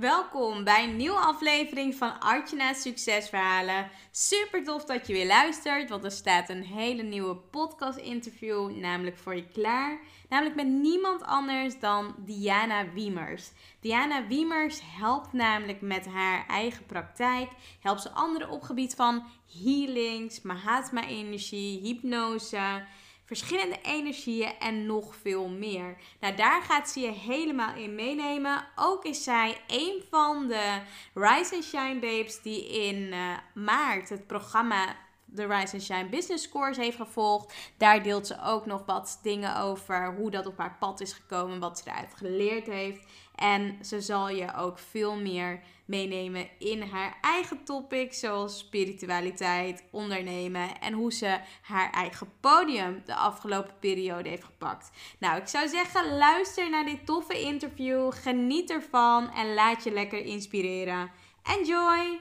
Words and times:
Welkom 0.00 0.64
bij 0.64 0.84
een 0.84 0.96
nieuwe 0.96 1.18
aflevering 1.18 1.94
van 1.94 2.20
Artjana's 2.20 2.82
Succesverhalen. 2.82 3.90
Super 4.10 4.64
tof 4.64 4.84
dat 4.84 5.06
je 5.06 5.12
weer 5.12 5.26
luistert, 5.26 5.88
want 5.88 6.04
er 6.04 6.10
staat 6.10 6.48
een 6.48 6.62
hele 6.62 7.02
nieuwe 7.02 7.36
podcast 7.36 7.98
interview 7.98 8.70
namelijk 8.70 9.16
voor 9.16 9.34
je 9.34 9.48
klaar. 9.48 9.98
Namelijk 10.28 10.56
met 10.56 10.66
niemand 10.66 11.22
anders 11.22 11.80
dan 11.80 12.14
Diana 12.18 12.92
Wiemers. 12.92 13.50
Diana 13.80 14.26
Wiemers 14.26 14.80
helpt 14.98 15.32
namelijk 15.32 15.80
met 15.80 16.06
haar 16.06 16.46
eigen 16.46 16.86
praktijk, 16.86 17.50
helpt 17.80 18.02
ze 18.02 18.10
anderen 18.10 18.50
op 18.50 18.62
gebied 18.62 18.94
van 18.94 19.24
healings, 19.64 20.42
Mahatma-energie, 20.42 21.80
hypnose 21.80 22.84
verschillende 23.28 23.78
energieën 23.82 24.52
en 24.58 24.86
nog 24.86 25.16
veel 25.16 25.48
meer. 25.48 25.96
Nou, 26.20 26.34
daar 26.34 26.62
gaat 26.62 26.88
ze 26.88 27.00
je 27.00 27.10
helemaal 27.10 27.76
in 27.76 27.94
meenemen. 27.94 28.68
Ook 28.76 29.04
is 29.04 29.24
zij 29.24 29.60
een 29.66 30.02
van 30.10 30.46
de 30.46 30.80
Rise 31.14 31.54
and 31.54 31.64
Shine 31.64 31.98
Babes 32.00 32.42
die 32.42 32.68
in 32.68 32.96
uh, 32.96 33.36
maart 33.54 34.08
het 34.08 34.26
programma 34.26 34.96
de 35.24 35.46
Rise 35.46 35.72
and 35.72 35.82
Shine 35.82 36.08
Business 36.08 36.48
Course 36.48 36.80
heeft 36.80 36.96
gevolgd. 36.96 37.54
Daar 37.76 38.02
deelt 38.02 38.26
ze 38.26 38.42
ook 38.42 38.66
nog 38.66 38.82
wat 38.86 39.18
dingen 39.22 39.56
over 39.56 40.14
hoe 40.14 40.30
dat 40.30 40.46
op 40.46 40.58
haar 40.58 40.76
pad 40.78 41.00
is 41.00 41.12
gekomen, 41.12 41.58
wat 41.58 41.78
ze 41.78 41.90
eruit 41.90 42.14
geleerd 42.14 42.66
heeft. 42.66 43.06
En 43.34 43.78
ze 43.84 44.00
zal 44.00 44.28
je 44.28 44.54
ook 44.54 44.78
veel 44.78 45.16
meer 45.16 45.60
meenemen 45.88 46.48
in 46.58 46.82
haar 46.82 47.18
eigen 47.20 47.64
topics, 47.64 48.20
zoals 48.20 48.58
spiritualiteit, 48.58 49.84
ondernemen 49.90 50.80
en 50.80 50.92
hoe 50.92 51.12
ze 51.12 51.38
haar 51.62 51.90
eigen 51.90 52.28
podium 52.40 53.02
de 53.04 53.14
afgelopen 53.14 53.74
periode 53.80 54.28
heeft 54.28 54.44
gepakt. 54.44 54.90
Nou, 55.18 55.40
ik 55.40 55.46
zou 55.46 55.68
zeggen, 55.68 56.16
luister 56.16 56.70
naar 56.70 56.84
dit 56.84 57.06
toffe 57.06 57.40
interview, 57.40 58.12
geniet 58.12 58.70
ervan 58.70 59.30
en 59.30 59.54
laat 59.54 59.84
je 59.84 59.90
lekker 59.90 60.24
inspireren. 60.24 61.10
Enjoy! 61.42 62.20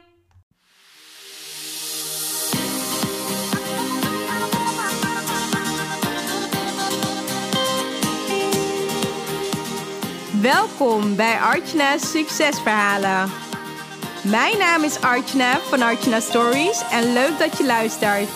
Welkom 10.41 11.15
bij 11.15 11.39
Artjana's 11.39 12.11
Succesverhalen. 12.11 13.46
Mijn 14.29 14.57
naam 14.57 14.83
is 14.83 15.01
Artjana 15.01 15.59
van 15.69 15.81
Artjana 15.81 16.19
Stories 16.19 16.81
en 16.91 17.13
leuk 17.13 17.39
dat 17.39 17.57
je 17.57 17.65
luistert. 17.65 18.29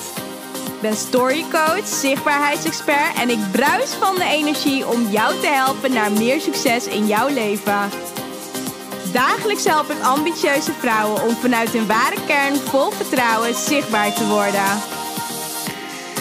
Ik 0.65 0.81
ben 0.81 0.95
storycoach, 0.95 1.87
zichtbaarheidsexpert 1.87 3.15
en 3.19 3.29
ik 3.29 3.51
bruis 3.51 3.93
van 3.93 4.15
de 4.15 4.23
energie 4.23 4.87
om 4.87 5.07
jou 5.09 5.39
te 5.39 5.47
helpen 5.47 5.93
naar 5.93 6.11
meer 6.11 6.41
succes 6.41 6.87
in 6.87 7.07
jouw 7.07 7.27
leven. 7.27 7.89
Dagelijks 9.11 9.65
help 9.65 9.89
ik 9.89 10.01
ambitieuze 10.01 10.71
vrouwen 10.73 11.23
om 11.23 11.35
vanuit 11.35 11.69
hun 11.69 11.87
ware 11.87 12.25
kern 12.27 12.55
vol 12.55 12.91
vertrouwen 12.91 13.55
zichtbaar 13.55 14.13
te 14.13 14.27
worden. 14.27 14.81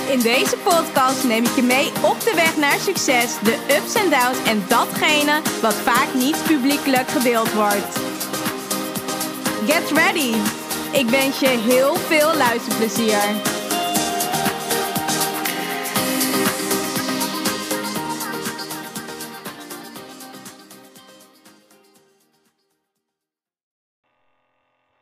In 0.08 0.20
deze 0.20 0.56
podcast 0.56 1.24
neem 1.24 1.44
ik 1.44 1.54
je 1.54 1.62
mee 1.62 1.92
op 2.00 2.20
de 2.20 2.32
weg 2.34 2.56
naar 2.56 2.78
succes, 2.78 3.34
de 3.42 3.58
ups 3.76 3.94
en 3.94 4.10
downs 4.10 4.48
en 4.48 4.64
datgene 4.68 5.40
wat 5.60 5.74
vaak 5.74 6.14
niet 6.14 6.42
publiekelijk 6.42 7.08
gedeeld 7.08 7.52
wordt. 7.52 8.09
Get 9.66 9.90
ready! 9.90 10.34
Ik 10.92 11.08
wens 11.08 11.40
je 11.40 11.48
heel 11.48 11.94
veel 11.94 12.36
luisterplezier. 12.36 13.58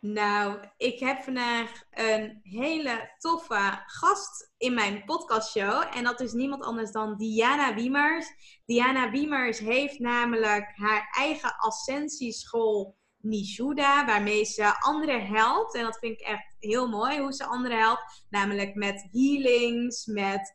Nou, 0.00 0.58
ik 0.76 0.98
heb 0.98 1.22
vandaag 1.22 1.82
een 1.90 2.40
hele 2.42 3.14
toffe 3.18 3.82
gast 3.86 4.52
in 4.56 4.74
mijn 4.74 5.04
podcastshow. 5.04 5.84
En 5.96 6.04
dat 6.04 6.20
is 6.20 6.32
niemand 6.32 6.64
anders 6.64 6.90
dan 6.90 7.16
Diana 7.16 7.74
Wiemers. 7.74 8.26
Diana 8.66 9.10
Wiemers 9.10 9.58
heeft 9.58 9.98
namelijk 9.98 10.72
haar 10.74 11.08
eigen 11.16 11.56
ascensieschool 11.56 12.97
Nishuda, 13.28 14.06
waarmee 14.06 14.44
ze 14.44 14.80
anderen 14.80 15.26
helpt. 15.26 15.74
En 15.74 15.82
dat 15.84 15.98
vind 15.98 16.20
ik 16.20 16.26
echt 16.26 16.56
heel 16.58 16.88
mooi 16.88 17.18
hoe 17.18 17.32
ze 17.32 17.44
anderen 17.44 17.78
helpt. 17.78 18.24
Namelijk 18.30 18.74
met 18.74 19.08
healings, 19.12 20.06
met, 20.06 20.54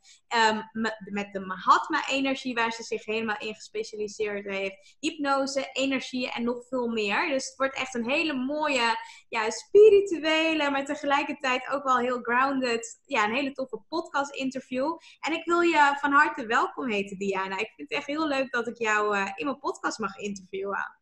um, 0.49 0.69
met 1.13 1.33
de 1.33 1.39
Mahatma-energie, 1.39 2.53
waar 2.53 2.71
ze 2.71 2.83
zich 2.83 3.05
helemaal 3.05 3.39
in 3.39 3.55
gespecialiseerd 3.55 4.45
heeft. 4.45 4.95
Hypnose, 4.99 5.69
energie 5.73 6.31
en 6.31 6.43
nog 6.43 6.67
veel 6.67 6.87
meer. 6.87 7.27
Dus 7.27 7.45
het 7.45 7.55
wordt 7.57 7.75
echt 7.75 7.95
een 7.95 8.09
hele 8.09 8.33
mooie, 8.33 8.97
ja, 9.29 9.49
spirituele, 9.49 10.69
maar 10.69 10.85
tegelijkertijd 10.85 11.69
ook 11.69 11.83
wel 11.83 11.97
heel 11.97 12.21
grounded, 12.21 13.01
ja, 13.05 13.23
een 13.23 13.35
hele 13.35 13.51
toffe 13.51 13.81
podcast-interview. 13.89 14.97
En 15.19 15.33
ik 15.33 15.45
wil 15.45 15.61
je 15.61 15.97
van 15.99 16.11
harte 16.11 16.45
welkom 16.45 16.91
heten, 16.91 17.17
Diana. 17.17 17.57
Ik 17.57 17.71
vind 17.75 17.89
het 17.89 17.97
echt 17.97 18.07
heel 18.07 18.27
leuk 18.27 18.51
dat 18.51 18.67
ik 18.67 18.77
jou 18.77 19.17
uh, 19.17 19.31
in 19.35 19.45
mijn 19.45 19.59
podcast 19.59 19.99
mag 19.99 20.17
interviewen. 20.17 21.01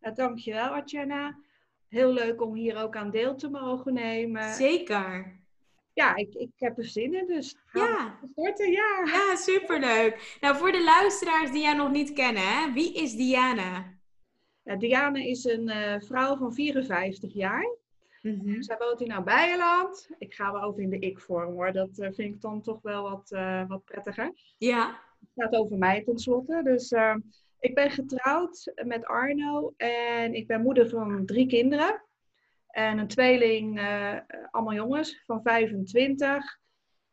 Nou, 0.00 0.14
dankjewel, 0.14 0.68
Artjana. 0.68 1.38
Heel 1.88 2.12
leuk 2.12 2.42
om 2.42 2.54
hier 2.54 2.82
ook 2.82 2.96
aan 2.96 3.10
deel 3.10 3.34
te 3.34 3.48
mogen 3.48 3.92
nemen. 3.92 4.54
Zeker. 4.54 5.38
Ja, 5.92 6.16
ik, 6.16 6.34
ik 6.34 6.50
heb 6.56 6.78
er 6.78 6.84
zin 6.84 7.14
in, 7.14 7.26
dus 7.26 7.56
ja. 7.72 8.18
starten, 8.32 8.70
ja. 8.70 9.02
Ja, 9.04 9.36
superleuk. 9.36 10.38
Nou, 10.40 10.56
voor 10.56 10.72
de 10.72 10.82
luisteraars 10.82 11.50
die 11.50 11.62
jou 11.62 11.76
nog 11.76 11.90
niet 11.90 12.12
kennen, 12.12 12.42
hè? 12.42 12.72
wie 12.72 12.94
is 12.94 13.14
Diana? 13.14 13.98
Ja, 14.62 14.76
Diana 14.76 15.18
is 15.18 15.44
een 15.44 15.68
uh, 15.68 16.00
vrouw 16.00 16.36
van 16.36 16.54
54 16.54 17.32
jaar. 17.32 17.76
Mm 18.22 18.40
-hmm. 18.40 18.62
Zij 18.62 18.76
woont 18.78 19.00
in 19.00 19.08
Nabijland. 19.08 20.10
Ik 20.18 20.34
ga 20.34 20.52
wel 20.52 20.62
over 20.62 20.82
in 20.82 20.90
de 20.90 20.98
ik-vorm 20.98 21.52
hoor. 21.52 21.72
Dat 21.72 21.98
uh, 21.98 22.08
vind 22.12 22.34
ik 22.34 22.40
dan 22.40 22.60
toch 22.60 22.82
wel 22.82 23.02
wat, 23.02 23.30
uh, 23.30 23.68
wat 23.68 23.84
prettiger. 23.84 24.32
Ja. 24.58 25.00
Het 25.20 25.30
gaat 25.34 25.60
over 25.60 25.78
mij 25.78 26.02
tenslotte. 26.04 26.60
Dus 26.64 26.92
ik 27.60 27.74
ben 27.74 27.90
getrouwd 27.90 28.72
met 28.84 29.04
Arno 29.04 29.74
en 29.76 30.34
ik 30.34 30.46
ben 30.46 30.62
moeder 30.62 30.88
van 30.88 31.26
drie 31.26 31.46
kinderen. 31.46 32.02
En 32.66 32.98
een 32.98 33.08
tweeling, 33.08 33.78
uh, 33.78 34.18
allemaal 34.50 34.74
jongens, 34.74 35.22
van 35.26 35.42
25. 35.42 36.58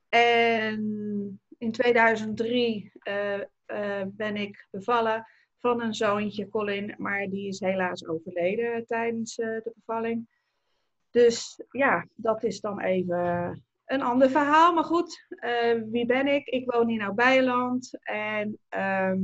En 0.09 1.41
in 1.57 1.71
2003 1.71 2.91
uh, 3.03 3.39
uh, 3.67 4.01
ben 4.05 4.35
ik 4.35 4.67
bevallen 4.71 5.27
van 5.59 5.81
een 5.81 5.93
zoontje, 5.93 6.49
Colin. 6.49 6.95
Maar 6.97 7.27
die 7.27 7.47
is 7.47 7.59
helaas 7.59 8.07
overleden 8.07 8.85
tijdens 8.85 9.35
de 9.35 9.71
bevalling. 9.75 10.27
Dus 11.09 11.61
ja, 11.71 12.07
dat 12.15 12.43
is 12.43 12.59
dan 12.59 12.79
even 12.79 13.63
een 13.85 14.01
ander 14.01 14.29
verhaal. 14.29 14.73
Maar 14.73 14.83
goed, 14.83 15.25
wie 15.89 16.05
ben 16.05 16.27
ik? 16.27 16.47
Ik 16.47 16.71
woon 16.71 16.89
in 16.89 16.97
Nabijland. 16.97 17.97
En... 18.01 18.57
ehm 18.69 19.19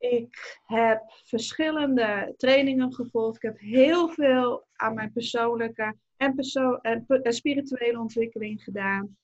ik 0.00 0.60
heb 0.66 1.02
verschillende 1.24 2.34
trainingen 2.36 2.94
gevolgd. 2.94 3.36
Ik 3.36 3.42
heb 3.42 3.58
heel 3.58 4.08
veel 4.08 4.66
aan 4.72 4.94
mijn 4.94 5.12
persoonlijke 5.12 5.94
en, 6.16 6.34
perso 6.34 6.74
en, 6.74 7.04
en 7.06 7.32
spirituele 7.32 7.98
ontwikkeling 7.98 8.62
gedaan. 8.64 9.16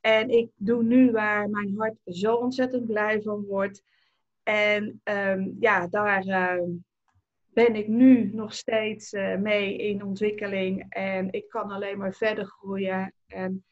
En 0.00 0.30
ik 0.30 0.50
doe 0.54 0.82
nu 0.82 1.10
waar 1.10 1.50
mijn 1.50 1.74
hart 1.76 1.96
zo 2.04 2.34
ontzettend 2.34 2.86
blij 2.86 3.22
van 3.22 3.44
wordt. 3.44 3.82
En 4.42 5.00
um, 5.04 5.56
ja, 5.60 5.86
daar 5.86 6.26
uh, 6.26 6.62
ben 7.46 7.74
ik 7.74 7.88
nu 7.88 8.30
nog 8.32 8.54
steeds 8.54 9.12
uh, 9.12 9.36
mee 9.36 9.76
in 9.76 10.04
ontwikkeling. 10.04 10.86
En 10.88 11.32
ik 11.32 11.48
kan 11.48 11.70
alleen 11.70 11.98
maar 11.98 12.14
verder 12.14 12.44
groeien. 12.44 13.14
En 13.26 13.64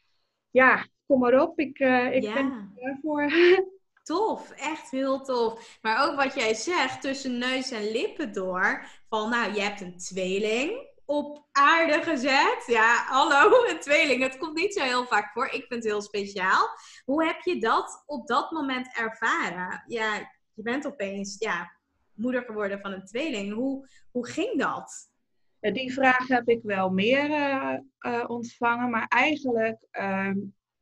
ja, 0.51 0.87
kom 1.07 1.19
maar 1.19 1.43
op. 1.43 1.59
Ik, 1.59 1.79
uh, 1.79 2.15
ik 2.15 2.23
ja. 2.23 2.35
ben 2.35 2.73
ervoor. 2.77 3.31
Tof, 4.03 4.51
echt 4.51 4.91
heel 4.91 5.21
tof. 5.21 5.79
Maar 5.83 6.09
ook 6.09 6.17
wat 6.17 6.35
jij 6.35 6.55
zegt, 6.55 7.01
tussen 7.01 7.39
neus 7.39 7.71
en 7.71 7.91
lippen 7.91 8.33
door. 8.33 8.87
Van 9.09 9.31
nou, 9.31 9.55
je 9.55 9.61
hebt 9.61 9.81
een 9.81 9.97
tweeling 9.97 10.89
op 11.05 11.47
aarde 11.53 12.03
gezet. 12.03 12.63
Ja, 12.67 13.05
hallo, 13.07 13.65
een 13.65 13.81
tweeling. 13.81 14.23
Het 14.23 14.39
komt 14.39 14.55
niet 14.57 14.75
zo 14.75 14.83
heel 14.83 15.07
vaak 15.07 15.33
voor. 15.33 15.47
Ik 15.47 15.51
vind 15.51 15.69
het 15.69 15.85
heel 15.85 16.03
speciaal. 16.03 16.69
Hoe 17.05 17.25
heb 17.25 17.41
je 17.41 17.61
dat 17.61 18.03
op 18.07 18.27
dat 18.27 18.51
moment 18.51 18.97
ervaren? 18.97 19.85
Ja, 19.87 20.17
je 20.55 20.63
bent 20.63 20.87
opeens 20.87 21.37
ja, 21.39 21.73
moeder 22.15 22.43
geworden 22.43 22.81
van 22.81 22.93
een 22.93 23.05
tweeling. 23.05 23.53
Hoe, 23.53 23.89
hoe 24.11 24.29
ging 24.29 24.59
dat? 24.59 25.11
Die 25.61 25.93
vraag 25.93 26.29
heb 26.29 26.49
ik 26.49 26.61
wel 26.63 26.91
meer 26.91 27.31
uh, 27.31 27.79
uh, 28.01 28.25
ontvangen. 28.27 28.91
Maar 28.91 29.07
eigenlijk 29.09 29.79
uh, 29.93 30.31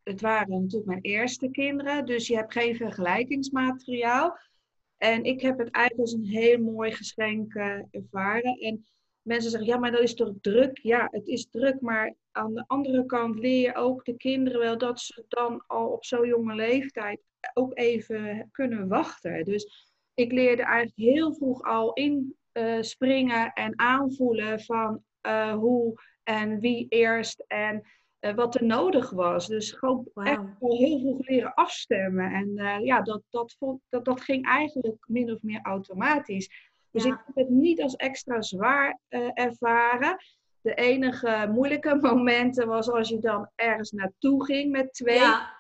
het 0.09 0.21
waren 0.21 0.61
natuurlijk 0.61 0.87
mijn 0.87 1.03
eerste 1.03 1.51
kinderen, 1.51 2.07
dus 2.07 2.27
je 2.27 2.37
hebt 2.37 2.53
geen 2.53 2.77
vergelijkingsmateriaal. 2.77 4.39
En 4.97 5.25
ik 5.25 5.41
heb 5.41 5.59
het 5.59 5.71
eigenlijk 5.71 6.09
als 6.09 6.13
een 6.13 6.31
heel 6.31 6.59
mooi 6.59 6.93
geschenk 6.93 7.55
uh, 7.55 7.79
ervaren. 7.91 8.59
En 8.59 8.87
mensen 9.23 9.51
zeggen, 9.51 9.69
ja, 9.69 9.79
maar 9.79 9.91
dat 9.91 10.03
is 10.03 10.15
toch 10.15 10.33
druk? 10.41 10.79
Ja, 10.83 11.09
het 11.11 11.27
is 11.27 11.49
druk, 11.51 11.81
maar 11.81 12.15
aan 12.33 12.55
de 12.55 12.65
andere 12.67 13.07
kant 13.07 13.39
leer 13.39 13.61
je 13.61 13.75
ook 13.75 14.05
de 14.05 14.17
kinderen 14.17 14.61
wel 14.61 14.79
dat 14.79 15.01
ze 15.01 15.25
dan 15.29 15.65
al 15.67 15.89
op 15.89 16.05
zo'n 16.05 16.27
jonge 16.27 16.55
leeftijd 16.55 17.21
ook 17.55 17.79
even 17.79 18.49
kunnen 18.53 18.89
wachten. 18.89 19.45
Dus 19.45 19.93
ik 20.15 20.33
leerde 20.33 20.63
eigenlijk 20.63 21.15
heel 21.15 21.35
vroeg 21.35 21.63
al 21.63 21.93
in 21.93 22.37
eh, 22.53 22.81
springen 22.81 23.53
en 23.53 23.79
aanvoelen 23.79 24.61
van 24.61 25.03
eh, 25.21 25.53
hoe 25.53 26.01
en 26.23 26.61
wie 26.61 26.87
eerst 26.89 27.45
en 27.47 27.83
eh, 28.19 28.35
wat 28.35 28.55
er 28.55 28.65
nodig 28.65 29.11
was. 29.11 29.47
Dus 29.47 29.73
gewoon 29.73 30.09
echt 30.15 30.43
heel 30.59 31.01
veel 31.01 31.17
leren 31.19 31.55
afstemmen. 31.55 32.33
En 32.33 32.85
ja, 32.85 33.03
dat, 33.03 33.23
dat, 33.31 33.57
vond, 33.59 33.81
dat, 33.89 34.05
dat 34.05 34.21
ging 34.21 34.47
eigenlijk 34.47 35.05
min 35.07 35.33
of 35.33 35.43
meer 35.43 35.61
automatisch. 35.63 36.77
Dus 36.91 37.05
ik 37.05 37.23
heb 37.27 37.35
het 37.35 37.49
niet 37.49 37.83
als 37.83 37.97
extra 37.97 38.43
zwaar 38.43 38.99
ervaren. 39.35 40.17
De 40.61 40.75
enige 40.75 41.49
moeilijke 41.53 41.95
momenten 42.09 42.69
was 42.69 42.91
als 42.91 43.09
je 43.09 43.19
dan 43.19 43.51
ergens 43.55 43.91
naartoe 43.91 44.45
ging 44.45 44.71
met 44.71 44.95
twee. 44.95 45.19
Ja. 45.19 45.57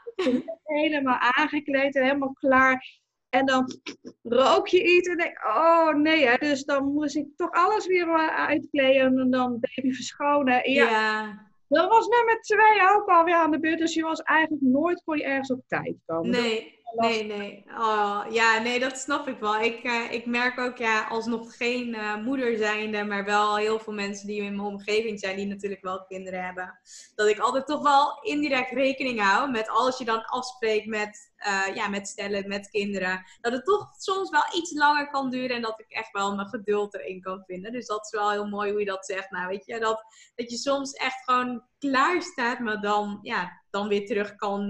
Helemaal 0.64 1.18
aangekleed 1.18 1.94
en 1.94 2.02
helemaal 2.02 2.32
klaar. 2.32 3.00
En 3.28 3.46
dan 3.46 3.80
rook 4.22 4.68
je 4.68 4.96
iets 4.96 5.08
en 5.08 5.16
denk 5.16 5.44
oh 5.46 5.94
nee, 5.94 6.26
hè. 6.26 6.36
dus 6.36 6.64
dan 6.64 6.92
moest 6.92 7.16
ik 7.16 7.26
toch 7.36 7.50
alles 7.50 7.86
weer 7.86 8.30
uitkleden 8.30 9.18
en 9.18 9.30
dan 9.30 9.60
baby 9.60 9.92
verschonen. 9.92 10.70
Ja. 10.70 10.90
ja. 10.90 11.47
Dat 11.68 11.88
was 11.88 12.08
nummer 12.08 12.40
twee 12.40 12.90
ook 12.96 13.08
alweer 13.08 13.34
aan 13.34 13.50
de 13.50 13.60
beurt, 13.60 13.78
dus 13.78 13.94
je 13.94 14.02
was 14.02 14.22
eigenlijk 14.22 14.62
nooit 14.62 15.02
voor 15.04 15.16
je 15.16 15.24
ergens 15.24 15.50
op 15.50 15.62
tijd 15.66 15.96
komen. 16.06 16.30
Nee. 16.30 16.77
Nee, 16.96 17.24
nee. 17.24 17.64
Oh, 17.78 18.24
ja, 18.30 18.58
nee, 18.58 18.80
dat 18.80 18.98
snap 18.98 19.28
ik 19.28 19.38
wel. 19.38 19.60
Ik, 19.60 19.84
uh, 19.84 20.12
ik 20.12 20.26
merk 20.26 20.58
ook, 20.58 20.76
ja, 20.76 21.06
alsnog 21.06 21.56
geen 21.56 21.88
uh, 21.88 22.16
moeder 22.16 22.56
zijnde, 22.56 23.04
maar 23.04 23.24
wel 23.24 23.56
heel 23.56 23.78
veel 23.78 23.92
mensen 23.92 24.26
die 24.26 24.42
in 24.42 24.56
mijn 24.56 24.68
omgeving 24.68 25.18
zijn, 25.18 25.36
die 25.36 25.46
natuurlijk 25.46 25.82
wel 25.82 26.04
kinderen 26.04 26.44
hebben. 26.44 26.80
Dat 27.14 27.28
ik 27.28 27.38
altijd 27.38 27.66
toch 27.66 27.82
wel 27.82 28.18
indirect 28.22 28.70
rekening 28.70 29.20
hou 29.20 29.50
met 29.50 29.68
als 29.68 29.98
je 29.98 30.04
dan 30.04 30.24
afspreekt 30.24 30.86
met, 30.86 31.32
uh, 31.46 31.74
ja, 31.74 31.88
met 31.88 32.08
stellen, 32.08 32.48
met 32.48 32.70
kinderen. 32.70 33.24
Dat 33.40 33.52
het 33.52 33.64
toch 33.64 33.88
soms 33.98 34.30
wel 34.30 34.44
iets 34.54 34.72
langer 34.72 35.10
kan 35.10 35.30
duren 35.30 35.56
en 35.56 35.62
dat 35.62 35.80
ik 35.80 35.90
echt 35.90 36.12
wel 36.12 36.34
mijn 36.34 36.48
geduld 36.48 36.94
erin 36.94 37.20
kan 37.20 37.42
vinden. 37.46 37.72
Dus 37.72 37.86
dat 37.86 38.04
is 38.04 38.18
wel 38.18 38.30
heel 38.30 38.48
mooi 38.48 38.70
hoe 38.70 38.80
je 38.80 38.86
dat 38.86 39.06
zegt. 39.06 39.30
Nou, 39.30 39.48
weet 39.48 39.66
je, 39.66 39.78
dat, 39.78 40.04
dat 40.34 40.50
je 40.50 40.56
soms 40.56 40.92
echt 40.92 41.24
gewoon 41.24 41.62
klaar 41.78 42.22
staat, 42.22 42.58
maar 42.58 42.80
dan, 42.80 43.18
ja, 43.22 43.62
dan 43.70 43.88
weer 43.88 44.06
terug 44.06 44.34
kan 44.34 44.66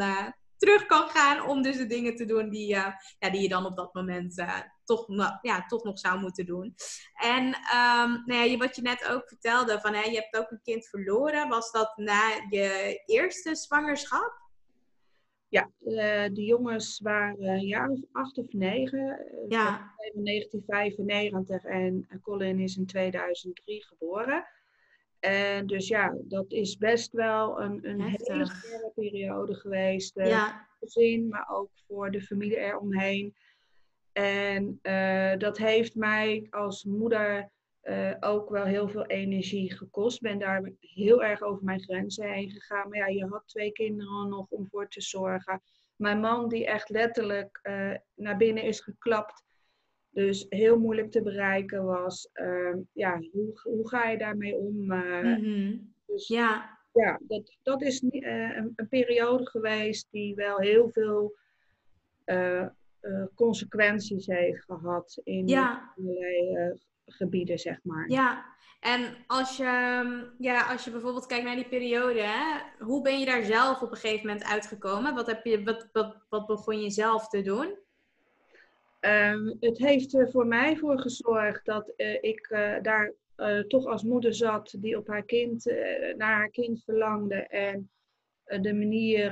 terug 0.58 0.86
kan 0.86 1.08
gaan 1.08 1.46
om 1.46 1.62
dus 1.62 1.76
de 1.76 1.86
dingen 1.86 2.16
te 2.16 2.24
doen 2.24 2.50
die, 2.50 2.74
uh, 2.74 2.86
ja, 3.18 3.30
die 3.30 3.40
je 3.40 3.48
dan 3.48 3.66
op 3.66 3.76
dat 3.76 3.94
moment 3.94 4.38
uh, 4.38 4.60
toch, 4.84 5.06
ja, 5.42 5.66
toch 5.66 5.84
nog 5.84 5.98
zou 5.98 6.20
moeten 6.20 6.46
doen. 6.46 6.74
En 7.14 7.44
um, 7.44 8.22
nou 8.26 8.48
ja, 8.48 8.56
wat 8.56 8.76
je 8.76 8.82
net 8.82 9.08
ook 9.08 9.28
vertelde, 9.28 9.80
van, 9.80 9.94
hè, 9.94 10.02
je 10.02 10.14
hebt 10.14 10.36
ook 10.36 10.50
een 10.50 10.62
kind 10.62 10.86
verloren. 10.86 11.48
Was 11.48 11.70
dat 11.70 11.96
na 11.96 12.30
je 12.50 13.02
eerste 13.06 13.54
zwangerschap? 13.54 14.46
Ja, 15.48 15.70
uh, 15.80 15.94
de 16.32 16.44
jongens 16.44 17.00
waren 17.00 17.44
een 17.44 17.66
jaar 17.66 17.88
of 17.88 18.00
acht 18.12 18.38
of 18.38 18.52
negen. 18.52 19.26
Ja. 19.48 19.94
In 20.14 20.24
1995 20.24 21.64
en 21.64 22.08
Colin 22.22 22.60
is 22.60 22.76
in 22.76 22.86
2003 22.86 23.84
geboren. 23.84 24.46
En 25.18 25.66
dus 25.66 25.88
ja, 25.88 26.16
dat 26.22 26.52
is 26.52 26.76
best 26.76 27.12
wel 27.12 27.60
een, 27.60 27.88
een 27.88 28.00
hele 28.00 28.44
zware 28.44 28.92
periode 28.94 29.54
geweest. 29.54 30.16
Uh, 30.16 30.28
ja. 30.28 30.66
Gezin, 30.80 31.28
maar 31.28 31.48
ook 31.48 31.70
voor 31.86 32.10
de 32.10 32.22
familie 32.22 32.58
eromheen. 32.58 33.34
En 34.12 34.78
uh, 34.82 35.36
dat 35.36 35.58
heeft 35.58 35.94
mij 35.94 36.46
als 36.50 36.84
moeder 36.84 37.50
uh, 37.82 38.14
ook 38.20 38.48
wel 38.50 38.64
heel 38.64 38.88
veel 38.88 39.06
energie 39.06 39.72
gekost. 39.72 40.20
Ben 40.20 40.38
daar 40.38 40.72
heel 40.80 41.24
erg 41.24 41.42
over 41.42 41.64
mijn 41.64 41.80
grenzen 41.80 42.32
heen 42.32 42.50
gegaan. 42.50 42.88
Maar 42.88 42.98
ja, 42.98 43.06
je 43.06 43.26
had 43.26 43.42
twee 43.46 43.72
kinderen 43.72 44.28
nog 44.28 44.46
om 44.48 44.68
voor 44.68 44.88
te 44.88 45.00
zorgen. 45.00 45.62
Mijn 45.96 46.20
man 46.20 46.48
die 46.48 46.66
echt 46.66 46.88
letterlijk 46.88 47.60
naar 48.14 48.36
binnen 48.36 48.62
is 48.62 48.80
geklapt 48.80 49.42
dus 50.10 50.46
heel 50.48 50.78
moeilijk 50.78 51.10
te 51.10 51.22
bereiken 51.22 51.84
was. 51.84 52.28
Ehm, 52.32 52.78
ja, 52.92 53.20
hoe, 53.32 53.60
hoe 53.62 53.88
ga 53.88 54.08
je 54.08 54.18
daarmee 54.18 54.56
om? 54.56 54.92
Uh, 54.92 55.38
mm 55.38 55.94
Dus 56.06 56.28
ja, 56.28 56.78
ja 56.92 57.20
dat, 57.22 57.56
dat 57.62 57.82
is 57.82 58.02
uh, 58.02 58.56
een, 58.56 58.72
een, 58.76 58.88
periode 58.88 59.46
geweest 59.46 60.08
die 60.10 60.34
wel 60.34 60.58
heel 60.58 60.88
veel 60.88 61.36
uh, 62.26 62.66
consequenties 63.34 64.26
heeft 64.26 64.64
gehad 64.64 65.20
in 65.24 65.48
ja. 65.48 65.92
allerlei 65.96 66.78
gebieden, 67.06 67.58
zeg 67.58 67.78
maar. 67.82 68.10
Ja, 68.10 68.44
en 68.80 69.16
als 69.26 69.56
je, 69.56 69.64
ehm, 69.64 70.24
ja, 70.38 70.70
als 70.70 70.84
je 70.84 70.90
bijvoorbeeld 70.90 71.26
kijkt 71.26 71.44
naar 71.44 71.54
die 71.54 71.68
periode, 71.68 72.20
hè, 72.20 72.60
hoe 72.84 73.02
ben 73.02 73.18
je 73.18 73.26
daar 73.26 73.42
zelf 73.42 73.82
op 73.82 73.90
een 73.90 73.96
gegeven 73.96 74.26
moment 74.26 74.46
uitgekomen? 74.46 75.14
Wat, 75.14 75.26
heb 75.26 75.44
je, 75.44 75.62
wat, 75.62 75.88
wat, 75.92 76.16
wat 76.28 76.46
begon 76.46 76.80
je 76.80 76.90
zelf 76.90 77.28
te 77.28 77.42
doen? 77.42 77.76
Um, 79.00 79.56
het 79.60 79.78
heeft 79.78 80.14
er 80.14 80.30
voor 80.30 80.46
mij 80.46 80.76
voor 80.76 81.00
gezorgd 81.00 81.64
dat 81.64 81.92
uh, 81.96 82.14
ik 82.20 82.48
uh, 82.50 82.82
daar 82.82 83.12
uh, 83.36 83.60
toch 83.60 83.86
als 83.86 84.02
moeder 84.02 84.34
zat 84.34 84.74
die 84.78 84.96
op 84.96 85.06
haar 85.06 85.24
kind, 85.24 85.64
naar 86.16 86.34
haar 86.34 86.50
kind 86.50 86.84
verlangde. 86.84 87.34
En 87.36 87.90
de 88.44 88.74
manier 88.74 89.30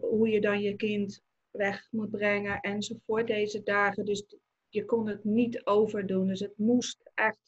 hoe 0.00 0.28
je 0.28 0.40
dan 0.40 0.60
je 0.60 0.76
kind 0.76 1.22
weg 1.50 1.88
moet 1.90 2.10
brengen 2.10 2.60
enzovoort 2.60 3.26
deze 3.26 3.62
dagen. 3.62 4.04
Dus 4.04 4.36
je 4.68 4.84
kon 4.84 5.08
het 5.08 5.24
niet 5.24 5.66
overdoen. 5.66 6.26
Dus 6.26 6.40
het 6.40 6.58
moest 6.58 7.10
echt 7.14 7.38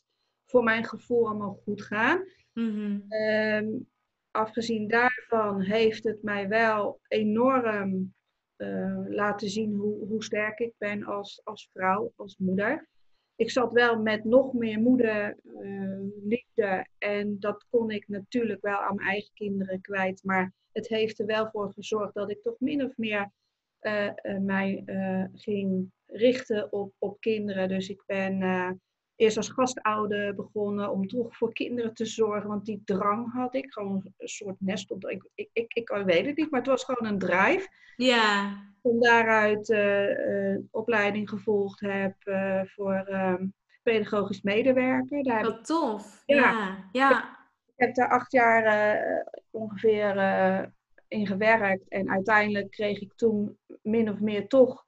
voor 0.45 0.63
mijn 0.63 0.85
gevoel 0.85 1.27
allemaal 1.27 1.61
goed 1.65 1.83
gaan. 1.83 2.25
Mm 2.53 2.71
-hmm. 2.71 3.13
um, 3.13 3.89
afgezien 4.31 4.89
daarvan 4.89 5.61
heeft 5.61 6.05
het 6.05 6.23
mij 6.23 6.49
wel 6.49 7.01
enorm 7.09 8.15
uh, 8.57 9.05
laten 9.09 9.49
zien 9.49 9.75
hoe, 9.75 10.07
hoe 10.07 10.25
sterk 10.25 10.59
ik 10.59 10.73
ben 10.79 11.05
als, 11.05 11.41
als 11.45 11.69
vrouw, 11.73 12.13
als 12.17 12.37
moeder. 12.39 12.89
Ik 13.35 13.51
zat 13.51 13.73
wel 13.73 13.99
met 13.99 14.25
nog 14.25 14.53
meer 14.53 14.81
moederliefde 14.81 16.47
uh, 16.55 16.81
en 16.99 17.41
dat 17.41 17.67
kon 17.71 17.91
ik 17.91 18.09
natuurlijk 18.09 18.63
wel 18.63 18.79
aan 18.79 18.95
mijn 18.95 19.09
eigen 19.09 19.31
kinderen 19.35 19.81
kwijt. 19.81 20.25
Maar 20.25 20.53
het 20.73 20.89
heeft 20.89 21.19
er 21.19 21.27
wel 21.27 21.51
voor 21.51 21.73
gezorgd 21.73 22.15
dat 22.15 22.31
ik 22.31 22.43
toch 22.43 22.57
min 22.59 22.85
of 22.85 22.97
meer 22.97 23.31
uh, 23.81 24.13
mij 24.41 24.83
ging 25.35 25.91
richten 26.07 26.73
op, 26.73 26.93
op 26.99 27.21
kinderen. 27.21 27.69
Dus 27.69 27.89
ik 27.89 28.03
ben 28.07 28.43
eerst 29.17 29.37
als 29.37 29.49
gastouder 29.49 30.35
begonnen 30.35 30.91
om 30.91 31.09
toch 31.09 31.37
voor 31.37 31.53
kinderen 31.53 31.95
te 31.95 32.07
zorgen. 32.07 32.49
Want 32.49 32.65
die 32.65 32.83
drang 32.85 33.33
had 33.33 33.55
ik. 33.55 33.73
Gewoon 33.73 34.13
een 34.19 34.29
soort 34.29 34.57
nest 34.59 34.91
op. 34.91 35.09
Ik, 35.09 35.29
ik, 35.35 35.49
ik, 35.53 35.73
ik 35.73 35.89
weet 36.05 36.27
het 36.27 36.37
niet, 36.37 36.51
maar 36.51 36.61
het 36.61 36.69
was 36.69 36.85
gewoon 36.85 37.13
een 37.13 37.19
drive. 37.19 37.69
Ja. 37.97 38.57
Van 38.83 39.01
daaruit 39.01 39.69
uh, 39.69 40.59
opleiding 40.71 41.29
gevolgd 41.29 41.81
heb 41.81 42.15
uh, 42.25 42.61
voor 42.65 43.07
uh, 43.11 43.35
pedagogisch 43.83 44.43
medewerker. 44.43 45.23
Daar 45.23 45.43
Wat 45.43 45.65
tof. 45.65 46.23
Ja. 46.27 46.89
ja. 46.93 47.37
Ik 47.67 47.87
heb 47.87 47.95
daar 47.95 48.09
acht 48.09 48.33
jaar 48.33 49.05
ongeveer 49.51 50.17
in 51.09 51.27
gewerkt. 51.27 51.89
En 51.89 52.11
uiteindelijk 52.11 52.71
kreeg 52.71 53.01
ik 53.01 53.13
toen 53.15 53.59
min 53.83 54.11
of 54.11 54.21
meer 54.21 54.49
toch 54.49 54.86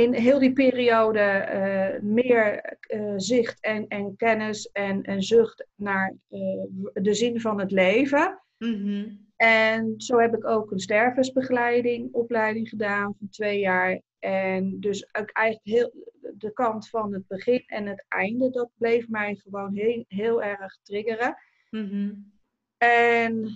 in 0.00 0.14
heel 0.14 0.38
die 0.38 0.52
periode 0.52 1.48
uh, 1.54 2.02
meer 2.10 2.76
uh, 2.88 3.12
zicht 3.16 3.60
en, 3.60 3.88
en 3.88 4.16
kennis 4.16 4.70
en, 4.72 5.02
en 5.02 5.22
zucht 5.22 5.66
naar 5.74 6.14
uh, 6.30 6.64
de 6.92 7.14
zin 7.14 7.40
van 7.40 7.60
het 7.60 7.70
leven. 7.70 8.42
Mm-hmm. 8.58 9.28
En 9.36 9.94
zo 9.96 10.18
heb 10.18 10.34
ik 10.34 10.46
ook 10.46 10.70
een 10.70 10.80
stervensbegeleiding, 10.80 12.12
opleiding 12.12 12.68
gedaan 12.68 13.14
van 13.18 13.28
twee 13.28 13.58
jaar. 13.58 14.00
En 14.18 14.80
dus 14.80 15.14
ook 15.14 15.30
eigenlijk 15.30 15.66
heel 15.66 15.92
de 16.34 16.52
kant 16.52 16.88
van 16.88 17.12
het 17.12 17.26
begin 17.26 17.62
en 17.66 17.86
het 17.86 18.04
einde, 18.08 18.50
dat 18.50 18.70
bleef 18.78 19.08
mij 19.08 19.34
gewoon 19.34 19.74
heel, 19.74 20.04
heel 20.08 20.42
erg 20.42 20.78
triggeren. 20.82 21.36
Mm-hmm. 21.70 22.32
En 22.78 23.48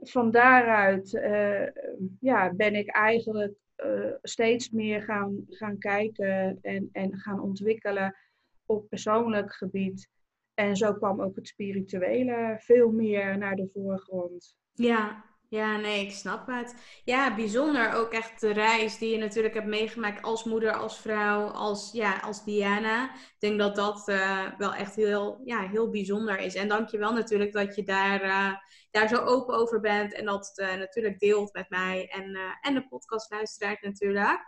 van 0.00 0.30
daaruit 0.30 1.10
ja, 2.20 2.52
ben 2.54 2.74
ik 2.74 2.88
eigenlijk 2.88 3.54
uh, 3.84 4.12
steeds 4.22 4.70
meer 4.70 5.02
gaan, 5.02 5.44
gaan 5.48 5.78
kijken 5.78 6.58
en, 6.62 6.88
en 6.92 7.18
gaan 7.18 7.40
ontwikkelen 7.40 8.16
op 8.66 8.88
persoonlijk 8.88 9.54
gebied. 9.54 10.08
En 10.54 10.76
zo 10.76 10.94
kwam 10.94 11.22
ook 11.22 11.36
het 11.36 11.48
spirituele 11.48 12.56
veel 12.58 12.90
meer 12.90 13.38
naar 13.38 13.56
de 13.56 13.70
voorgrond. 13.72 14.56
Ja, 14.72 15.24
ja, 15.50 15.76
nee, 15.76 16.04
ik 16.04 16.10
snap 16.10 16.46
het. 16.46 16.74
Ja, 17.04 17.34
bijzonder 17.34 17.92
ook 17.92 18.12
echt 18.12 18.40
de 18.40 18.52
reis 18.52 18.98
die 18.98 19.10
je 19.10 19.18
natuurlijk 19.18 19.54
hebt 19.54 19.66
meegemaakt 19.66 20.22
als 20.22 20.44
moeder, 20.44 20.72
als 20.72 21.00
vrouw, 21.00 21.46
als, 21.46 21.92
ja, 21.92 22.18
als 22.18 22.44
Diana. 22.44 23.14
Ik 23.14 23.36
denk 23.38 23.58
dat 23.58 23.76
dat 23.76 24.08
uh, 24.08 24.58
wel 24.58 24.74
echt 24.74 24.94
heel, 24.94 25.40
ja, 25.44 25.68
heel 25.68 25.90
bijzonder 25.90 26.38
is. 26.38 26.54
En 26.54 26.68
dank 26.68 26.88
je 26.88 26.98
wel 26.98 27.12
natuurlijk 27.12 27.52
dat 27.52 27.74
je 27.74 27.82
daar, 27.82 28.24
uh, 28.24 28.54
daar 28.90 29.08
zo 29.08 29.16
open 29.16 29.54
over 29.54 29.80
bent 29.80 30.14
en 30.14 30.24
dat 30.24 30.52
uh, 30.54 30.74
natuurlijk 30.74 31.18
deelt 31.18 31.52
met 31.52 31.70
mij 31.70 32.08
en, 32.08 32.38
en 32.60 32.74
de 32.74 32.86
podcastluisteraar 32.88 33.78
natuurlijk. 33.80 34.40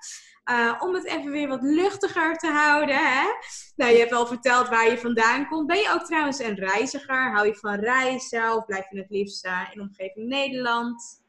om 0.78 0.94
het 0.94 1.06
even 1.06 1.30
weer 1.30 1.49
wat 1.49 1.62
luchtiger 1.62 2.37
te 2.37 2.47
houden. 2.47 2.97
Hè? 2.97 3.25
Nou, 3.76 3.92
je 3.92 3.99
hebt 3.99 4.11
wel 4.11 4.26
verteld 4.26 4.68
waar 4.68 4.90
je 4.90 4.99
vandaan 4.99 5.47
komt. 5.47 5.66
Ben 5.66 5.76
je 5.76 5.92
ook 5.94 6.04
trouwens 6.04 6.38
een 6.38 6.54
reiziger? 6.54 7.32
Hou 7.32 7.47
je 7.47 7.54
van 7.54 7.75
reizen 7.75 8.56
of 8.56 8.64
blijf 8.64 8.90
je 8.90 8.99
het 8.99 9.11
liefst 9.11 9.49
in 9.73 9.80
omgeving 9.80 10.28
Nederland? 10.28 11.23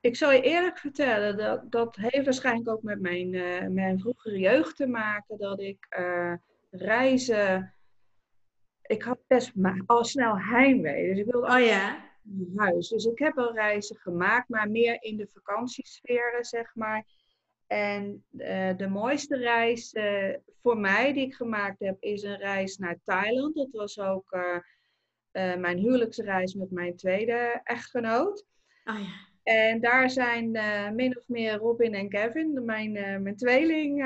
Ik 0.00 0.16
zal 0.16 0.32
je 0.32 0.40
eerlijk 0.40 0.78
vertellen, 0.78 1.36
dat, 1.36 1.72
dat 1.72 1.96
heeft 1.96 2.24
waarschijnlijk 2.24 2.68
ook 2.68 2.82
met 2.82 3.00
mijn, 3.00 3.32
uh, 3.32 3.66
mijn 3.66 4.00
vroegere 4.00 4.38
jeugd 4.38 4.76
te 4.76 4.86
maken. 4.86 5.38
Dat 5.38 5.60
ik 5.60 5.86
uh, 5.98 6.32
reizen 6.70 7.76
ik 8.86 9.02
had 9.02 9.18
best 9.26 9.52
al 9.86 10.04
snel 10.04 10.38
heimwee. 10.38 11.08
Dus 11.08 11.18
ik 11.18 11.32
wilde 11.32 11.46
oh, 11.46 11.60
ja? 11.60 12.04
Huis. 12.56 12.88
Dus 12.88 13.04
ik 13.04 13.18
heb 13.18 13.34
wel 13.34 13.54
reizen 13.54 13.96
gemaakt, 13.96 14.48
maar 14.48 14.70
meer 14.70 15.02
in 15.02 15.16
de 15.16 15.28
vakantiesferen, 15.32 16.44
zeg 16.44 16.74
maar. 16.74 17.04
En 17.66 18.24
uh, 18.32 18.76
de 18.76 18.88
mooiste 18.88 19.36
reis 19.36 19.94
uh, 19.94 20.34
voor 20.62 20.78
mij 20.78 21.12
die 21.12 21.26
ik 21.26 21.34
gemaakt 21.34 21.80
heb, 21.80 21.96
is 22.00 22.22
een 22.22 22.36
reis 22.36 22.76
naar 22.76 22.98
Thailand. 23.04 23.54
Dat 23.54 23.70
was 23.70 23.98
ook 23.98 24.32
uh, 24.32 24.58
mijn 25.56 25.78
huwelijksreis 25.78 26.54
met 26.54 26.70
mijn 26.70 26.96
tweede 26.96 27.60
echtgenoot. 27.64 28.46
Oh, 28.84 28.98
ja. 28.98 29.34
En 29.42 29.80
daar 29.80 30.10
zijn 30.10 30.50
min 30.94 31.16
of 31.18 31.28
meer 31.28 31.56
Robin 31.56 31.94
en 31.94 32.08
Kevin, 32.08 32.64
mijn, 32.64 32.92
mijn 33.22 33.36
tweeling, 33.36 33.98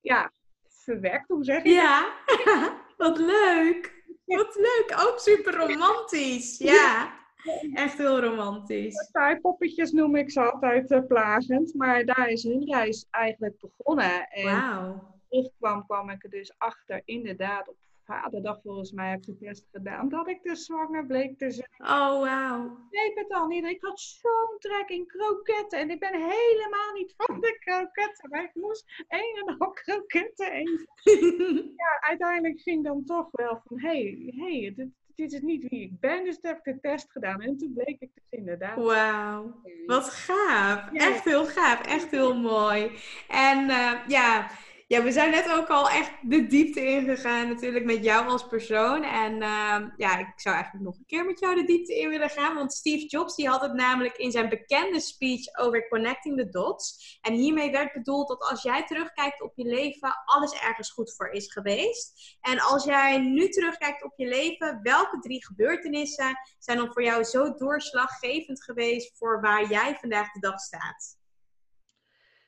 ja, 0.00 0.32
verwerkt, 0.68 1.28
hoe 1.28 1.44
zeg 1.44 1.62
je 1.62 1.70
Ja, 1.70 2.12
wat 2.96 3.18
leuk. 3.18 4.02
Wat 4.24 4.54
leuk. 4.54 4.94
Ook 5.08 5.18
super 5.18 5.54
romantisch. 5.54 6.58
Ja. 6.58 7.23
Echt 7.84 7.98
heel 7.98 8.20
romantisch. 8.20 9.10
poppetjes 9.42 9.92
noem 9.92 10.16
ik 10.16 10.30
ze 10.30 10.40
altijd 10.50 10.90
uh, 10.90 11.06
plagend. 11.06 11.74
Maar 11.74 12.04
daar 12.04 12.28
is 12.28 12.42
hun 12.42 12.64
reis 12.64 13.06
eigenlijk 13.10 13.58
begonnen. 13.58 14.28
En 14.28 14.44
Wauw. 14.44 15.16
terugkwam, 15.28 15.86
kwam 15.86 16.10
ik 16.10 16.24
er 16.24 16.30
dus 16.30 16.54
achter. 16.58 17.02
Inderdaad, 17.04 17.68
op 17.68 17.76
vaderdag 18.04 18.60
volgens 18.62 18.92
mij 18.92 19.10
heb 19.10 19.18
ik 19.18 19.26
de 19.26 19.36
test 19.36 19.66
gedaan. 19.72 20.08
Dat 20.08 20.28
ik 20.28 20.42
dus 20.42 20.64
zwanger 20.64 21.06
bleek 21.06 21.38
te 21.38 21.50
zijn. 21.50 21.68
Oh, 21.78 22.20
wauw. 22.20 22.64
Ik 22.64 23.00
weet 23.00 23.14
het 23.14 23.32
al 23.32 23.46
niet. 23.46 23.64
Ik 23.64 23.82
had 23.82 24.00
zo'n 24.00 24.58
trek 24.58 24.88
in 24.88 25.06
kroketten. 25.06 25.78
En 25.78 25.90
ik 25.90 26.00
ben 26.00 26.14
helemaal 26.14 26.92
niet 26.94 27.14
van 27.16 27.40
de 27.40 27.58
kroketten. 27.58 28.30
Maar 28.30 28.44
ik 28.44 28.54
moest 28.54 29.04
één 29.08 29.44
en 29.46 29.58
al 29.58 29.70
kroketten 29.70 30.52
eten. 30.52 30.88
ja, 31.76 32.00
uiteindelijk 32.00 32.60
ging 32.60 32.84
dan 32.84 33.04
toch 33.04 33.28
wel 33.30 33.60
van... 33.64 33.80
Hé, 33.80 33.88
hey, 33.88 34.32
hey, 34.36 34.72
dit, 34.76 34.88
dit 35.14 35.32
is 35.32 35.40
niet 35.40 35.66
wie 35.68 35.80
ik 35.80 36.00
ben. 36.00 36.24
Dus 36.24 36.40
toen 36.40 36.50
heb 36.50 36.66
ik 36.66 36.74
de 36.74 36.80
test 36.80 37.10
gedaan. 37.10 37.40
En 37.40 37.56
toen 37.56 37.72
bleek 37.72 38.00
ik 38.00 38.10
dus 38.14 38.24
inderdaad. 38.30 38.76
Wauw, 38.76 39.62
wat 39.86 40.10
gaaf. 40.10 40.92
Echt 40.92 41.24
heel 41.24 41.46
gaaf. 41.46 41.80
Echt 41.80 42.10
heel 42.10 42.40
mooi. 42.40 42.90
En 43.28 43.68
uh, 43.68 43.92
ja, 44.06 44.50
ja, 44.86 45.02
we 45.02 45.12
zijn 45.12 45.30
net 45.30 45.52
ook 45.52 45.68
al 45.68 45.90
echt 45.90 46.12
de 46.22 46.46
diepte 46.46 46.86
ingegaan 46.86 47.48
natuurlijk 47.48 47.84
met 47.84 48.04
jou 48.04 48.28
als 48.28 48.46
persoon. 48.46 49.02
En 49.02 49.32
uh, 49.32 49.88
ja, 49.96 50.18
ik 50.18 50.32
zou 50.36 50.54
eigenlijk 50.54 50.84
nog 50.84 50.96
een 50.96 51.06
keer 51.06 51.24
met 51.24 51.38
jou 51.38 51.54
de 51.54 51.64
diepte 51.64 51.98
in 52.00 52.08
willen 52.08 52.30
gaan. 52.30 52.54
Want 52.54 52.72
Steve 52.72 53.06
Jobs 53.06 53.36
die 53.36 53.48
had 53.48 53.60
het 53.60 53.72
namelijk 53.72 54.16
in 54.16 54.30
zijn 54.30 54.48
bekende 54.48 55.00
speech 55.00 55.58
over 55.58 55.88
connecting 55.88 56.36
the 56.36 56.48
dots. 56.48 57.18
En 57.20 57.34
hiermee 57.34 57.70
werd 57.70 57.92
bedoeld 57.92 58.28
dat 58.28 58.42
als 58.50 58.62
jij 58.62 58.84
terugkijkt 58.84 59.42
op 59.42 59.52
je 59.54 59.64
leven, 59.64 60.22
alles 60.24 60.60
ergens 60.60 60.90
goed 60.90 61.14
voor 61.16 61.28
is 61.28 61.52
geweest. 61.52 62.36
En 62.40 62.60
als 62.60 62.84
jij 62.84 63.18
nu 63.18 63.48
terugkijkt 63.48 64.04
op 64.04 64.12
je 64.16 64.26
leven, 64.26 64.80
welke 64.82 65.18
drie 65.18 65.44
gebeurtenissen 65.44 66.38
zijn 66.58 66.78
dan 66.78 66.92
voor 66.92 67.02
jou 67.02 67.24
zo 67.24 67.54
doorslaggevend 67.54 68.64
geweest 68.64 69.18
voor 69.18 69.40
waar 69.40 69.68
jij 69.70 69.96
vandaag 70.00 70.32
de 70.32 70.40
dag 70.40 70.58
staat? 70.60 71.22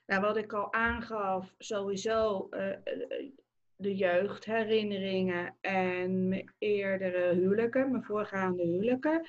Nou, 0.06 0.20
wat 0.20 0.36
ik 0.36 0.52
al 0.52 0.72
aangaf, 0.72 1.54
sowieso 1.58 2.48
uh, 2.50 2.76
de 3.76 3.94
jeugdherinneringen 3.94 5.56
en 5.60 6.28
mijn 6.28 6.54
eerdere 6.58 7.34
huwelijken, 7.34 7.90
mijn 7.90 8.04
voorgaande 8.04 8.62
huwelijken. 8.62 9.26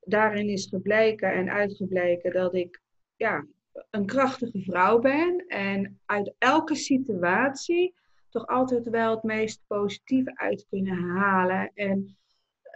Daarin 0.00 0.48
is 0.48 0.66
gebleken 0.66 1.32
en 1.32 1.50
uitgebleken 1.50 2.32
dat 2.32 2.54
ik 2.54 2.80
ja, 3.16 3.46
een 3.90 4.06
krachtige 4.06 4.60
vrouw 4.60 4.98
ben 4.98 5.44
en 5.46 6.00
uit 6.06 6.34
elke 6.38 6.74
situatie 6.74 7.94
toch 8.28 8.46
altijd 8.46 8.88
wel 8.88 9.10
het 9.10 9.22
meest 9.22 9.62
positieve 9.66 10.32
uit 10.34 10.66
kunnen 10.70 10.98
halen. 10.98 11.70
En 11.74 12.16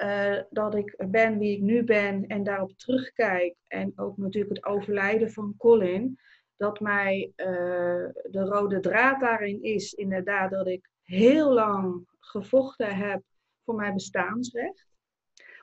uh, 0.03 0.43
dat 0.51 0.75
ik 0.75 0.95
ben 1.11 1.39
wie 1.39 1.57
ik 1.57 1.63
nu 1.63 1.85
ben 1.85 2.27
en 2.27 2.43
daarop 2.43 2.73
terugkijk. 2.73 3.55
En 3.67 3.93
ook 3.97 4.17
natuurlijk 4.17 4.55
het 4.55 4.65
overlijden 4.65 5.33
van 5.33 5.55
Colin 5.59 6.19
dat 6.57 6.81
mij 6.81 7.33
uh, 7.37 7.47
de 8.31 8.45
rode 8.45 8.81
draad 8.81 9.21
daarin 9.21 9.63
is 9.63 9.93
inderdaad 9.93 10.51
dat 10.51 10.67
ik 10.67 10.91
heel 11.03 11.53
lang 11.53 12.07
gevochten 12.21 12.97
heb 12.97 13.23
voor 13.65 13.75
mijn 13.75 13.95
bestaansrecht. 13.95 14.87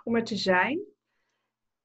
Om 0.04 0.16
er 0.16 0.24
te 0.24 0.36
zijn. 0.36 0.82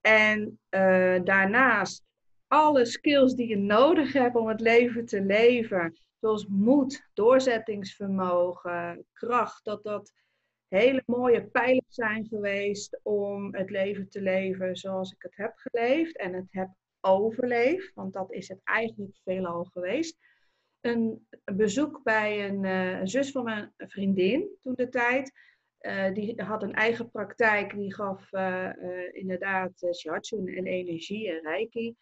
En 0.00 0.58
uh, 0.70 1.20
daarnaast 1.24 2.04
alle 2.46 2.84
skills 2.84 3.34
die 3.34 3.48
je 3.48 3.56
nodig 3.56 4.12
hebt 4.12 4.36
om 4.36 4.48
het 4.48 4.60
leven 4.60 5.06
te 5.06 5.20
leven. 5.20 5.98
Zoals 6.20 6.46
moed, 6.46 7.08
doorzettingsvermogen, 7.14 9.06
kracht. 9.12 9.64
Dat 9.64 9.82
dat 9.82 10.12
hele 10.68 11.02
mooie 11.06 11.46
pijlers 11.46 11.94
zijn 11.94 12.26
geweest 12.26 13.00
om 13.02 13.54
het 13.54 13.70
leven 13.70 14.08
te 14.08 14.20
leven 14.20 14.76
zoals 14.76 15.12
ik 15.12 15.22
het 15.22 15.36
heb 15.36 15.52
geleefd. 15.56 16.16
En 16.16 16.32
het 16.32 16.46
heb 16.50 16.68
overleef, 17.06 17.92
want 17.94 18.12
dat 18.12 18.32
is 18.32 18.48
het 18.48 18.60
eigenlijk 18.64 19.16
veelal 19.24 19.64
geweest. 19.64 20.18
Een 20.80 21.26
bezoek 21.44 22.00
bij 22.02 22.48
een, 22.48 22.64
uh, 22.64 23.00
zus 23.02 23.30
van 23.30 23.44
mijn 23.44 23.72
vriendin 23.76 24.48
toen 24.62 24.74
de 24.74 24.88
tijd. 24.88 25.32
Uh, 25.80 26.12
die 26.12 26.42
had 26.42 26.62
een 26.62 26.74
eigen 26.74 27.10
praktijk, 27.10 27.74
die 27.74 27.94
gaf 27.94 28.32
uh, 28.32 28.70
inderdaad 29.12 29.88
shiatsu 29.94 30.36
en 30.36 30.66
energie 30.66 31.30
en 31.30 31.40
reiki. 31.42 31.94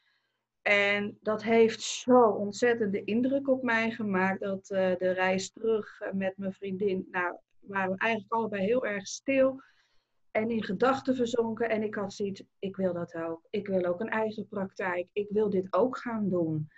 En 0.62 1.18
dat 1.20 1.42
heeft 1.42 1.80
zo 1.80 2.28
ontzettende 2.28 3.04
indruk 3.04 3.48
op 3.48 3.62
mij 3.62 3.90
gemaakt 3.90 4.40
dat 4.40 4.66
de 4.66 5.12
reis 5.12 5.52
terug 5.52 6.00
met 6.12 6.36
mijn 6.36 6.52
vriendin, 6.52 7.08
nou, 7.10 7.36
waren 7.60 7.92
we 7.92 7.98
eigenlijk 7.98 8.32
allebei 8.32 8.64
heel 8.64 8.86
erg 8.86 9.06
stil 9.06 9.62
en 10.34 10.50
in 10.50 10.64
gedachten 10.64 11.16
verzonken. 11.16 11.68
En 11.68 11.82
ik 11.82 11.94
had 11.94 12.12
zoiets, 12.12 12.42
ik 12.58 12.76
wil 12.76 12.92
dat 12.92 13.14
ook. 13.14 13.46
Ik 13.50 13.66
wil 13.66 13.84
ook 13.84 14.00
een 14.00 14.08
eigen 14.08 14.48
praktijk. 14.48 15.08
Ik 15.12 15.28
wil 15.30 15.50
dit 15.50 15.66
ook 15.70 15.98
gaan 15.98 16.28
doen. 16.28 16.68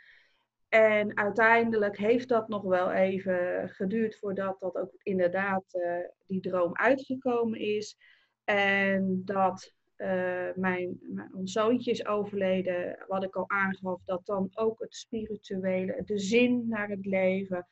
En 0.69 1.17
uiteindelijk 1.17 1.97
heeft 1.97 2.29
dat 2.29 2.49
nog 2.49 2.63
wel 2.63 2.93
even 2.93 3.69
geduurd 3.69 4.19
voordat 4.19 4.61
dat 4.61 4.77
ook 4.77 4.91
inderdaad 5.03 5.65
uh, 5.75 5.99
die 6.27 6.41
droom 6.41 6.77
uitgekomen 6.77 7.59
is. 7.59 7.97
En 8.45 9.23
dat 9.25 9.75
uh, 9.97 10.55
mijn, 10.55 10.99
mijn, 11.01 11.49
zoontje 11.49 11.91
is 11.91 12.07
overleden, 12.07 13.05
wat 13.07 13.25
ik 13.25 13.37
al 13.37 13.51
aangaf, 13.51 14.01
dat 14.05 14.27
dan 14.27 14.51
ook 14.55 14.81
het 14.81 14.95
spirituele, 14.95 16.03
de 16.05 16.19
zin 16.19 16.69
naar 16.69 16.89
het 16.89 17.07
leven, 17.07 17.69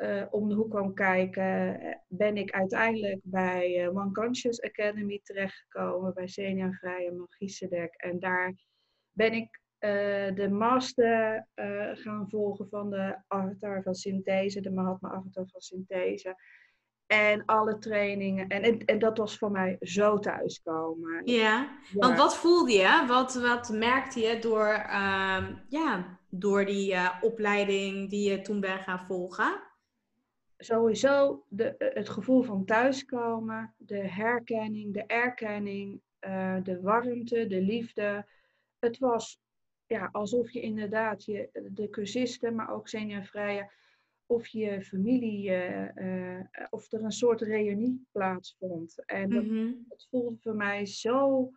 uh, 0.00 0.22
om 0.30 0.48
de 0.48 0.54
hoek 0.54 0.70
kwam 0.70 0.94
kijken, 0.94 1.80
eh, 1.80 1.94
ben 2.08 2.36
ik 2.36 2.50
uiteindelijk 2.50 3.20
bij 3.22 3.84
uh, 3.84 3.96
One 3.96 4.12
Conscious 4.12 4.62
Academy 4.62 5.20
terechtgekomen, 5.22 6.14
bij 6.14 6.28
Senia 6.28 6.70
Vrije 6.70 7.12
Magiesedek. 7.12 7.94
En 7.94 8.18
daar 8.18 8.54
ben 9.10 9.32
ik 9.32 9.60
uh, 9.80 9.90
de 10.34 10.48
master 10.50 11.48
gaan 11.92 12.28
volgen 12.28 12.68
van 12.68 12.90
de 12.90 13.22
avatar 13.26 13.82
van 13.82 13.94
synthese, 13.94 14.60
de 14.60 14.70
Mahatma 14.70 15.10
avatar 15.10 15.46
van 15.46 15.60
synthese. 15.60 16.36
En 17.06 17.44
alle 17.44 17.78
trainingen. 17.78 18.48
En, 18.48 18.62
en, 18.62 18.84
en, 18.84 18.98
dat 18.98 19.18
was 19.18 19.38
voor 19.38 19.50
mij 19.50 19.76
zo 19.80 20.18
thuiskomen. 20.18 21.22
Ja, 21.24 21.34
ja. 21.34 21.68
want 21.92 22.18
wat 22.18 22.36
voelde 22.36 22.72
je? 22.72 23.04
Wat, 23.06 23.34
wat 23.34 23.68
merkte 23.68 24.20
je 24.20 24.38
door, 24.38 24.68
uh, 24.86 25.48
ja, 25.68 26.18
door 26.28 26.64
die 26.64 26.96
opleiding 27.20 28.10
die 28.10 28.30
je 28.30 28.40
toen 28.40 28.60
bent 28.60 28.80
gaan 28.80 29.06
volgen? 29.06 29.69
Sowieso 30.60 31.44
de, 31.48 31.76
eh, 31.76 31.94
het 31.94 32.08
gevoel 32.08 32.42
van 32.42 32.64
thuiskomen, 32.64 33.74
de 33.76 34.08
herkenning, 34.08 34.94
de 34.94 35.04
erkenning, 35.06 36.00
uh, 36.20 36.56
de 36.62 36.80
warmte, 36.80 37.46
de 37.46 37.60
liefde. 37.60 38.26
Het 38.78 38.98
was 38.98 39.40
ja, 39.86 40.08
alsof 40.12 40.50
je 40.50 40.60
inderdaad 40.60 41.24
je, 41.24 41.68
de 41.72 41.90
cursisten, 41.90 42.54
maar 42.54 42.70
ook 42.70 42.88
seniorvrije, 42.88 43.70
of 44.26 44.46
je 44.46 44.82
familie, 44.82 45.50
uh, 45.50 46.40
of 46.70 46.92
er 46.92 47.04
een 47.04 47.10
soort 47.12 47.40
reunie 47.40 48.06
plaatsvond. 48.12 49.02
En 49.06 49.30
dat, 49.30 49.44
mhm. 49.44 49.72
het 49.88 50.06
voelde 50.10 50.36
voor 50.40 50.54
mij 50.54 50.86
zo 50.86 51.50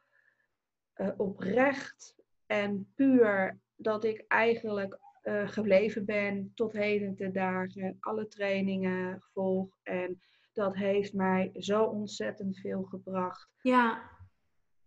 oprecht 1.18 2.16
en 2.46 2.92
puur 2.96 3.60
dat 3.76 4.04
ik 4.04 4.26
eigenlijk 4.28 5.00
uh, 5.24 5.48
gebleven 5.48 6.06
ben 6.06 6.52
tot 6.56 6.74
heden 6.74 7.16
te 7.16 7.32
dagen. 7.32 7.98
Alle 8.00 8.28
trainingen 8.28 9.24
volg. 9.34 9.78
En 9.84 10.22
dat 10.54 10.76
heeft 10.76 11.14
mij 11.14 11.52
zo 11.54 11.84
ontzettend 11.84 12.60
veel 12.60 12.84
gebracht. 12.84 13.48
Ja, 13.62 14.12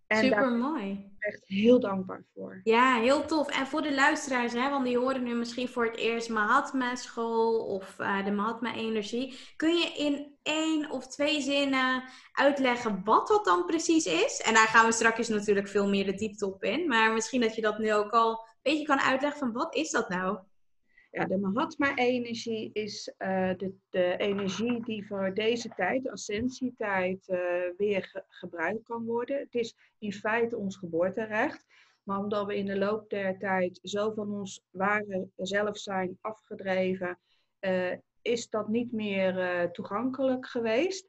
en 0.07 0.25
super 0.25 0.53
mooi. 0.53 0.85
Ben 0.85 1.15
ik 1.17 1.25
echt 1.25 1.47
heel 1.47 1.81
dankbaar 1.81 2.25
voor. 2.35 2.61
Ja, 2.65 3.01
heel 3.01 3.25
tof. 3.25 3.49
En 3.49 3.67
voor 3.67 3.83
de 3.83 3.95
luisteraars, 3.95 4.53
hè, 4.53 4.71
want 4.71 4.85
die 4.85 4.99
horen 4.99 5.23
nu 5.23 5.35
misschien 5.35 5.69
voor 5.69 5.85
het 5.85 5.97
eerst 5.97 6.29
Mahatma 6.29 6.95
School 6.95 7.67
of 7.67 7.97
uh, 8.01 8.25
de 8.25 8.31
Mahatma 8.31 8.75
Energie. 8.75 9.39
Kun 9.57 9.77
je 9.77 9.93
in 9.97 10.37
één 10.43 10.91
of 10.91 11.07
twee 11.07 11.41
zinnen 11.41 12.03
uitleggen 12.33 13.01
wat 13.05 13.29
dat 13.29 13.45
dan 13.45 13.67
precies 13.67 14.07
is? 14.07 14.43
En 14.45 14.55
daar 14.55 14.67
gaan 14.67 14.87
we 14.87 14.93
straks 14.93 15.29
natuurlijk 15.29 15.69
veel 15.69 15.89
meer 15.89 16.05
de 16.05 16.15
diepte 16.15 16.47
op 16.47 16.63
in. 16.63 16.89
Maar 16.89 17.13
misschien 17.13 17.41
dat 17.41 17.55
je 17.55 17.63
dat 17.63 17.79
nu 17.79 17.95
ook 17.95 18.11
al 18.11 18.47
beetje 18.71 18.87
kan 18.87 19.01
uitleggen 19.01 19.39
van 19.39 19.53
wat 19.53 19.75
is 19.75 19.91
dat 19.91 20.09
nou? 20.09 20.39
Ja, 21.11 21.25
de 21.25 21.39
Mahatma-energie 21.39 22.71
is 22.73 23.15
uh, 23.19 23.51
de, 23.57 23.75
de, 23.91 24.17
energie 24.17 24.85
die 24.85 25.07
voor 25.07 25.35
deze 25.35 25.69
tijd, 25.69 26.03
de 26.03 26.11
ascensietijd, 26.11 27.29
uh, 27.29 27.39
weer 27.77 28.25
gebruikt 28.29 28.83
kan 28.83 29.05
worden. 29.05 29.39
Het 29.39 29.55
is 29.55 29.75
in 29.99 30.13
feite 30.13 30.57
ons 30.57 30.77
geboorterecht. 30.77 31.67
Maar 32.03 32.19
omdat 32.19 32.47
we 32.47 32.57
in 32.57 32.67
de 32.67 32.79
loop 32.79 33.11
der 33.11 33.39
tijd 33.39 33.79
zo 33.83 34.13
van 34.13 34.33
ons 34.33 34.63
ware 34.71 35.29
zelf 35.37 35.79
zijn 35.79 36.19
afgedreven, 36.21 37.19
uh, 37.61 37.93
is 38.23 38.49
dat 38.49 38.69
niet 38.69 38.93
meer 38.93 39.69
toegankelijk 39.73 40.47
geweest. 40.47 41.09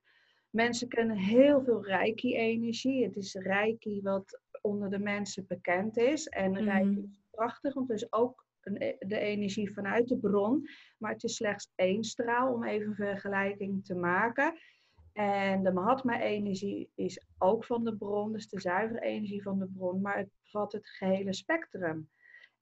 Mensen 0.49 0.87
kennen 0.87 1.17
heel 1.17 1.63
veel 1.63 1.85
Reiki-energie. 1.85 3.03
Het 3.03 3.15
is 3.15 3.33
Reiki 3.33 4.01
wat 4.01 4.39
onder 4.61 4.89
de 4.89 4.99
mensen 4.99 5.45
bekend 5.47 5.97
is. 5.97 6.27
En 6.27 6.51
mm. 6.51 6.57
Reiki 6.57 7.03
is 7.03 7.19
prachtig, 7.37 7.73
want 7.73 7.87
het 7.87 7.97
is 8.01 8.11
ook 8.11 8.45
E-, 8.75 8.95
de 8.99 9.19
energie 9.19 9.73
vanuit 9.73 10.07
de 10.07 10.17
bron. 10.17 10.67
Maar 10.97 11.11
het 11.11 11.23
is 11.23 11.35
slechts 11.35 11.71
één 11.75 12.03
straal 12.03 12.53
om 12.53 12.63
even 12.63 12.87
een 12.87 12.95
vergelijking 12.95 13.85
te 13.85 13.95
maken. 13.95 14.53
En 15.13 15.63
de 15.63 15.71
Mahatma-energie 15.71 16.91
is 16.95 17.25
ook 17.37 17.65
van 17.65 17.83
de 17.83 17.95
bron, 17.95 18.31
dus 18.31 18.49
de 18.49 18.59
zuivere 18.59 19.01
energie 19.01 19.41
van 19.41 19.59
de 19.59 19.67
bron, 19.67 20.01
maar 20.01 20.17
het 20.17 20.29
bevat 20.43 20.71
het 20.71 20.89
gehele 20.89 21.33
spectrum. 21.33 22.09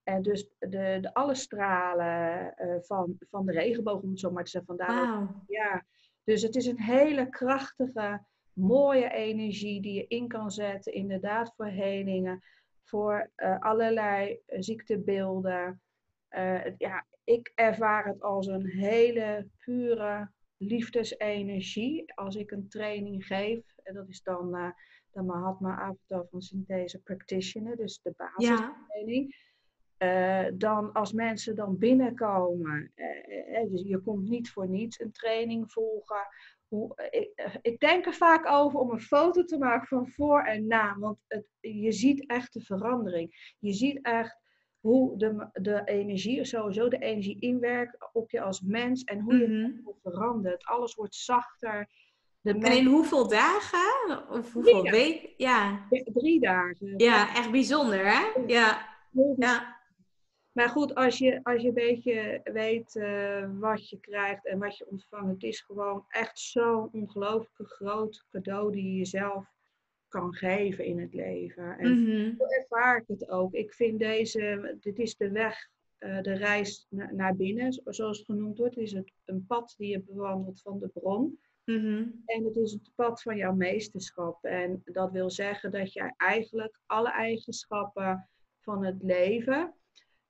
En 0.03 0.21
dus 0.21 0.49
de, 0.59 0.97
de 1.01 1.13
alle 1.13 1.35
stralen 1.35 2.53
uh, 2.57 2.75
van, 2.79 3.17
van 3.29 3.45
de 3.45 3.51
regenboog, 3.51 4.01
om 4.01 4.09
het 4.09 4.19
zo 4.19 4.31
maar 4.31 4.43
te 4.43 4.49
zeggen. 4.49 4.77
Vandaar 4.77 5.19
wow. 5.19 5.43
ja. 5.47 5.85
Dus 6.23 6.41
het 6.41 6.55
is 6.55 6.65
een 6.65 6.81
hele 6.81 7.29
krachtige, 7.29 8.23
mooie 8.53 9.09
energie 9.09 9.81
die 9.81 9.93
je 9.93 10.07
in 10.07 10.27
kan 10.27 10.51
zetten, 10.51 10.93
inderdaad 10.93 11.53
voor 11.55 11.65
helingen, 11.65 12.43
voor 12.85 13.31
uh, 13.37 13.59
allerlei 13.59 14.39
ziektebeelden. 14.47 15.81
Uh, 16.29 16.77
ja, 16.77 17.05
ik 17.23 17.51
ervaar 17.55 18.05
het 18.05 18.21
als 18.21 18.47
een 18.47 18.65
hele 18.65 19.47
pure 19.57 20.31
liefdesenergie. 20.57 22.13
Als 22.13 22.35
ik 22.35 22.51
een 22.51 22.69
training 22.69 23.25
geef, 23.25 23.75
en 23.83 23.93
dat 23.93 24.07
is 24.07 24.21
dan 24.21 24.55
uh, 24.55 24.69
de 25.11 25.21
Mahatma 25.21 25.79
Avatar 25.79 26.27
van 26.29 26.41
Synthese 26.41 27.01
Practitioner, 27.01 27.75
dus 27.75 28.01
de 28.01 28.13
basistraining. 28.17 29.43
Uh, 29.97 30.45
dan 30.53 30.91
als 30.91 31.13
mensen 31.13 31.55
dan 31.55 31.77
binnenkomen, 31.77 32.91
dus 33.69 33.81
je 33.81 34.01
komt 34.03 34.29
niet 34.29 34.49
voor 34.49 34.69
niets 34.69 34.99
een 34.99 35.11
training 35.11 35.71
volgen. 35.71 36.27
Hoe, 36.67 37.09
ik, 37.09 37.59
ik, 37.61 37.79
denk 37.79 38.05
er 38.05 38.13
vaak 38.13 38.45
over 38.45 38.79
om 38.79 38.91
een 38.91 39.01
foto 39.01 39.43
te 39.43 39.57
maken 39.57 39.87
van 39.87 40.07
voor 40.07 40.41
en 40.41 40.67
na, 40.67 40.95
want 40.99 41.17
het, 41.27 41.45
je 41.59 41.91
ziet 41.91 42.27
echt 42.27 42.53
de 42.53 42.61
verandering. 42.61 43.55
Je 43.59 43.73
ziet 43.73 43.99
echt 44.01 44.37
hoe 44.79 45.17
de, 45.17 45.49
de 45.53 45.81
energie, 45.85 46.45
sowieso 46.45 46.87
de 46.87 46.97
energie 46.97 47.39
inwerkt 47.39 48.09
op 48.13 48.31
je 48.31 48.41
als 48.41 48.61
mens 48.61 49.03
en 49.03 49.19
hoe 49.19 49.37
je 49.37 49.47
mm 49.47 49.93
verandert. 50.01 50.65
Alles 50.65 50.95
wordt 50.95 51.15
zachter. 51.15 51.89
En 52.41 52.61
in 52.61 52.85
hoeveel 52.85 53.27
dagen? 53.27 54.29
Of 54.29 54.53
hoeveel 54.53 54.83
weken? 54.83 55.29
Ja. 55.37 55.87
Drie 56.13 56.39
dagen. 56.39 56.93
Ja, 56.97 57.35
echt 57.35 57.51
bijzonder 57.51 58.05
hè? 58.05 58.43
Ja. 58.47 58.97
ja. 59.37 59.74
Maar 60.55 60.69
goed, 60.69 60.95
als 60.95 61.17
je, 61.17 61.39
als 61.43 61.61
je 61.61 61.67
een 61.67 61.73
beetje 61.73 62.41
weet 62.43 62.95
uh, 62.95 63.49
wat 63.59 63.89
je 63.89 63.99
krijgt 63.99 64.45
en 64.45 64.59
wat 64.59 64.77
je 64.77 64.89
ontvangt, 64.89 65.31
het 65.31 65.43
is 65.43 65.61
gewoon 65.61 66.05
echt 66.09 66.39
zo'n 66.39 66.89
ongelooflijk 66.91 67.71
groot 67.71 68.25
cadeau 68.31 68.71
die 68.71 68.83
je 68.83 68.97
jezelf 68.97 69.53
kan 70.07 70.33
geven 70.33 70.85
in 70.85 70.99
het 70.99 71.13
leven. 71.13 71.77
En 71.77 71.99
mm 71.99 72.35
zo 72.37 72.43
ervaar 72.45 72.97
ik 72.97 73.07
het 73.07 73.29
ook. 73.29 73.53
Ik 73.53 73.73
vind 73.73 73.99
deze, 73.99 74.75
dit 74.79 74.99
is 74.99 75.15
de 75.15 75.31
weg, 75.31 75.69
uh, 75.99 76.21
de 76.21 76.33
reis 76.33 76.85
na, 76.89 77.11
naar 77.11 77.35
binnen, 77.35 77.81
zoals 77.85 78.17
het 78.17 78.25
genoemd 78.25 78.57
wordt. 78.57 78.75
Het 78.75 78.83
is 78.83 78.91
het, 78.91 79.11
een 79.25 79.45
pad 79.45 79.73
die 79.77 79.89
je 79.89 80.01
bewandelt 80.01 80.61
van 80.61 80.79
de 80.79 80.87
bron. 80.87 81.39
Mm 81.65 82.21
En 82.25 82.43
het 82.43 82.55
is 82.55 82.71
het 82.71 82.91
pad 82.95 83.21
van 83.21 83.37
jouw 83.37 83.53
meesterschap. 83.53 84.43
En 84.43 84.81
dat 84.85 85.11
wil 85.11 85.29
zeggen 85.29 85.71
dat 85.71 85.93
jij 85.93 86.13
eigenlijk 86.17 86.79
alle 86.85 87.11
eigenschappen 87.11 88.29
van 88.59 88.85
het 88.85 89.03
leven, 89.03 89.73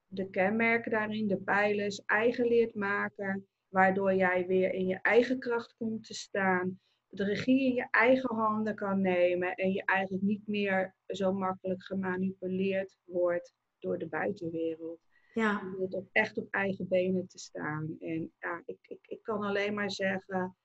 de 0.06 0.30
kenmerken 0.30 0.90
daarin, 0.90 1.28
de 1.28 1.36
pijlers, 1.38 2.02
eigen 2.04 2.46
leert 2.46 2.74
maken. 2.74 3.46
Waardoor 3.68 4.14
jij 4.14 4.46
weer 4.46 4.72
in 4.72 4.86
je 4.86 4.98
eigen 5.02 5.38
kracht 5.38 5.74
komt 5.76 6.06
te 6.06 6.14
staan 6.14 6.80
de 7.16 7.24
regie 7.24 7.64
in 7.64 7.74
je 7.74 7.88
eigen 7.90 8.34
handen 8.34 8.74
kan 8.74 9.00
nemen 9.00 9.54
en 9.54 9.72
je 9.72 9.84
eigenlijk 9.84 10.24
niet 10.24 10.46
meer 10.46 10.94
zo 11.06 11.32
makkelijk 11.32 11.82
gemanipuleerd 11.82 12.96
wordt 13.04 13.54
door 13.78 13.98
de 13.98 14.08
buitenwereld. 14.08 15.00
Ja. 15.34 15.60
Om 15.60 15.86
op, 15.90 16.08
echt 16.12 16.38
op 16.38 16.48
eigen 16.50 16.88
benen 16.88 17.26
te 17.26 17.38
staan. 17.38 17.96
En 18.00 18.32
ja, 18.38 18.62
ik, 18.64 18.78
ik, 18.82 18.98
ik 19.06 19.22
kan 19.22 19.42
alleen 19.42 19.74
maar 19.74 19.90
zeggen 19.90 20.56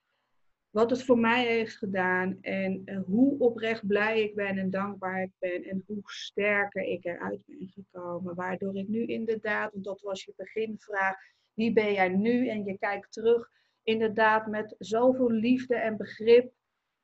wat 0.72 0.90
het 0.90 1.04
voor 1.04 1.18
mij 1.18 1.46
heeft 1.46 1.78
gedaan 1.78 2.38
en 2.42 2.82
uh, 2.86 3.02
hoe 3.06 3.40
oprecht 3.40 3.88
blij 3.88 4.22
ik 4.22 4.36
ben 4.36 4.58
en 4.58 4.70
dankbaar 4.70 5.22
ik 5.22 5.32
ben 5.40 5.64
en 5.64 5.84
hoe 5.88 6.02
sterker 6.04 6.84
ik 6.84 7.06
eruit 7.06 7.46
ben 7.46 7.72
gekomen. 7.74 8.36
Waardoor 8.36 8.76
ik 8.78 8.88
nu 8.88 9.06
inderdaad, 9.06 9.72
want 9.72 9.84
dat 9.86 10.02
was 10.02 10.24
je 10.24 10.34
beginvraag, 10.36 11.16
wie 11.54 11.74
ben 11.74 11.94
jij 11.94 12.10
nu? 12.10 12.48
En 12.48 12.64
je 12.66 12.78
kijkt 12.78 13.12
terug 13.12 13.50
inderdaad 13.84 14.48
met 14.48 14.76
zoveel 14.78 15.32
liefde 15.32 15.76
en 15.76 15.98
begrip 15.98 16.54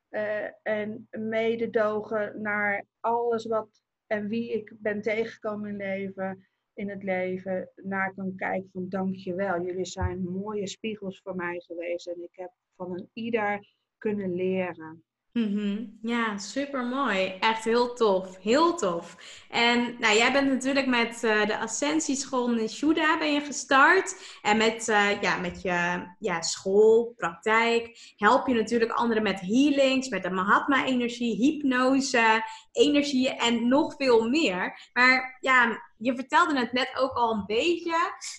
uh, 0.09 0.47
en 0.63 1.07
mededogen 1.09 2.41
naar 2.41 2.85
alles 2.99 3.45
wat 3.45 3.81
en 4.07 4.27
wie 4.27 4.53
ik 4.53 4.73
ben 4.77 5.01
tegengekomen 5.01 5.69
in, 5.69 5.75
leven, 5.75 6.47
in 6.73 6.89
het 6.89 7.03
leven, 7.03 7.69
naar 7.75 8.13
kan 8.13 8.35
kijken 8.35 8.69
van 8.73 8.89
dankjewel. 8.89 9.61
Jullie 9.61 9.85
zijn 9.85 10.23
mooie 10.23 10.67
spiegels 10.67 11.21
voor 11.21 11.35
mij 11.35 11.59
geweest 11.59 12.07
en 12.07 12.23
ik 12.23 12.35
heb 12.35 12.51
van 12.77 12.91
een 12.91 13.09
ieder 13.13 13.67
kunnen 13.97 14.35
leren. 14.35 15.03
Mm 15.37 15.97
Ja, 16.01 16.37
super 16.37 16.85
mooi. 16.85 17.37
Echt 17.39 17.63
heel 17.63 17.93
tof. 17.93 18.37
Heel 18.37 18.75
tof. 18.75 19.17
En 19.49 19.95
nou, 19.99 20.15
jij 20.15 20.31
bent 20.31 20.47
natuurlijk 20.47 20.87
met 20.87 21.23
uh, 21.23 21.45
de 21.45 21.57
Ascensieschool 21.57 22.49
Nishuda 22.49 23.17
ben 23.17 23.33
je 23.33 23.41
gestart. 23.41 24.39
En 24.41 24.57
met, 24.57 24.87
uh, 24.87 25.21
ja, 25.21 25.37
met 25.37 25.61
je 25.61 26.07
ja, 26.19 26.41
school, 26.41 27.13
praktijk, 27.15 28.13
help 28.15 28.47
je 28.47 28.53
natuurlijk 28.53 28.91
anderen 28.91 29.23
met 29.23 29.39
healings, 29.39 30.09
met 30.09 30.23
de 30.23 30.29
Mahatma-energie, 30.29 31.35
hypnose, 31.35 32.43
energieën 32.71 33.37
en 33.37 33.67
nog 33.67 33.95
veel 33.97 34.29
meer. 34.29 34.89
Maar 34.93 35.37
ja, 35.39 35.81
je 35.97 36.15
vertelde 36.15 36.59
het 36.59 36.71
net 36.71 36.91
ook 36.99 37.13
al 37.13 37.33
een 37.33 37.45
beetje. 37.45 37.95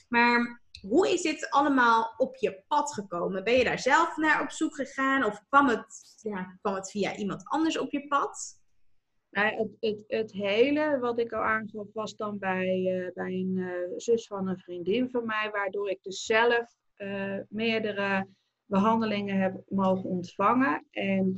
Maar 0.09 0.63
hoe 0.83 1.13
is 1.13 1.23
dit 1.23 1.51
allemaal 1.51 2.15
op 2.17 2.37
je 2.37 2.63
pad 2.69 2.93
gekomen? 2.93 3.45
Ben 3.45 3.55
je 3.55 3.65
daar 3.65 3.79
zelf 3.79 4.17
naar 4.17 4.43
op 4.43 4.51
zoek 4.51 4.75
gegaan 4.75 5.25
of 5.25 5.45
kwam 5.49 5.69
het, 5.69 6.19
ja, 6.23 6.59
kwam 6.61 6.75
het 6.75 6.91
via 6.91 7.17
iemand 7.17 7.43
anders 7.45 7.79
op 7.79 7.91
je 7.91 8.07
pad? 8.07 8.61
Nou, 9.31 9.57
het, 9.57 9.77
het, 9.81 10.05
het 10.07 10.33
hele 10.33 10.99
wat 10.99 11.19
ik 11.19 11.33
al 11.33 11.43
aangaf 11.43 11.87
was 11.93 12.17
dan 12.17 12.39
bij, 12.39 12.79
uh, 12.79 13.13
bij 13.15 13.33
een 13.33 13.55
uh, 13.57 13.73
zus 13.97 14.27
van 14.27 14.49
een 14.49 14.59
vriendin 14.59 15.11
van 15.11 15.27
mij, 15.27 15.51
waardoor 15.53 15.91
ik 15.91 16.03
dus 16.03 16.25
zelf 16.25 16.77
uh, 16.97 17.39
meerdere 17.49 18.29
behandelingen 18.65 19.41
heb 19.41 19.63
mogen 19.69 20.11
ontvangen. 20.11 20.87
En 20.91 21.37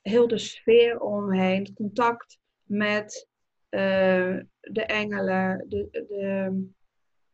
heel 0.00 0.28
de 0.28 0.38
sfeer 0.38 1.00
omheen, 1.00 1.74
contact 1.74 2.38
met 2.62 3.28
de 3.70 4.84
engelen, 4.86 5.64
de, 5.68 5.88
de, 5.90 6.70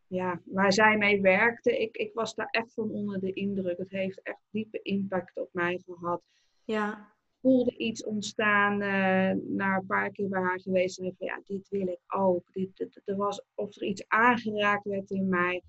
ja, 0.08 0.40
waar 0.44 0.72
zij 0.72 0.96
mee 0.96 1.20
werkte, 1.20 1.80
ik, 1.80 1.96
ik 1.96 2.10
was 2.14 2.34
daar 2.34 2.48
echt 2.50 2.74
van 2.74 2.90
onder 2.90 3.20
de 3.20 3.32
indruk. 3.32 3.78
Het 3.78 3.90
heeft 3.90 4.22
echt 4.22 4.42
diepe 4.50 4.80
impact 4.82 5.36
op 5.36 5.48
mij 5.52 5.82
gehad. 5.86 6.22
Ja. 6.64 7.14
Voelde 7.40 7.76
iets 7.76 8.04
ontstaan 8.04 8.72
uh, 8.72 9.32
na 9.56 9.76
een 9.76 9.86
paar 9.86 10.10
keer 10.10 10.28
bij 10.28 10.40
haar 10.40 10.60
geweest. 10.60 10.98
En 10.98 11.14
van 11.18 11.26
ja, 11.26 11.40
dit 11.44 11.68
wil 11.68 11.88
ik 11.88 12.00
ook. 12.06 12.52
Dit, 12.52 13.00
er 13.04 13.16
was 13.16 13.44
of 13.54 13.76
er 13.76 13.82
iets 13.82 14.08
aangeraakt 14.08 14.84
werd 14.84 15.10
in 15.10 15.28
mij. 15.28 15.62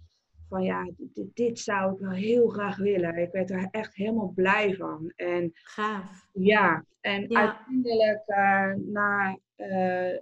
Van 0.50 0.64
ja, 0.64 0.92
dit, 0.98 1.36
dit, 1.36 1.60
zou 1.60 1.94
ik 1.94 2.00
wel 2.00 2.12
heel 2.12 2.48
graag 2.48 2.78
willen. 2.78 3.18
Ik 3.18 3.32
werd 3.32 3.52
er 3.52 3.68
echt 3.72 3.96
helemaal 3.96 4.32
blij 4.36 4.76
van. 4.76 5.14
En, 5.16 5.52
Gaaf. 5.54 6.30
Ja, 6.34 6.86
en 7.02 7.36
uiteindelijk 7.36 8.24
uh, 8.28 8.74
na 8.76 9.40
uh, 9.58 10.14
eh, 10.14 10.22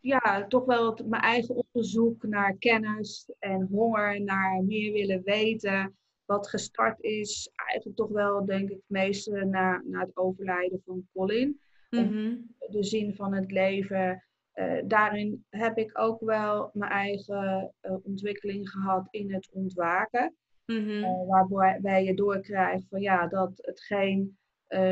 ja, 0.00 0.46
toch 0.46 0.64
wel 0.64 0.98
mijn 1.04 1.22
eigen 1.22 1.64
onderzoek 1.72 2.22
naar 2.22 2.56
kennis 2.56 3.32
en 3.38 3.68
honger 3.70 4.20
naar 4.20 4.62
meer 4.64 4.92
willen 4.92 5.22
weten. 5.24 5.96
Wat 6.24 6.48
gestart 6.48 7.00
is, 7.00 7.50
eigenlijk 7.54 7.98
toch 7.98 8.10
wel, 8.10 8.44
denk 8.44 8.70
ik, 8.70 8.76
het 8.76 8.84
meeste 8.86 9.44
na, 9.44 9.82
na 9.84 10.00
het 10.00 10.16
overlijden 10.16 10.82
van 10.84 11.08
Colin. 11.12 11.60
Mhm. 11.90 12.36
De 12.70 12.84
zin 12.84 13.14
van 13.14 13.34
het 13.34 13.50
leven. 13.50 14.24
Uh, 14.54 14.82
daarin 14.84 15.44
heb 15.48 15.78
ik 15.78 15.98
ook 15.98 16.20
wel 16.20 16.70
mijn 16.72 16.90
eigen 16.90 17.74
uh, 17.82 17.96
ontwikkeling 18.02 18.70
gehad 18.70 19.06
in 19.10 19.32
het 19.32 19.48
ontwaken. 19.52 20.34
Mm 20.66 20.84
-hmm. 20.84 21.26
waarbij 21.26 22.04
je 22.04 22.14
doorkrijgt 22.14 22.88
van 22.88 23.00
ja, 23.00 23.26
dat 23.26 23.52
hetgeen 23.56 24.36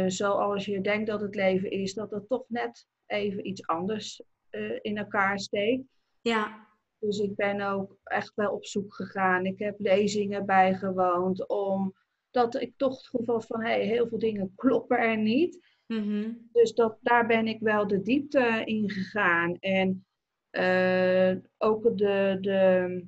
zoals 0.06 0.64
je 0.64 0.80
denkt 0.80 1.06
dat 1.06 1.20
het 1.20 1.34
leven 1.34 1.70
is, 1.70 1.94
dat 1.94 2.10
het 2.10 2.28
toch 2.28 2.44
net 2.48 2.86
even 3.06 3.46
iets 3.46 3.66
anders 3.66 4.22
uh, 4.50 4.78
in 4.80 4.96
elkaar 4.96 5.38
steekt. 5.38 5.84
Ja. 6.20 6.68
Dus 6.98 7.18
ik 7.18 7.34
ben 7.34 7.60
ook 7.60 7.96
echt 8.04 8.32
wel 8.34 8.52
op 8.52 8.66
zoek 8.66 8.94
gegaan. 8.94 9.46
Ik 9.46 9.58
heb 9.58 9.74
lezingen 9.78 10.46
bijgewoond, 10.46 11.48
omdat 11.48 12.60
ik 12.60 12.72
toch 12.76 12.96
het 12.96 13.06
gevoel 13.06 13.40
van 13.40 13.62
hey, 13.62 13.86
heel 13.86 14.08
veel 14.08 14.18
dingen 14.18 14.52
kloppen 14.56 14.98
er 14.98 15.18
niet. 15.18 15.68
Mhm. 15.86 16.32
Dus 16.52 16.74
dat, 16.74 16.98
daar 17.00 17.26
ben 17.26 17.46
ik 17.46 17.60
wel 17.60 17.86
de 17.86 18.02
diepte 18.02 18.62
in 18.64 18.90
gegaan. 18.90 19.56
En 19.58 20.04
eh, 20.50 21.36
ook 21.58 21.96
de, 21.98 22.38
de 22.40 23.04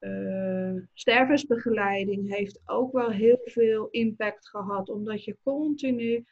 uh, 0.00 0.82
stervensbegeleiding 0.94 2.34
heeft 2.34 2.60
ook 2.64 2.92
wel 2.92 3.10
heel 3.10 3.40
veel 3.44 3.88
impact 3.90 4.48
gehad, 4.48 4.88
omdat 4.88 5.24
je 5.24 5.36
continu 5.42 6.26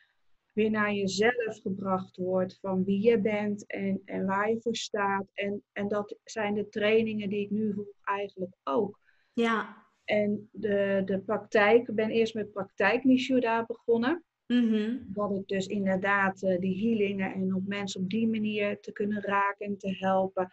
weer 0.56 0.70
naar 0.70 0.92
jezelf 0.92 1.60
gebracht 1.62 2.16
wordt 2.16 2.58
van 2.60 2.84
wie 2.84 3.02
je 3.02 3.20
bent 3.20 3.66
en, 3.66 4.02
en 4.04 4.26
waar 4.26 4.50
je 4.50 4.60
voor 4.60 4.76
staat. 4.76 5.26
En, 5.32 5.62
en 5.72 5.88
dat 5.88 6.18
zijn 6.24 6.54
de 6.54 6.68
trainingen 6.68 7.28
die 7.28 7.44
ik 7.44 7.50
nu 7.50 7.72
volg 7.74 7.86
eigenlijk 8.02 8.54
ook. 8.64 9.00
Ja. 9.32 9.84
En 10.04 10.48
de, 10.52 11.02
de 11.04 11.18
praktijk, 11.20 11.88
ik 11.88 11.94
ben 11.94 12.10
eerst 12.10 12.34
met 12.34 12.52
praktijk 12.52 13.04
Nishuda 13.04 13.64
begonnen. 13.66 14.24
Mhm. 14.46 14.96
Dat 15.06 15.36
ik 15.36 15.48
dus 15.48 15.66
inderdaad 15.66 16.42
uh, 16.42 16.58
die 16.58 16.86
healingen 16.86 17.32
en 17.32 17.54
op 17.54 17.66
mensen 17.66 18.00
op 18.00 18.10
die 18.10 18.28
manier 18.28 18.80
te 18.80 18.92
kunnen 18.92 19.22
raken 19.22 19.66
en 19.66 19.78
te 19.78 19.96
helpen. 19.98 20.52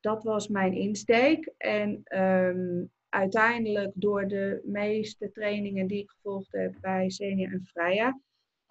Dat 0.00 0.22
was 0.22 0.48
mijn 0.48 0.72
insteek. 0.72 1.52
En 1.56 2.02
um, 2.18 2.90
uiteindelijk 3.08 3.92
door 3.94 4.28
de 4.28 4.60
meeste 4.64 5.30
trainingen 5.30 5.86
die 5.86 6.02
ik 6.02 6.10
gevolgd 6.10 6.52
heb 6.52 6.74
bij 6.80 7.10
Senia 7.10 7.50
en 7.50 7.64
Freya, 7.64 8.20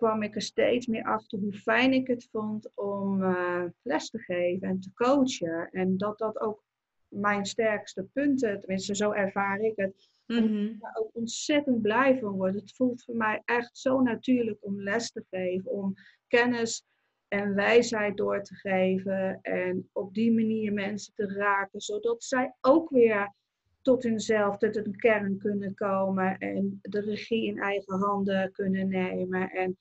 kwam 0.04 0.24
ik 0.24 0.36
er 0.36 0.42
steeds 0.42 0.88
meer 0.88 1.04
achter 1.04 1.39
hoe 1.39 1.54
fijn 1.54 1.94
ik 1.94 2.08
het 2.08 2.28
vond 2.32 2.72
om 2.76 3.22
uh, 3.22 3.63
les 3.82 4.10
te 4.10 4.20
geven 4.20 4.68
en 4.68 4.80
te 4.80 4.94
coachen. 4.94 5.70
En 5.72 5.98
dat 5.98 6.18
dat 6.18 6.39
ook 6.39 6.63
mijn 7.08 7.46
sterkste 7.46 8.08
punten, 8.13 8.60
tenminste 8.60 8.96
zo 8.96 9.12
ervaar 9.12 9.60
ik 9.60 9.74
het, 9.76 10.10
ik 10.26 10.80
daar 10.80 10.98
ook 11.00 11.10
ontzettend 11.13 11.82
blij 11.82 12.20
van 12.20 12.32
word. 12.32 12.54
Het 12.54 12.76
voelt 12.76 13.04
voor 13.04 13.16
mij 13.16 13.42
echt 13.46 13.78
zo 13.78 14.02
natuurlijk 14.02 14.58
om 14.62 14.82
les 14.82 15.12
te 15.12 15.26
geven, 15.30 15.72
om 15.72 15.94
kennis 16.28 16.86
en 17.28 17.56
wijsheid 17.56 18.18
door 18.18 18.44
te 18.44 18.56
geven 18.56 19.39
en 19.42 19.89
op 19.92 20.13
die 20.13 20.34
manier 20.34 20.74
mensen 20.74 21.13
te 21.13 21.28
raken, 21.28 21.82
zodat 21.82 22.24
zij 22.24 22.54
ook 22.62 22.89
weer 22.89 23.34
tot 23.82 24.04
hunzelf, 24.04 24.58
tot 24.58 24.76
een 24.76 24.96
kern 24.96 25.38
kunnen 25.38 25.74
komen 25.74 26.38
en 26.38 26.80
de 26.82 27.02
regie 27.02 27.46
in 27.46 27.60
eigen 27.60 28.00
handen 28.00 28.52
kunnen 28.52 28.88
nemen 28.88 29.50
en 29.50 29.78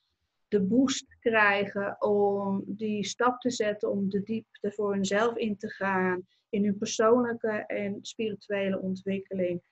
de 0.52 0.60
boost 0.60 1.16
krijgen 1.20 2.02
om 2.02 2.62
die 2.66 3.04
stap 3.04 3.40
te 3.40 3.50
zetten, 3.50 3.90
om 3.90 4.08
de 4.08 4.22
diepte 4.22 4.72
voor 4.72 4.92
hunzelf 4.94 5.36
in 5.36 5.56
te 5.56 5.68
gaan, 5.68 6.26
in 6.48 6.64
hun 6.64 6.78
persoonlijke 6.78 7.64
en 7.66 7.98
spirituele 8.00 8.80
ontwikkeling 8.80 9.62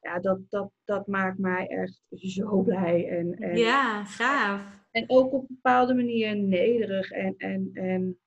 ja, 0.00 0.18
dat, 0.18 0.38
dat, 0.48 0.70
dat 0.84 1.06
maakt 1.06 1.38
mij 1.38 1.66
echt 1.66 2.00
zo 2.10 2.62
blij. 2.62 3.08
En, 3.08 3.34
en, 3.34 3.56
ja, 3.56 4.04
gaaf. 4.04 4.84
En 4.90 5.04
ook 5.06 5.32
op 5.32 5.40
een 5.40 5.56
bepaalde 5.62 5.94
manier 5.94 6.36
nederig 6.36 7.10
en, 7.10 7.34
en, 7.36 7.70
en 7.72 8.18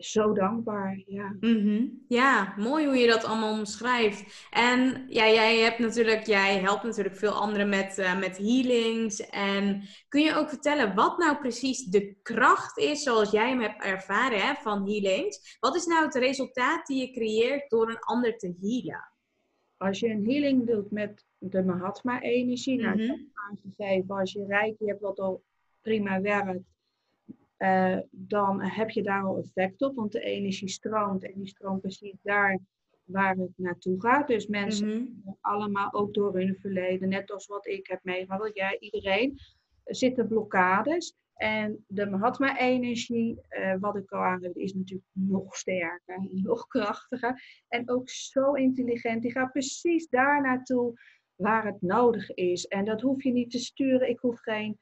zo 0.00 0.32
dankbaar. 0.32 1.02
Ja. 1.06 1.36
Mm 1.40 2.04
ja, 2.08 2.54
mooi 2.56 2.86
hoe 2.86 2.96
je 2.96 3.06
dat 3.06 3.24
allemaal 3.24 3.58
omschrijft. 3.58 4.46
En 4.50 5.04
ja, 5.08 5.28
jij 5.28 5.58
hebt 5.58 5.78
natuurlijk, 5.78 6.26
jij 6.26 6.58
helpt 6.58 6.82
natuurlijk 6.82 7.16
veel 7.16 7.30
anderen 7.30 7.68
met, 7.68 7.98
uh, 7.98 8.18
met 8.18 8.36
healings. 8.38 9.20
En 9.28 9.82
kun 10.08 10.22
je 10.22 10.34
ook 10.34 10.48
vertellen 10.48 10.94
wat 10.94 11.18
nou 11.18 11.38
precies 11.38 11.84
de 11.84 12.14
kracht 12.22 12.78
is, 12.78 13.02
zoals 13.02 13.30
jij 13.30 13.48
hem 13.48 13.60
hebt 13.60 13.82
ervaren 13.82 14.40
hè, 14.40 14.54
van 14.54 14.88
healings? 14.88 15.56
Wat 15.60 15.76
is 15.76 15.86
nou 15.86 16.04
het 16.04 16.14
resultaat 16.14 16.86
die 16.86 17.00
je 17.00 17.12
creëert 17.12 17.70
door 17.70 17.88
een 17.88 18.00
ander 18.00 18.36
te 18.36 18.54
healen? 18.60 19.12
Als 19.76 19.98
je 20.00 20.08
een 20.08 20.24
healing 20.24 20.66
doet 20.66 20.90
met 20.90 21.24
de 21.38 21.62
Mahatma-energie, 21.62 22.78
mm 22.78 22.84
-hmm. 22.84 22.96
nou, 22.96 23.10
ik 23.10 23.18
heb 23.18 23.26
aangegeven, 23.34 24.16
als 24.16 24.32
je 24.32 24.46
reiki 24.46 24.86
hebt 24.86 25.00
wat 25.00 25.18
al 25.18 25.42
prima 25.80 26.20
werkt, 26.20 26.64
uh, 27.62 27.98
dan 28.10 28.62
heb 28.62 28.90
je 28.90 29.02
daar 29.02 29.24
al 29.24 29.38
effect 29.38 29.82
op, 29.82 29.94
want 29.94 30.12
de 30.12 30.20
energie 30.20 30.68
stroomt 30.68 31.24
en 31.24 31.32
die 31.34 31.48
stroomt 31.48 31.80
precies 31.80 32.18
daar 32.22 32.58
waar 33.04 33.36
het 33.36 33.52
naartoe 33.56 34.00
gaat. 34.00 34.28
Dus 34.28 34.46
mensen 34.46 34.88
mm 34.88 35.20
-hmm. 35.24 35.36
allemaal 35.40 35.92
ook 35.92 36.14
door 36.14 36.38
hun 36.38 36.56
verleden, 36.60 37.08
net 37.08 37.30
als 37.32 37.46
wat 37.46 37.66
ik 37.66 37.86
heb 37.86 38.00
meegemaakt, 38.02 38.56
jij, 38.56 38.76
iedereen, 38.78 39.38
zitten 39.84 40.28
blokkades. 40.28 41.14
En 41.34 41.84
de 41.86 42.06
Mahatma-energie, 42.06 43.40
uh, 43.50 43.74
wat 43.80 43.96
ik 43.96 44.10
al 44.10 44.22
aangeef, 44.22 44.54
is 44.54 44.74
natuurlijk 44.74 45.08
nog 45.12 45.56
sterker, 45.56 46.28
nog 46.42 46.66
krachtiger. 46.66 47.42
En 47.68 47.90
ook 47.90 48.08
zo 48.08 48.52
intelligent. 48.52 49.22
Die 49.22 49.32
gaat 49.32 49.52
precies 49.52 50.08
daar 50.08 50.42
naartoe 50.42 51.00
waar 51.34 51.66
het 51.66 51.82
nodig 51.82 52.30
is. 52.30 52.66
En 52.66 52.84
dat 52.84 53.00
hoef 53.00 53.22
je 53.22 53.32
niet 53.32 53.50
te 53.50 53.58
sturen. 53.58 54.08
Ik 54.08 54.18
hoef 54.18 54.40
geen 54.40 54.78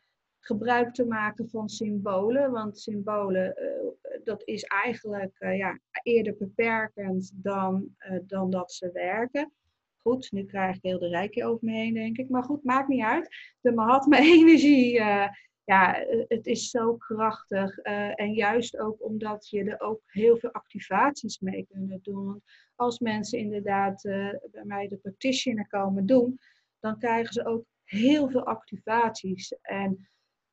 gebruik 0.49 0.95
te 0.95 1.07
maken 1.07 1.49
van 1.49 1.69
symbolen. 1.69 2.51
Want 2.51 2.79
symbolen, 2.79 3.55
uh, 3.59 4.19
dat 4.25 4.43
is 4.45 4.63
eigenlijk 4.63 5.37
uh, 5.39 5.57
ja, 5.57 5.79
eerder 6.03 6.37
beperkend 6.39 7.33
dan, 7.35 7.97
dan 8.27 8.51
dat 8.51 8.73
ze 8.73 8.91
werken. 8.93 9.53
Goed, 9.97 10.33
nu 10.33 10.45
krijg 10.45 10.77
ik 10.77 10.83
heel 10.83 10.99
de 10.99 11.09
rijkje 11.09 11.45
over 11.45 11.65
me 11.65 11.73
heen, 11.73 11.95
denk 11.95 12.17
ik. 12.17 12.29
Maar 12.29 12.43
goed, 12.43 12.65
maakt 12.65 12.89
niet 12.89 13.05
uit. 13.05 13.29
De 13.61 13.73
Mahatma-energie 13.73 14.93
ja, 15.73 16.05
het 16.29 16.47
is 16.47 16.71
zo 16.71 16.97
krachtig. 16.97 17.79
En 17.79 18.33
juist 18.33 18.79
ook 18.79 19.05
omdat 19.05 19.49
je 19.49 19.65
er 19.65 19.81
ook 19.81 20.01
heel 20.07 20.37
veel 20.37 20.53
activaties 20.53 21.39
mee 21.39 21.67
kunt 21.71 22.05
doen. 22.05 22.25
Want 22.27 22.43
als 22.75 22.99
mensen 22.99 23.39
inderdaad 23.39 24.03
bij 24.51 24.65
mij 24.65 24.89
de 24.89 24.97
practitioner 24.97 25.69
komen 25.69 26.07
doen, 26.07 26.39
dan 26.81 26.99
krijgen 26.99 27.33
ze 27.33 27.47
ook 27.47 27.65
heel 27.85 28.29
veel 28.29 28.47
activaties. 28.47 29.55
En 29.63 30.09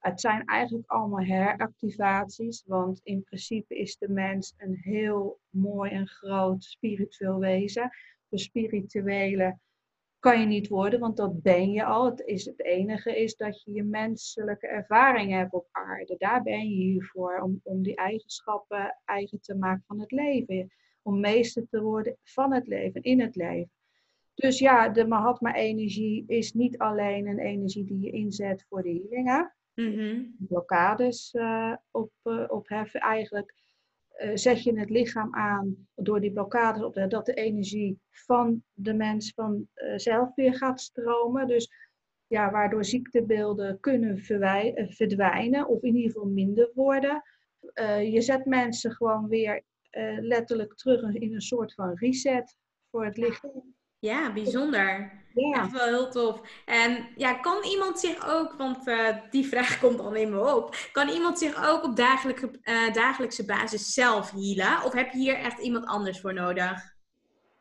het 0.06 0.22
zijn 0.22 0.46
eigenlijk 0.46 0.91
allemaal 0.91 1.26
heractivaties, 1.26 2.63
want 2.65 3.00
in 3.04 3.24
principe 3.24 3.76
is 3.76 3.98
de 3.98 4.10
mens 4.10 4.54
een 4.58 4.76
heel 4.82 5.39
mooi 5.50 5.91
en 5.91 6.08
groot 6.08 6.63
spiritueel 6.63 7.39
wezen. 7.39 7.89
De 8.28 8.38
spirituele 8.38 9.58
kan 10.20 10.39
je 10.39 10.46
niet 10.46 10.68
worden, 10.68 11.00
want 11.00 11.18
dat 11.18 11.41
ben 11.41 11.72
je 11.72 11.84
al. 11.84 12.06
Het, 12.06 12.20
is, 12.20 12.46
het 12.46 12.63
enige 12.63 13.22
is 13.22 13.36
dat 13.36 13.63
je 13.63 13.72
je 13.72 13.84
menselijke 13.84 14.68
ervaring 14.68 15.32
hebt 15.32 15.54
op 15.54 15.68
aarde. 15.72 16.15
Daar 16.18 16.44
ben 16.44 16.70
je 16.70 16.76
hier 16.76 17.06
voor, 17.06 17.39
om, 17.39 17.60
om 17.63 17.82
die 17.82 17.96
eigenschappen 17.96 19.00
eigen 19.06 19.41
te 19.41 19.56
maken 19.56 19.84
van 19.88 20.00
het 20.00 20.12
leven. 20.12 20.72
Om 21.02 21.20
meester 21.20 21.68
te 21.70 21.82
worden 21.82 22.18
van 22.24 22.54
het 22.54 22.68
leven, 22.68 23.02
in 23.02 23.20
het 23.20 23.36
leven. 23.36 23.72
Dus 24.34 24.60
ja, 24.60 24.89
de 24.89 25.08
Mahatma-energie 25.08 26.24
is 26.28 26.54
niet 26.54 26.78
alleen 26.78 27.28
een 27.28 27.39
energie 27.39 27.86
die 27.86 28.00
je 28.00 28.12
inzet 28.12 28.65
voor 28.70 28.84
de 28.84 28.89
healingen. 28.89 29.56
-hmm. 29.76 30.36
Blokkades 30.38 31.34
uh, 31.34 31.76
op, 31.92 32.12
uh, 32.24 32.46
opheffen. 32.48 33.00
Eigenlijk 33.00 33.54
uh, 34.18 34.32
zet 34.34 34.64
je 34.64 34.80
het 34.80 34.90
lichaam 34.90 35.36
aan 35.36 35.88
door 35.96 36.22
die 36.22 36.32
blokkades 36.32 36.84
op 36.84 37.06
dat 37.10 37.26
de 37.26 37.34
energie 37.34 38.00
van 38.10 38.64
de 38.74 38.94
mens 38.94 39.34
vanzelf 39.34 40.36
weer 40.36 40.56
gaat 40.56 40.82
stromen. 40.82 41.48
Dus 41.48 41.70
ja, 42.28 42.52
waardoor 42.52 42.86
ziektebeelden 42.86 43.80
kunnen 43.80 44.18
verdwijnen 44.90 45.68
of 45.68 45.82
in 45.82 45.96
ieder 45.96 46.12
geval 46.12 46.28
minder 46.30 46.72
worden. 46.74 47.22
je 48.12 48.22
zet 48.22 48.46
mensen 48.46 48.92
gewoon 48.92 49.28
weer 49.28 49.64
letterlijk 50.20 50.76
terug 50.76 51.14
in 51.14 51.34
een 51.34 51.42
soort 51.42 51.74
van 51.74 51.94
reset 51.96 52.58
voor 52.90 53.06
het 53.06 53.18
lichaam. 53.18 53.76
Ja, 54.06 54.34
bijzonder. 54.34 55.12
Ja. 55.34 55.62
Echt 55.62 55.72
wel 55.72 55.86
heel 55.86 56.12
tof. 56.12 56.62
En 56.65 57.08
ja, 57.15 57.34
kan 57.34 57.63
iemand 57.63 58.00
zich 58.00 58.28
ook, 58.28 58.54
want 58.54 58.88
uh, 58.88 59.18
die 59.30 59.46
vraag 59.46 59.80
komt 59.82 59.98
dan 59.98 60.15
in 60.15 60.30
me 60.30 60.56
op, 60.56 60.76
kan 60.91 61.10
iemand 61.10 61.39
zich 61.39 61.70
ook 61.70 61.84
op 61.84 61.96
dagelijkse, 61.96 62.50
uh, 62.63 62.94
dagelijkse 62.94 63.46
basis 63.46 63.94
zelf 63.94 64.32
healen? 64.32 64.84
Of 64.84 64.94
heb 64.94 65.12
je 65.12 65.18
hier 65.18 65.36
echt 65.36 65.60
iemand 65.60 65.86
anders 65.86 66.22
voor 66.22 66.34
nodig? 66.34 66.94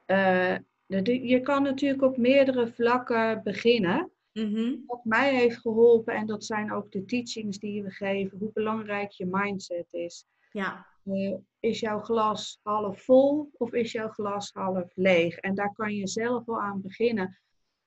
Uh, 0.07 0.57
je 0.87 1.41
kan 1.43 1.63
natuurlijk 1.63 2.03
op 2.03 2.17
meerdere 2.17 2.67
vlakken 2.67 3.41
beginnen. 3.45 4.11
Mm 4.33 4.55
-hmm. 4.55 4.85
Wat 4.87 5.05
mij 5.05 5.35
heeft 5.35 5.59
geholpen, 5.59 6.15
en 6.15 6.27
dat 6.27 6.45
zijn 6.45 6.73
ook 6.73 6.93
de 6.93 7.05
teachings 7.05 7.59
die 7.59 7.83
we 7.83 7.91
geven, 7.91 8.39
hoe 8.39 8.51
belangrijk 8.53 9.11
je 9.11 9.27
mindset 9.31 9.93
is. 9.93 10.27
Ja. 10.53 10.87
Uh, 11.05 11.37
is 11.61 11.81
jouw 11.81 12.01
glas 12.01 12.61
half 12.63 13.03
vol 13.03 13.51
of 13.53 13.73
is 13.73 13.93
jouw 13.93 14.09
glas 14.09 14.51
half 14.53 14.93
leeg? 14.95 15.37
En 15.37 15.55
daar 15.55 15.73
kan 15.73 15.95
je 15.95 16.07
zelf 16.07 16.45
wel 16.45 16.61
aan 16.61 16.81
beginnen. 16.81 17.39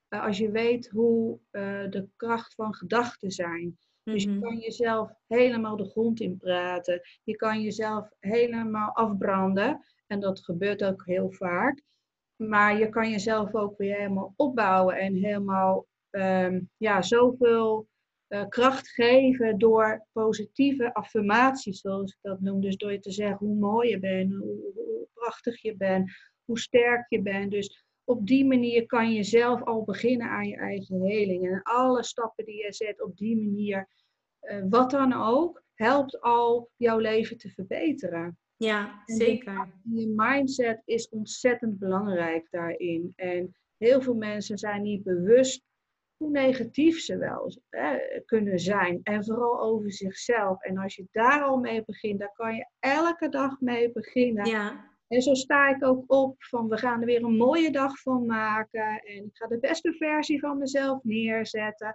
Uh, 0.08 0.24
als 0.24 0.38
je 0.38 0.50
weet 0.50 0.88
hoe 0.88 1.38
uh, 1.50 1.90
de 1.90 2.08
kracht 2.16 2.54
van 2.54 2.74
gedachten 2.74 3.30
zijn. 3.30 3.64
Mm 3.64 3.76
-hmm. 4.02 4.12
Dus 4.12 4.22
je 4.22 4.38
kan 4.38 4.58
jezelf 4.58 5.10
helemaal 5.26 5.76
de 5.76 5.90
grond 5.90 6.20
in 6.20 6.36
praten. 6.36 7.00
Je 7.22 7.36
kan 7.36 7.62
jezelf 7.62 8.08
helemaal 8.20 8.94
afbranden. 8.94 9.84
En 10.06 10.20
dat 10.20 10.44
gebeurt 10.44 10.84
ook 10.84 11.06
heel 11.06 11.30
vaak. 11.30 11.82
Maar 12.36 12.78
je 12.78 12.88
kan 12.88 13.10
jezelf 13.10 13.54
ook 13.54 13.78
weer 13.78 13.96
helemaal 13.96 14.32
opbouwen 14.36 14.96
en 14.96 15.14
helemaal 15.14 15.86
um, 16.10 16.70
ja, 16.76 17.02
zoveel 17.02 17.88
uh, 18.28 18.48
kracht 18.48 18.88
geven 18.88 19.58
door 19.58 20.06
positieve 20.12 20.94
affirmaties, 20.94 21.80
zoals 21.80 22.12
ik 22.12 22.18
dat 22.20 22.40
noem. 22.40 22.60
Dus 22.60 22.76
door 22.76 22.92
je 22.92 23.00
te 23.00 23.10
zeggen 23.10 23.46
hoe 23.46 23.56
mooi 23.56 23.88
je 23.88 23.98
bent, 23.98 24.32
hoe, 24.32 24.72
hoe 24.74 25.06
prachtig 25.14 25.62
je 25.62 25.76
bent, 25.76 26.10
hoe 26.44 26.58
sterk 26.58 27.06
je 27.08 27.22
bent. 27.22 27.50
Dus 27.50 27.84
op 28.04 28.26
die 28.26 28.44
manier 28.44 28.86
kan 28.86 29.12
je 29.12 29.22
zelf 29.22 29.62
al 29.62 29.84
beginnen 29.84 30.28
aan 30.28 30.48
je 30.48 30.56
eigen 30.56 31.02
heling. 31.02 31.46
En 31.46 31.62
alle 31.62 32.04
stappen 32.04 32.44
die 32.44 32.64
je 32.64 32.72
zet 32.72 33.02
op 33.02 33.16
die 33.16 33.36
manier, 33.36 33.88
uh, 34.40 34.64
wat 34.68 34.90
dan 34.90 35.12
ook, 35.12 35.62
helpt 35.74 36.20
al 36.20 36.70
jouw 36.76 36.98
leven 36.98 37.36
te 37.36 37.50
verbeteren. 37.50 38.38
Ja, 38.56 39.02
zeker. 39.04 39.72
je 39.82 40.12
mindset 40.16 40.82
is 40.84 41.08
ontzettend 41.08 41.78
belangrijk 41.78 42.46
daarin. 42.50 43.12
En 43.16 43.56
heel 43.76 44.02
veel 44.02 44.14
mensen 44.14 44.58
zijn 44.58 44.82
niet 44.82 45.02
bewust 45.02 45.62
hoe 46.18 46.30
negatief 46.30 47.00
ze 47.00 47.18
wel 47.18 47.52
hè, 47.68 47.98
kunnen 48.24 48.58
zijn. 48.58 49.00
En 49.02 49.24
vooral 49.24 49.60
over 49.60 49.92
zichzelf. 49.92 50.62
En 50.62 50.78
als 50.78 50.94
je 50.94 51.06
daar 51.12 51.42
al 51.42 51.58
mee 51.58 51.82
begint, 51.84 52.18
dan 52.18 52.32
kan 52.32 52.54
je 52.54 52.66
elke 52.78 53.28
dag 53.28 53.60
mee 53.60 53.92
beginnen. 53.92 54.46
Ja. 54.46 54.86
En 55.08 55.22
zo 55.22 55.34
sta 55.34 55.68
ik 55.68 55.84
ook 55.84 56.04
op 56.06 56.34
van 56.38 56.68
we 56.68 56.76
gaan 56.76 57.00
er 57.00 57.06
weer 57.06 57.24
een 57.24 57.36
mooie 57.36 57.70
dag 57.70 58.00
van 58.00 58.26
maken. 58.26 59.02
En 59.02 59.24
ik 59.24 59.36
ga 59.36 59.46
de 59.46 59.58
beste 59.58 59.92
versie 59.92 60.40
van 60.40 60.58
mezelf 60.58 61.02
neerzetten. 61.02 61.94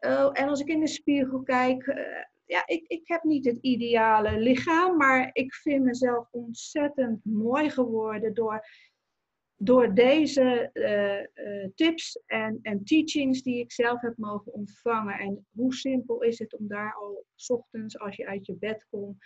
Oh, 0.00 0.30
en 0.32 0.48
als 0.48 0.60
ik 0.60 0.68
in 0.68 0.80
de 0.80 0.86
spiegel 0.86 1.42
kijk, 1.42 1.86
uh, 1.86 1.96
ja, 2.44 2.66
ik, 2.66 2.84
ik 2.86 3.08
heb 3.08 3.22
niet 3.22 3.44
het 3.44 3.58
ideale 3.60 4.38
lichaam, 4.38 4.96
maar 4.96 5.30
ik 5.32 5.54
vind 5.54 5.84
mezelf 5.84 6.28
ontzettend 6.30 7.24
mooi 7.24 7.70
geworden 7.70 8.34
door 8.34 8.66
door 9.64 9.94
deze 9.94 10.70
uh, 10.72 11.46
uh, 11.46 11.68
tips 11.74 12.22
en, 12.26 12.58
en 12.62 12.84
teachings 12.84 13.42
die 13.42 13.58
ik 13.58 13.72
zelf 13.72 14.00
heb 14.00 14.16
mogen 14.16 14.52
ontvangen. 14.52 15.18
En 15.18 15.46
hoe 15.50 15.74
simpel 15.74 16.22
is 16.22 16.38
het 16.38 16.56
om 16.56 16.68
daar 16.68 16.94
al 16.94 17.24
s 17.34 17.50
ochtends 17.50 17.98
als 17.98 18.16
je 18.16 18.26
uit 18.26 18.46
je 18.46 18.54
bed 18.54 18.86
komt 18.90 19.16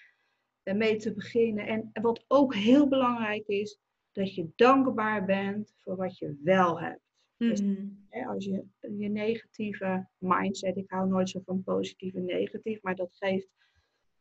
uh, 0.64 0.74
mee 0.74 0.96
te 0.96 1.14
beginnen. 1.14 1.66
En 1.66 1.90
wat 2.02 2.24
ook 2.28 2.54
heel 2.54 2.88
belangrijk 2.88 3.46
is, 3.46 3.78
dat 4.12 4.34
je 4.34 4.48
dankbaar 4.56 5.24
bent 5.24 5.74
voor 5.76 5.96
wat 5.96 6.18
je 6.18 6.40
wel 6.42 6.80
hebt. 6.80 7.00
Dus, 7.36 7.62
mhm. 7.62 7.86
hè, 8.08 8.26
als 8.26 8.44
je 8.44 8.64
je 8.80 9.08
negatieve 9.08 10.08
mindset, 10.18 10.76
ik 10.76 10.90
hou 10.90 11.08
nooit 11.08 11.28
zo 11.28 11.40
van 11.44 11.62
positief 11.62 12.14
en 12.14 12.24
negatief, 12.24 12.82
maar 12.82 12.94
dat 12.94 13.16
geeft 13.16 13.48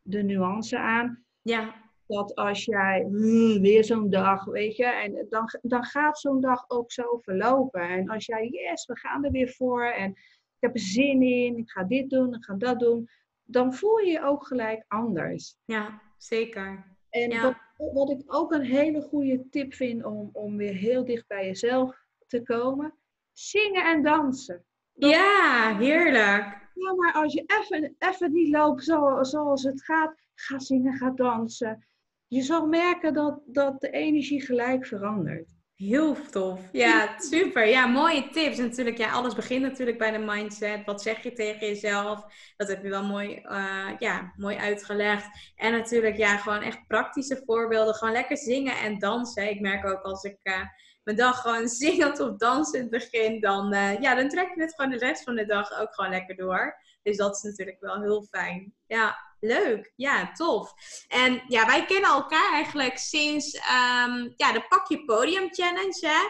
de 0.02 0.24
nuance 0.24 0.80
aan. 0.80 1.26
Ja 1.42 1.85
dat 2.08 2.36
als 2.36 2.66
jij 2.66 3.06
hmm, 3.08 3.62
weer 3.62 3.84
zo'n 3.84 4.10
dag, 4.10 4.46
weet 4.46 4.76
je, 4.76 4.86
en 4.86 5.26
dan, 5.30 5.50
dan 5.62 5.84
gaat 5.84 6.20
zo'n 6.20 6.42
dag 6.42 6.66
ook 6.68 6.92
zo 6.92 7.18
verlopen. 7.18 7.82
En 7.82 8.10
als 8.10 8.26
jij, 8.26 8.48
yes, 8.48 8.86
we 8.86 8.98
gaan 8.98 9.26
er 9.26 9.32
weer 9.32 9.50
voor 9.50 9.84
en 9.84 10.10
ik 10.12 10.60
heb 10.60 10.74
er 10.74 10.80
zin 10.80 11.22
in, 11.22 11.58
ik 11.58 11.70
ga 11.70 11.84
dit 11.84 12.10
doen, 12.10 12.34
ik 12.34 12.44
ga 12.44 12.54
dat 12.54 12.80
doen, 12.80 13.10
dan 13.44 13.74
voel 13.74 13.98
je 13.98 14.12
je 14.12 14.24
ook 14.24 14.48
gelijk 14.48 14.86
anders. 14.88 15.58
Ja, 15.66 16.02
zeker. 16.18 16.98
En 17.10 17.30
ja. 17.30 17.42
Wat, 17.78 17.94
wat 17.94 18.10
ik 18.10 18.22
ook 18.26 18.52
een 18.52 18.66
hele 18.66 19.02
goede 19.02 19.50
tip 19.50 19.74
vind 19.74 20.04
om, 20.04 20.30
om 20.34 20.58
weer 20.58 20.74
heel 20.74 21.06
dicht 21.06 21.28
bij 21.28 21.46
jezelf 21.46 22.04
te 22.28 22.42
komen, 22.42 22.94
zingen 23.32 23.86
en 23.86 24.04
dansen. 24.04 24.66
ja, 24.94 25.78
heerlijk. 25.78 26.64
Ja, 26.74 26.94
maar 26.94 27.14
als 27.14 27.34
je 27.34 27.44
even, 27.46 27.96
even 28.00 28.32
niet 28.32 28.50
loopt 28.50 28.84
zoals, 28.84 29.30
zoals 29.30 29.64
het 29.64 29.84
gaat, 29.84 30.16
ga 30.34 30.60
zingen, 30.60 30.94
ga 30.94 31.10
dansen 31.10 31.86
je 32.28 32.42
zal 32.42 32.68
merken 32.68 33.14
dat, 33.14 33.42
dat 33.46 33.82
de 33.82 33.90
energie 33.90 34.42
gelijk 34.42 34.86
verandert. 34.86 35.56
Heel 35.76 36.16
tof. 36.32 36.62
Ja, 36.72 37.20
super. 37.20 37.68
Ja, 37.68 37.86
mooie 37.86 38.30
tips. 38.30 38.58
natuurlijk, 38.58 38.98
ja, 38.98 39.12
alles 39.12 39.36
begint 39.36 39.62
natuurlijk 39.62 39.98
bij 39.98 40.12
de 40.12 40.18
mindset. 40.18 40.86
Wat 40.86 41.02
zeg 41.02 41.24
je 41.24 41.34
tegen 41.34 41.68
jezelf? 41.68 42.26
Dat 42.58 42.68
heb 42.68 42.84
je 42.84 42.90
wel 42.90 43.04
mooi, 43.04 43.42
uh, 43.44 43.90
ja, 44.00 44.34
mooi 44.36 44.58
uitgelegd. 44.58 45.54
En 45.56 45.72
natuurlijk, 45.72 46.18
ja, 46.18 46.38
gewoon 46.38 46.62
echt 46.62 46.88
praktische 46.88 47.42
voorbeelden. 47.46 47.94
Gewoon 47.94 48.14
lekker 48.14 48.38
zingen 48.38 48.78
en 48.78 49.00
dansen. 49.00 49.50
Ik 49.50 49.60
merk 49.60 49.86
ook 49.86 50.02
als 50.02 50.24
ik 50.24 50.38
uh, 50.44 50.62
mijn 51.04 51.18
dag 51.18 51.42
gewoon 51.42 51.68
zingend 51.84 52.20
of 52.20 52.38
dansend 52.38 52.90
begin, 52.90 53.40
dan, 53.40 53.74
uh, 53.74 54.00
ja, 54.00 54.16
dan 54.16 54.30
trek 54.30 54.56
je 54.56 54.62
het 54.62 54.76
gewoon 54.76 54.92
de 54.92 54.98
rest 54.98 55.24
van 55.24 55.36
de 55.36 55.46
dag 55.46 55.80
ook 55.80 55.94
gewoon 55.94 56.12
lekker 56.12 56.36
door. 56.36 56.76
Dus 57.06 57.18
dat 57.18 57.36
is 57.36 57.42
natuurlijk 57.42 57.80
wel 57.80 58.02
heel 58.02 58.24
fijn. 58.24 58.74
Ja, 58.88 59.18
leuk. 59.40 59.94
Ja, 59.96 60.32
tof. 60.32 60.74
En 61.08 61.44
ja, 61.48 61.66
wij 61.66 61.86
kennen 61.86 62.10
elkaar 62.10 62.54
eigenlijk 62.54 62.98
sinds 62.98 63.56
um, 63.56 64.34
ja, 64.36 64.52
de 64.52 64.66
Pak 64.70 64.88
Je 64.88 65.06
Podium 65.06 65.54
Challenge. 65.54 66.08
Hè? 66.08 66.28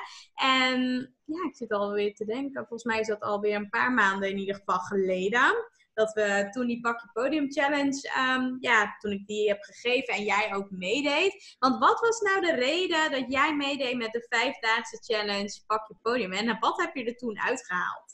En 0.47 0.81
ja, 1.25 1.43
ik 1.49 1.55
zit 1.55 1.71
alweer 1.71 2.15
te 2.15 2.25
denken. 2.25 2.65
Volgens 2.67 2.83
mij 2.83 2.99
is 2.99 3.07
dat 3.07 3.21
alweer 3.21 3.55
een 3.55 3.69
paar 3.69 3.91
maanden 3.91 4.29
in 4.29 4.38
ieder 4.38 4.55
geval 4.55 4.79
geleden. 4.79 5.69
Dat 5.93 6.13
we 6.13 6.47
toen 6.51 6.67
die 6.67 6.81
Pak 6.81 7.01
Je 7.01 7.09
Podium 7.13 7.51
Challenge, 7.51 8.11
um, 8.17 8.57
ja, 8.59 8.95
toen 8.99 9.11
ik 9.11 9.27
die 9.27 9.47
heb 9.47 9.61
gegeven 9.61 10.13
en 10.13 10.23
jij 10.23 10.55
ook 10.55 10.69
meedeed. 10.71 11.55
Want 11.59 11.79
wat 11.79 11.99
was 11.99 12.19
nou 12.19 12.41
de 12.41 12.55
reden 12.55 13.11
dat 13.11 13.25
jij 13.27 13.55
meedeed 13.55 13.97
met 13.97 14.11
de 14.11 14.25
vijfdaagse 14.29 14.97
challenge 15.03 15.63
Pak 15.67 15.88
Je 15.88 15.95
Podium? 16.01 16.31
En 16.31 16.59
wat 16.59 16.81
heb 16.81 16.95
je 16.95 17.05
er 17.05 17.15
toen 17.15 17.39
uitgehaald? 17.39 18.13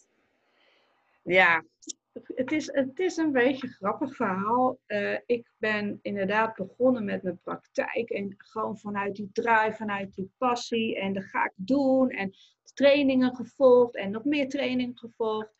Ja, 1.24 1.64
het 2.14 2.52
is, 2.52 2.74
het 2.74 3.00
is 3.00 3.18
een 3.18 3.32
beetje 3.32 3.68
een 3.68 3.74
grappig 3.74 4.16
verhaal. 4.16 4.80
Uh, 4.88 5.18
ik 5.26 5.52
ben 5.58 6.00
inderdaad 6.02 6.56
begonnen 6.56 7.06
met 7.06 7.24
mijn 7.24 7.40
praktijk. 7.44 8.10
En 8.10 8.34
gewoon 8.38 8.78
vanuit 8.78 9.16
die 9.16 9.30
drive, 9.34 9.74
vanuit 9.76 10.16
die 10.16 10.32
passie. 10.38 11.00
En 11.00 11.14
dat 11.14 11.24
ga 11.24 11.46
ik 11.46 11.54
doen. 11.56 12.10
En 12.10 12.34
trainingen 12.74 13.36
gevolgd. 13.36 13.96
En 13.96 14.12
nog 14.12 14.24
meer 14.24 14.50
trainingen 14.50 14.98
gevolgd. 14.98 15.54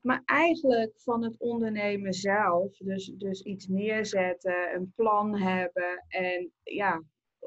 Maar 0.00 0.22
eigenlijk 0.24 0.92
van 1.00 1.24
het 1.24 1.38
ondernemen 1.38 2.12
zelf. 2.12 2.76
Dus, 2.76 3.12
dus 3.14 3.42
iets 3.42 3.66
neerzetten, 3.66 4.74
een 4.74 4.92
plan 4.96 5.36
hebben. 5.38 6.04
En 6.08 6.52
ja, 6.62 7.02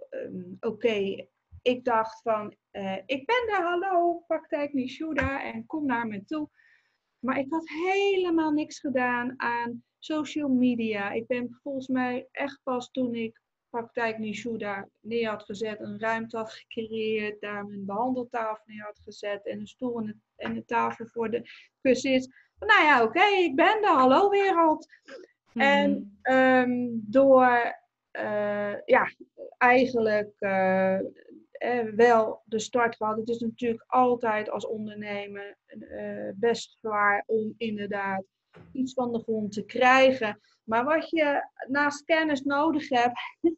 um, 0.10 0.58
oké. 0.60 1.28
Ik 1.62 1.86
dacht 1.86 2.22
van, 2.22 2.56
uh, 2.72 2.98
ik 3.06 3.26
ben 3.26 3.48
daar, 3.48 3.64
hallo, 3.64 4.24
praktijk 4.28 4.74
Nishuda. 4.74 5.44
En 5.44 5.66
kom 5.66 5.86
naar 5.86 6.08
me 6.08 6.26
toe. 6.26 6.50
Maar 7.20 7.40
ik 7.40 7.48
had 7.50 7.70
helemaal 7.70 8.52
niks 8.52 8.80
gedaan 8.80 9.34
aan 9.38 9.84
social 10.00 10.50
media. 10.50 11.12
Ik 11.12 11.28
ben 11.28 11.60
volgens 11.62 11.88
mij 11.88 12.28
echt 12.32 12.60
pas 12.64 12.92
toen 12.92 13.16
ik 13.16 13.42
praktijk 13.70 14.18
Nishuda 14.18 14.88
neer 15.00 15.30
had 15.30 15.44
gezet, 15.44 15.80
een 15.80 16.00
ruimte 16.00 16.38
had 16.38 16.52
gecreëerd, 16.52 17.42
daar 17.42 17.66
mijn 17.66 17.86
behandeltafel 17.86 18.64
neer 18.66 18.84
had 18.84 19.00
gezet 19.04 19.46
en 19.46 19.60
een 19.60 19.68
stoel 19.68 20.00
en 20.00 20.22
een, 20.36 20.66
tafel 20.66 21.06
voor 21.06 21.30
de 21.30 21.50
kussens. 21.82 22.28
Nou 22.60 22.84
ja, 22.84 23.04
oké, 23.04 23.24
ik 23.24 23.56
ben 23.56 23.82
de 23.82 23.88
hallo 23.88 24.30
wereld. 24.30 24.88
En 25.54 26.20
um, 26.32 27.04
door 27.06 27.78
uh, 28.12 28.74
ja, 28.86 29.12
eigenlijk 29.58 30.34
uh, 30.40 31.00
eh, 31.60 31.84
wel 31.84 32.42
de 32.46 32.60
start 32.60 32.96
gehad. 32.96 33.18
Het 33.18 33.30
is 33.30 33.40
natuurlijk 33.40 33.84
altijd 33.88 34.50
als 34.50 34.68
ondernemer 34.68 35.58
eh, 35.66 36.30
best 36.36 36.78
zwaar 36.80 37.24
om 37.26 37.54
inderdaad 37.58 38.24
iets 38.72 38.94
van 38.94 39.12
de 39.12 39.20
grond 39.20 39.52
te 39.52 39.66
krijgen. 39.66 40.40
Maar 40.64 40.84
wat 40.84 41.10
je 41.10 41.48
naast 41.68 42.04
kennis 42.04 42.42
nodig 42.42 42.90
hebt, 42.90 43.20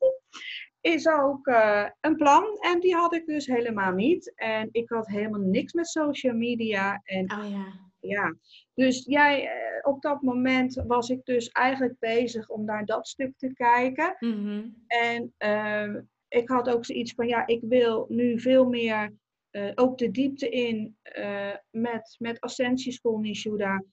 is 0.81 1.07
ook 1.07 1.47
uh, 1.47 1.89
een 1.99 2.15
plan. 2.15 2.57
En 2.59 2.79
die 2.79 2.95
had 2.95 3.13
ik 3.13 3.25
dus 3.25 3.45
helemaal 3.45 3.91
niet. 3.93 4.33
En 4.35 4.69
ik 4.71 4.89
had 4.89 5.07
helemaal 5.07 5.39
niks 5.39 5.73
met 5.73 5.87
social 5.87 6.35
media. 6.35 7.01
En 7.03 7.31
oh, 7.31 7.49
ja. 7.49 7.65
ja. 7.99 8.35
Dus 8.73 9.05
jij, 9.05 9.43
uh, 9.43 9.51
op 9.81 10.01
dat 10.01 10.21
moment 10.21 10.83
was 10.87 11.09
ik 11.09 11.25
dus 11.25 11.49
eigenlijk 11.49 11.95
bezig 11.99 12.49
om 12.49 12.65
naar 12.65 12.85
dat 12.85 13.07
stuk 13.07 13.37
te 13.37 13.53
kijken. 13.53 14.15
Mm 14.19 14.31
-hmm. 14.31 14.83
En 14.87 15.33
uh, 15.37 16.01
ik 16.31 16.49
had 16.49 16.69
ook 16.69 16.85
zoiets 16.85 17.13
van, 17.13 17.27
ja, 17.27 17.47
ik 17.47 17.61
wil 17.63 18.05
nu 18.09 18.39
veel 18.39 18.65
meer 18.65 19.13
uh, 19.51 19.71
ook 19.75 19.97
de 19.97 20.11
diepte 20.11 20.49
in 20.49 20.97
uh, 21.17 21.55
met, 21.69 22.15
met 22.19 22.39
Ascensie 22.39 22.91
School 22.91 23.17
Nishuda 23.17 23.83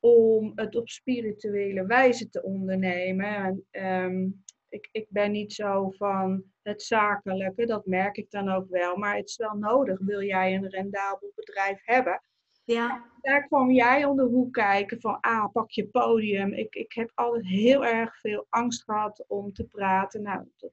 om 0.00 0.52
het 0.54 0.76
op 0.76 0.88
spirituele 0.88 1.86
wijze 1.86 2.28
te 2.28 2.42
ondernemen. 2.42 3.64
En, 3.70 3.86
um, 4.04 4.44
ik, 4.68 4.88
ik 4.92 5.06
ben 5.08 5.30
niet 5.30 5.52
zo 5.52 5.90
van 5.90 6.42
het 6.62 6.82
zakelijke, 6.82 7.66
dat 7.66 7.86
merk 7.86 8.16
ik 8.16 8.30
dan 8.30 8.48
ook 8.48 8.68
wel. 8.68 8.96
Maar 8.96 9.16
het 9.16 9.28
is 9.28 9.36
wel 9.36 9.54
nodig, 9.54 9.98
wil 9.98 10.22
jij 10.22 10.54
een 10.54 10.68
rendabel 10.68 11.32
bedrijf 11.34 11.80
hebben. 11.84 12.22
Ja. 12.64 13.04
Daar 13.20 13.46
kwam 13.46 13.70
jij 13.70 14.04
om 14.04 14.16
de 14.16 14.22
hoek 14.22 14.52
kijken 14.52 15.00
van, 15.00 15.20
ah, 15.20 15.52
pak 15.52 15.70
je 15.70 15.86
podium. 15.86 16.52
Ik, 16.52 16.74
ik 16.74 16.92
heb 16.92 17.10
altijd 17.14 17.46
heel 17.46 17.84
erg 17.84 18.20
veel 18.20 18.46
angst 18.48 18.84
gehad 18.84 19.24
om 19.28 19.52
te 19.52 19.64
praten. 19.64 20.22
Nou, 20.22 20.44
dat, 20.56 20.72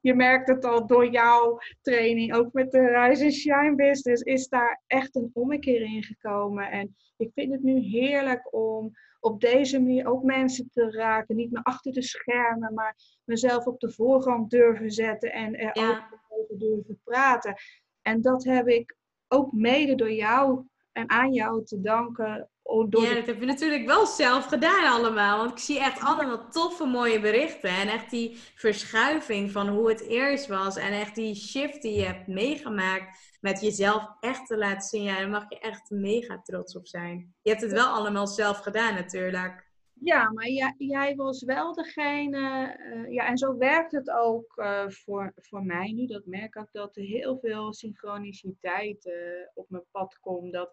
je 0.00 0.14
merkt 0.14 0.48
het 0.48 0.64
al 0.64 0.86
door 0.86 1.10
jouw 1.10 1.58
training, 1.82 2.34
ook 2.34 2.52
met 2.52 2.70
de 2.70 2.86
Rise 2.86 3.24
and 3.24 3.32
Shine 3.32 3.74
Business, 3.74 4.22
is 4.22 4.48
daar 4.48 4.82
echt 4.86 5.16
een 5.16 5.30
ommekeer 5.32 5.80
in 5.80 6.02
gekomen. 6.02 6.70
En 6.70 6.96
ik 7.16 7.30
vind 7.34 7.52
het 7.52 7.62
nu 7.62 7.78
heerlijk 7.78 8.54
om 8.54 8.92
op 9.20 9.40
deze 9.40 9.80
manier 9.80 10.08
ook 10.08 10.22
mensen 10.22 10.68
te 10.72 10.90
raken. 10.90 11.36
Niet 11.36 11.52
meer 11.52 11.62
achter 11.62 11.92
de 11.92 12.02
schermen, 12.02 12.74
maar 12.74 12.96
mezelf 13.24 13.66
op 13.66 13.80
de 13.80 13.92
voorgrond 13.92 14.50
durven 14.50 14.90
zetten 14.90 15.32
en 15.32 15.58
er 15.58 15.88
ook 15.88 16.18
over 16.28 16.58
durven 16.58 17.00
praten. 17.04 17.54
En 18.02 18.20
dat 18.20 18.44
heb 18.44 18.68
ik 18.68 18.96
ook 19.28 19.52
mede 19.52 19.94
door 19.94 20.12
jou 20.12 20.64
en 20.94 21.10
aan 21.10 21.32
jou 21.32 21.64
te 21.64 21.80
danken. 21.80 22.48
Door 22.88 23.02
ja, 23.02 23.14
dat 23.14 23.26
heb 23.26 23.40
je 23.40 23.46
natuurlijk 23.46 23.86
wel 23.86 24.06
zelf 24.06 24.46
gedaan 24.46 24.92
allemaal. 24.92 25.38
Want 25.38 25.50
ik 25.50 25.58
zie 25.58 25.80
echt 25.80 26.00
allemaal 26.00 26.50
toffe 26.50 26.84
mooie 26.84 27.20
berichten. 27.20 27.70
En 27.70 27.88
echt 27.88 28.10
die 28.10 28.38
verschuiving 28.54 29.50
van 29.50 29.68
hoe 29.68 29.88
het 29.88 30.00
eerst 30.00 30.46
was. 30.46 30.76
En 30.76 30.92
echt 30.92 31.14
die 31.14 31.34
shift 31.34 31.82
die 31.82 31.96
je 31.96 32.04
hebt 32.04 32.26
meegemaakt 32.26 33.36
met 33.40 33.60
jezelf 33.60 34.06
echt 34.20 34.46
te 34.46 34.56
laten 34.56 34.88
zien. 34.88 35.02
Ja, 35.02 35.16
daar 35.16 35.28
mag 35.28 35.44
je 35.48 35.58
echt 35.58 35.90
mega 35.90 36.40
trots 36.42 36.76
op 36.76 36.86
zijn. 36.86 37.34
Je 37.42 37.50
hebt 37.50 37.62
het 37.62 37.72
wel 37.72 37.86
allemaal 37.86 38.26
zelf 38.26 38.58
gedaan 38.58 38.94
natuurlijk. 38.94 39.72
Ja, 39.94 40.32
maar 40.32 40.48
jij, 40.48 40.74
jij 40.78 41.14
was 41.14 41.44
wel 41.44 41.72
degene, 41.74 42.76
uh, 42.78 43.12
ja, 43.12 43.26
en 43.26 43.38
zo 43.38 43.56
werkt 43.56 43.92
het 43.92 44.10
ook 44.10 44.52
uh, 44.56 44.88
voor, 44.88 45.32
voor 45.36 45.64
mij 45.64 45.92
nu. 45.92 46.06
Dat 46.06 46.26
merk 46.26 46.54
ik 46.54 46.68
dat 46.72 46.96
er 46.96 47.02
heel 47.02 47.38
veel 47.38 47.72
synchroniciteit 47.72 49.06
uh, 49.06 49.14
op 49.54 49.70
mijn 49.70 49.84
pad 49.90 50.18
komt. 50.20 50.52
Dat 50.52 50.70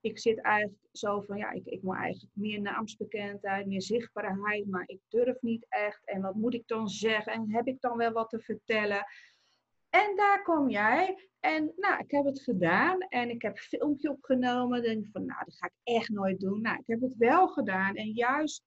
ik 0.00 0.18
zit 0.18 0.40
eigenlijk 0.40 0.88
zo 0.92 1.20
van, 1.20 1.36
ja, 1.36 1.50
ik, 1.50 1.66
ik 1.66 1.82
moet 1.82 1.96
eigenlijk 1.96 2.32
meer 2.34 2.60
naamsbekendheid, 2.60 3.66
meer 3.66 3.82
zichtbaarheid, 3.82 4.66
maar 4.66 4.84
ik 4.86 5.00
durf 5.08 5.40
niet 5.40 5.66
echt. 5.68 6.04
En 6.04 6.20
wat 6.20 6.34
moet 6.34 6.54
ik 6.54 6.66
dan 6.66 6.88
zeggen? 6.88 7.32
En 7.32 7.52
heb 7.52 7.66
ik 7.66 7.80
dan 7.80 7.96
wel 7.96 8.12
wat 8.12 8.28
te 8.28 8.40
vertellen? 8.40 9.06
En 9.92 10.16
daar 10.16 10.42
kom 10.42 10.70
jij. 10.70 11.28
En 11.40 11.72
nou, 11.76 11.98
ik 11.98 12.10
heb 12.10 12.24
het 12.24 12.42
gedaan 12.42 13.00
en 13.00 13.30
ik 13.30 13.42
heb 13.42 13.52
een 13.52 13.62
filmpje 13.62 14.10
opgenomen. 14.10 14.84
En 14.84 15.08
van, 15.12 15.24
nou, 15.24 15.44
dat 15.44 15.56
ga 15.56 15.66
ik 15.66 15.94
echt 15.96 16.08
nooit 16.08 16.40
doen. 16.40 16.60
Nou, 16.60 16.78
ik 16.78 16.86
heb 16.86 17.00
het 17.00 17.16
wel 17.16 17.48
gedaan. 17.48 17.94
En 17.94 18.10
juist 18.10 18.64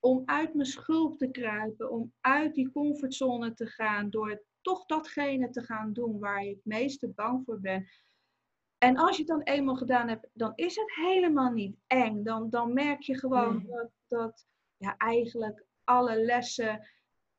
om 0.00 0.22
uit 0.24 0.54
mijn 0.54 0.66
schulp 0.66 1.18
te 1.18 1.30
kruipen, 1.30 1.90
om 1.90 2.12
uit 2.20 2.54
die 2.54 2.70
comfortzone 2.72 3.54
te 3.54 3.66
gaan, 3.66 4.10
door 4.10 4.42
toch 4.60 4.86
datgene 4.86 5.50
te 5.50 5.62
gaan 5.62 5.92
doen 5.92 6.18
waar 6.18 6.44
je 6.44 6.50
het 6.50 6.64
meeste 6.64 7.08
bang 7.08 7.42
voor 7.44 7.60
bent. 7.60 7.88
En 8.78 8.96
als 8.96 9.16
je 9.16 9.22
het 9.22 9.30
dan 9.30 9.42
eenmaal 9.42 9.76
gedaan 9.76 10.08
hebt, 10.08 10.28
dan 10.32 10.52
is 10.54 10.76
het 10.76 10.94
helemaal 10.94 11.50
niet 11.50 11.76
eng. 11.86 12.22
Dan, 12.22 12.50
dan 12.50 12.72
merk 12.72 13.00
je 13.00 13.18
gewoon 13.18 13.66
dat, 13.66 13.90
dat 14.08 14.46
ja, 14.76 14.96
eigenlijk 14.96 15.64
alle 15.84 16.24
lessen 16.24 16.88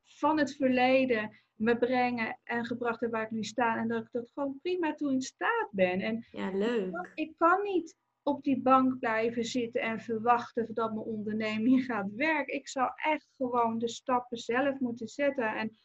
van 0.03 0.37
het 0.37 0.55
verleden 0.55 1.44
me 1.55 1.77
brengen 1.77 2.39
en 2.43 2.65
gebracht 2.65 2.99
hebben 2.99 3.19
waar 3.19 3.27
ik 3.27 3.33
nu 3.35 3.43
sta. 3.43 3.77
En 3.77 3.87
dat 3.87 4.03
ik 4.03 4.11
dat 4.11 4.31
gewoon 4.33 4.59
prima 4.61 4.93
toe 4.93 5.11
in 5.11 5.21
staat 5.21 5.67
ben. 5.71 6.01
En 6.01 6.25
ja, 6.31 6.51
leuk. 6.51 6.85
Ik 6.85 6.91
kan, 6.91 7.07
ik 7.13 7.33
kan 7.37 7.61
niet 7.61 7.95
op 8.23 8.43
die 8.43 8.61
bank 8.61 8.99
blijven 8.99 9.43
zitten 9.43 9.81
en 9.81 9.99
verwachten 9.99 10.73
dat 10.73 10.93
mijn 10.93 11.05
onderneming 11.05 11.85
gaat 11.91 12.11
werken. 12.15 12.53
Ik 12.53 12.67
zou 12.67 12.91
echt 12.95 13.27
gewoon 13.37 13.77
de 13.77 13.89
stappen 13.89 14.37
zelf 14.37 14.79
moeten 14.79 15.07
zetten. 15.07 15.55
En 15.55 15.77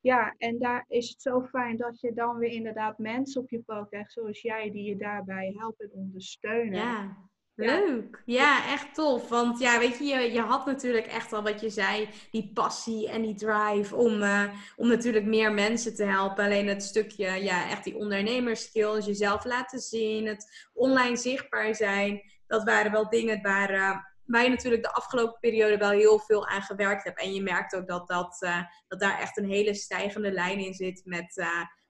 ja, 0.00 0.34
en 0.38 0.58
daar 0.58 0.84
is 0.88 1.08
het 1.08 1.22
zo 1.22 1.42
fijn 1.42 1.76
dat 1.76 2.00
je 2.00 2.12
dan 2.12 2.38
weer 2.38 2.50
inderdaad 2.50 2.98
mensen 2.98 3.42
op 3.42 3.50
je 3.50 3.60
pad 3.60 3.88
krijgt, 3.88 4.12
zoals 4.12 4.42
jij, 4.42 4.70
die 4.70 4.88
je 4.88 4.96
daarbij 4.96 5.54
helpen 5.56 5.84
en 5.84 5.98
ondersteunen. 5.98 6.78
Ja. 6.78 7.28
Leuk. 7.56 8.22
Ja, 8.24 8.72
echt 8.72 8.94
tof. 8.94 9.28
Want 9.28 9.58
ja, 9.58 9.78
weet 9.78 9.98
je, 9.98 10.32
je, 10.32 10.40
had 10.40 10.66
natuurlijk 10.66 11.06
echt 11.06 11.32
al 11.32 11.42
wat 11.42 11.60
je 11.60 11.70
zei, 11.70 12.08
die 12.30 12.50
passie 12.54 13.08
en 13.08 13.22
die 13.22 13.34
drive 13.34 13.96
om, 13.96 14.22
uh, 14.22 14.44
om 14.76 14.88
natuurlijk 14.88 15.24
meer 15.24 15.52
mensen 15.52 15.94
te 15.94 16.04
helpen. 16.04 16.44
Alleen 16.44 16.68
het 16.68 16.82
stukje, 16.82 17.30
ja, 17.30 17.70
echt 17.70 17.84
die 17.84 17.96
ondernemerskills, 17.96 19.06
jezelf 19.06 19.44
laten 19.44 19.78
zien, 19.78 20.26
het 20.26 20.68
online 20.72 21.16
zichtbaar 21.16 21.74
zijn. 21.74 22.22
Dat 22.46 22.64
waren 22.64 22.92
wel 22.92 23.08
dingen 23.08 23.42
waar, 23.42 23.74
uh, 23.74 23.96
waar 24.24 24.42
je 24.42 24.48
natuurlijk 24.48 24.82
de 24.82 24.92
afgelopen 24.92 25.40
periode 25.40 25.76
wel 25.76 25.90
heel 25.90 26.18
veel 26.18 26.46
aan 26.46 26.62
gewerkt 26.62 27.04
hebt. 27.04 27.20
En 27.20 27.34
je 27.34 27.42
merkt 27.42 27.76
ook 27.76 27.86
dat, 27.86 28.08
dat, 28.08 28.36
uh, 28.40 28.62
dat 28.88 29.00
daar 29.00 29.18
echt 29.18 29.36
een 29.36 29.48
hele 29.48 29.74
stijgende 29.74 30.32
lijn 30.32 30.58
in 30.58 30.74
zit 30.74 31.02
met 31.04 31.46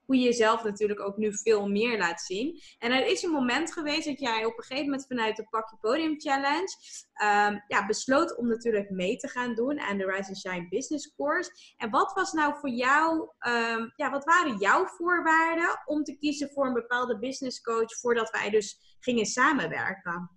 hoe 0.07 0.15
je 0.15 0.23
jezelf 0.23 0.63
natuurlijk 0.63 0.99
ook 0.99 1.17
nu 1.17 1.37
veel 1.37 1.67
meer 1.67 1.97
laat 1.97 2.21
zien. 2.21 2.61
En 2.79 2.91
er 2.91 3.05
is 3.05 3.23
een 3.23 3.31
moment 3.31 3.73
geweest 3.73 4.05
dat 4.05 4.19
jij 4.19 4.45
op 4.45 4.57
een 4.57 4.63
gegeven 4.63 4.89
moment 4.89 5.07
vanuit 5.07 5.35
de 5.35 5.47
Pak 5.49 5.69
Je 5.69 5.77
Podium 5.81 6.19
Challenge 6.19 6.75
um, 7.23 7.63
ja, 7.67 7.85
besloot 7.87 8.37
om 8.37 8.47
natuurlijk 8.47 8.89
mee 8.89 9.15
te 9.17 9.27
gaan 9.27 9.55
doen 9.55 9.79
aan 9.79 9.97
de 9.97 10.05
Rise 10.05 10.27
and 10.27 10.37
Shine 10.37 10.67
Business 10.69 11.15
Course. 11.15 11.73
En 11.77 11.89
wat 11.89 12.13
was 12.13 12.31
nou 12.31 12.55
voor 12.59 12.69
jou, 12.69 13.19
um, 13.19 13.93
ja, 13.95 14.11
wat 14.11 14.23
waren 14.23 14.57
jouw 14.57 14.85
voorwaarden 14.85 15.81
om 15.85 16.03
te 16.03 16.17
kiezen 16.17 16.49
voor 16.49 16.65
een 16.65 16.73
bepaalde 16.73 17.19
business 17.19 17.61
coach 17.61 17.99
voordat 17.99 18.29
wij 18.29 18.49
dus 18.49 18.97
gingen 18.99 19.25
samenwerken? 19.25 20.31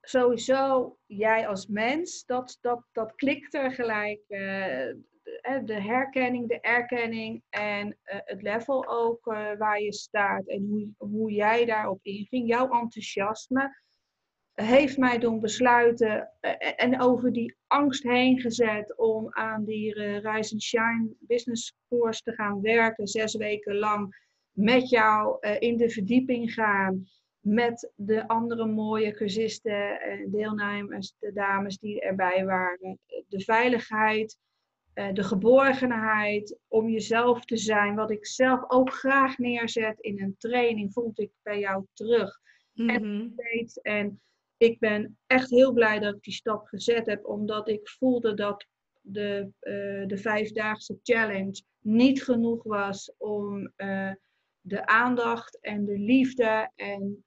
Sowieso, 0.00 0.96
jij 1.06 1.48
als 1.48 1.66
mens, 1.66 2.24
dat, 2.24 2.58
dat, 2.60 2.84
dat 2.92 3.14
klikt 3.14 3.54
er 3.54 3.72
gelijk. 3.72 4.24
Uh, 4.28 4.94
de 5.42 5.80
herkenning, 5.80 6.48
de 6.48 6.60
erkenning 6.60 7.42
en 7.48 7.86
uh, 7.86 7.92
het 8.04 8.42
level 8.42 8.88
ook 8.88 9.26
uh, 9.26 9.56
waar 9.58 9.80
je 9.80 9.92
staat 9.92 10.46
en 10.46 10.66
hoe, 10.66 11.08
hoe 11.08 11.32
jij 11.32 11.64
daarop 11.64 11.98
inging. 12.02 12.48
Jouw 12.48 12.70
enthousiasme 12.70 13.80
heeft 14.52 14.98
mij 14.98 15.18
doen 15.18 15.40
besluiten 15.40 16.30
uh, 16.40 16.52
en 16.76 17.00
over 17.00 17.32
die 17.32 17.56
angst 17.66 18.02
heen 18.02 18.40
gezet 18.40 18.96
om 18.96 19.32
aan 19.32 19.64
die 19.64 19.94
Rise 19.94 20.52
and 20.52 20.62
Shine 20.62 21.14
Business 21.18 21.74
Course 21.88 22.22
te 22.22 22.32
gaan 22.32 22.60
werken, 22.60 23.06
zes 23.06 23.34
weken 23.34 23.76
lang 23.76 24.30
met 24.50 24.88
jou 24.88 25.48
in 25.58 25.76
de 25.76 25.90
verdieping 25.90 26.52
gaan. 26.52 27.06
Met 27.40 27.92
de 27.94 28.28
andere 28.28 28.66
mooie 28.66 29.12
cursisten, 29.12 29.98
deelnemers, 30.30 31.14
de 31.18 31.32
dames 31.32 31.78
die 31.78 32.00
erbij 32.00 32.44
waren. 32.44 32.98
De 33.28 33.40
veiligheid, 33.40 34.38
eh, 34.94 35.12
de 35.12 35.22
geborgenheid 35.22 36.58
om 36.68 36.88
jezelf 36.88 37.44
te 37.44 37.56
zijn, 37.56 37.94
wat 37.94 38.10
ik 38.10 38.26
zelf 38.26 38.64
ook 38.70 38.92
graag 38.92 39.38
neerzet 39.38 40.00
in 40.00 40.20
een 40.20 40.34
training, 40.38 40.92
vond 40.92 41.18
ik 41.18 41.30
bij 41.42 41.58
jou 41.58 41.86
terug. 41.92 42.40
en, 42.74 43.32
mhm. 43.34 43.66
en 43.82 44.20
ik 44.56 44.78
ben 44.78 45.18
echt 45.26 45.50
heel 45.50 45.72
blij 45.72 45.98
dat 45.98 46.14
ik 46.14 46.22
die 46.22 46.34
stap 46.34 46.66
gezet 46.66 47.06
heb, 47.06 47.26
omdat 47.26 47.68
ik 47.68 47.88
voelde 47.88 48.34
dat 48.34 48.66
de, 49.00 49.50
uh, 49.60 50.06
de 50.08 50.16
vijfdaagse 50.16 50.98
challenge 51.02 51.62
niet 51.78 52.24
genoeg 52.24 52.62
was 52.62 53.14
om 53.18 53.72
uh, 53.76 54.12
de 54.60 54.86
aandacht 54.86 55.60
en 55.60 55.84
de 55.84 55.98
liefde 55.98 56.70
en 56.74 57.24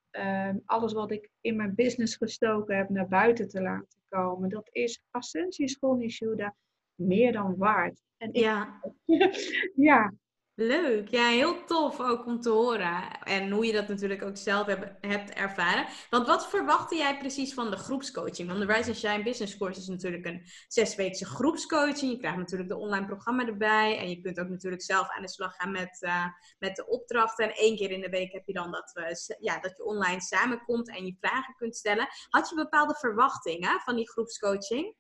alles 0.66 0.94
wat 0.94 1.12
ik 1.12 1.30
in 1.42 1.56
mijn 1.56 1.76
business 1.76 2.16
gestoken 2.16 2.78
heb 2.78 2.90
naar 2.90 3.08
buiten 3.08 3.48
te 3.48 3.62
laten 3.62 4.00
komen. 4.10 4.50
Dat 4.50 4.70
is 4.72 5.02
Ascensie 5.12 5.68
School 5.68 5.96
Nishuda 5.96 6.56
meer 6.96 7.32
dan 7.32 7.56
waard. 7.58 8.02
En 8.18 8.30
ja. 8.34 8.82
ja. 9.76 10.14
Leuk, 10.58 11.08
ja, 11.08 11.28
heel 11.28 11.64
tof 11.66 12.00
ook 12.00 12.26
om 12.26 12.42
te 12.42 12.50
horen. 12.50 13.20
En 13.24 13.52
hoe 13.52 13.66
je 13.66 13.74
dat 13.74 13.88
natuurlijk 13.88 14.24
ook 14.24 14.38
zelf 14.38 14.66
heb, 14.66 14.98
hebt 15.02 15.34
ervaren. 15.34 15.86
Want 16.10 16.28
wat 16.28 16.50
verwachtte 16.50 16.96
jij 16.96 17.18
precies 17.18 17.54
van 17.54 17.72
de 17.72 17.78
groepscoaching? 17.78 18.48
Want 18.48 18.60
de 18.60 18.74
Rise 18.74 18.90
and 18.90 18.98
Shine 18.98 19.24
Business 19.24 19.58
Course 19.58 19.80
is 19.80 19.88
natuurlijk 19.88 20.26
een 20.26 20.42
zesweekse 20.68 21.26
groepscoaching. 21.26 22.12
Je 22.12 22.18
krijgt 22.18 22.38
natuurlijk 22.38 22.70
de 22.70 22.78
online 22.78 23.06
programma 23.06 23.48
erbij. 23.48 23.98
En 23.98 24.10
je 24.10 24.22
kunt 24.22 24.40
ook 24.40 24.50
natuurlijk 24.50 24.82
zelf 24.82 25.10
aan 25.10 25.22
de 25.22 25.30
slag 25.30 25.56
gaan 25.56 25.72
met, 25.72 26.02
uh, 26.02 26.26
met 26.60 26.76
de 26.76 26.88
opdrachten. 26.88 27.46
En 27.46 27.56
één 27.56 27.76
keer 27.76 27.92
in 27.92 28.02
de 28.02 28.10
week 28.10 28.32
heb 28.32 28.46
je 28.46 28.54
dan 28.54 28.72
dat, 28.72 28.92
we, 28.94 29.36
ja, 29.40 29.60
dat 29.60 29.78
je 29.78 29.86
online 29.86 30.22
samenkomt 30.22 30.90
en 30.90 31.06
je 31.06 31.16
vragen 31.20 31.56
kunt 31.56 31.76
stellen. 31.76 32.08
Had 32.30 32.50
je 32.50 32.56
bepaalde 32.56 32.96
verwachtingen 32.96 33.80
van 33.80 33.96
die 33.96 34.10
groepscoaching? 34.10 34.96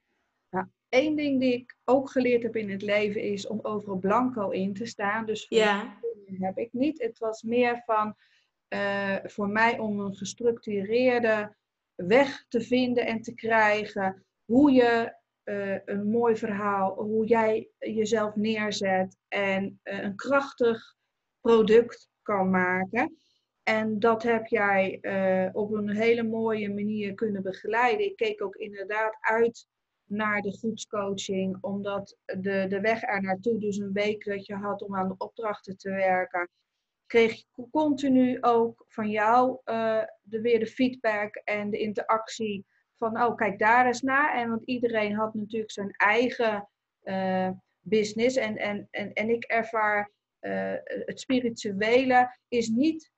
Eén 0.89 1.15
ding 1.15 1.39
die 1.39 1.54
ik 1.54 1.78
ook 1.84 2.10
geleerd 2.10 2.43
heb 2.43 2.56
in 2.56 2.69
het 2.69 2.82
leven 2.82 3.21
is 3.21 3.48
om 3.48 3.60
overal 3.62 3.98
blanco 3.98 4.50
in 4.50 4.74
te 4.74 4.86
staan. 4.86 5.26
Dus 5.26 5.45
ja. 5.50 6.00
heb 6.39 6.58
ik 6.58 6.74
niet. 6.74 7.02
Het 7.02 7.19
was 7.19 7.41
meer 7.41 7.82
van 7.86 8.15
uh, 8.69 9.15
voor 9.24 9.50
mij 9.50 9.80
om 9.80 10.00
een 10.00 10.15
gestructureerde 10.15 11.56
weg 11.95 12.45
te 12.48 12.62
vinden 12.62 13.06
en 13.06 13.21
te 13.21 13.34
krijgen. 13.34 14.26
Hoe 14.45 14.71
je 14.71 15.15
uh, 15.43 15.78
een 15.86 16.10
mooi 16.10 16.36
verhaal, 16.36 16.93
hoe 16.93 17.26
jij 17.26 17.69
jezelf 17.78 18.36
neerzet 18.36 19.17
en 19.28 19.80
uh, 19.84 20.04
een 20.04 20.15
krachtig 20.15 20.95
product 21.41 22.10
kan 22.21 22.50
maken. 22.50 23.17
En 23.63 24.00
dat 24.00 24.24
heb 24.24 24.45
jij 24.45 25.00
op 25.54 25.71
een 25.71 25.89
hele 25.89 26.24
mooie 26.24 26.74
manier 26.74 27.13
kunnen 27.13 27.43
begeleiden. 27.43 28.06
Ik 28.06 28.15
keek 28.15 28.43
ook 28.43 28.56
inderdaad 28.56 29.17
uit 29.19 29.67
naar 30.06 30.41
de 30.41 30.58
groepscoaching, 30.58 31.58
omdat 31.62 32.18
de, 32.26 32.65
de 32.68 32.80
weg 32.82 33.04
er 33.04 33.22
naartoe, 33.22 33.60
dus 33.60 33.78
een 33.78 33.94
week 33.94 34.26
dat 34.26 34.46
je 34.46 34.56
had 34.56 34.82
om 34.82 34.96
aan 34.96 35.08
de 35.08 35.15
opdrachten 35.18 35.78
te 35.78 35.89
werken, 35.89 36.50
kreeg 37.06 37.36
je 37.36 37.70
continu 37.72 38.38
ook 38.41 38.86
van 38.88 39.10
jou 39.10 39.60
uh, 39.65 40.04
de, 40.22 40.41
weer 40.41 40.60
de 40.60 40.68
feedback 40.68 41.36
en 41.36 41.70
de 41.70 41.78
interactie 41.78 42.65
van, 42.98 43.22
oh 43.22 43.36
kijk 43.36 43.60
daar 43.60 43.86
eens 43.86 44.01
naar. 44.01 44.36
En 44.36 44.49
want 44.49 44.64
iedereen 44.64 45.16
had 45.16 45.34
natuurlijk 45.34 45.72
zijn 45.72 45.91
eigen 45.91 46.70
uh, 47.03 47.49
business 47.80 48.36
en, 48.36 48.58
en, 48.58 48.88
en, 48.91 49.14
en 49.14 49.30
ik 49.30 49.43
ervaar 49.43 50.12
uh, 50.41 50.74
het 50.84 51.20
spirituele 51.20 52.38
is 52.47 52.70
niet 52.70 53.12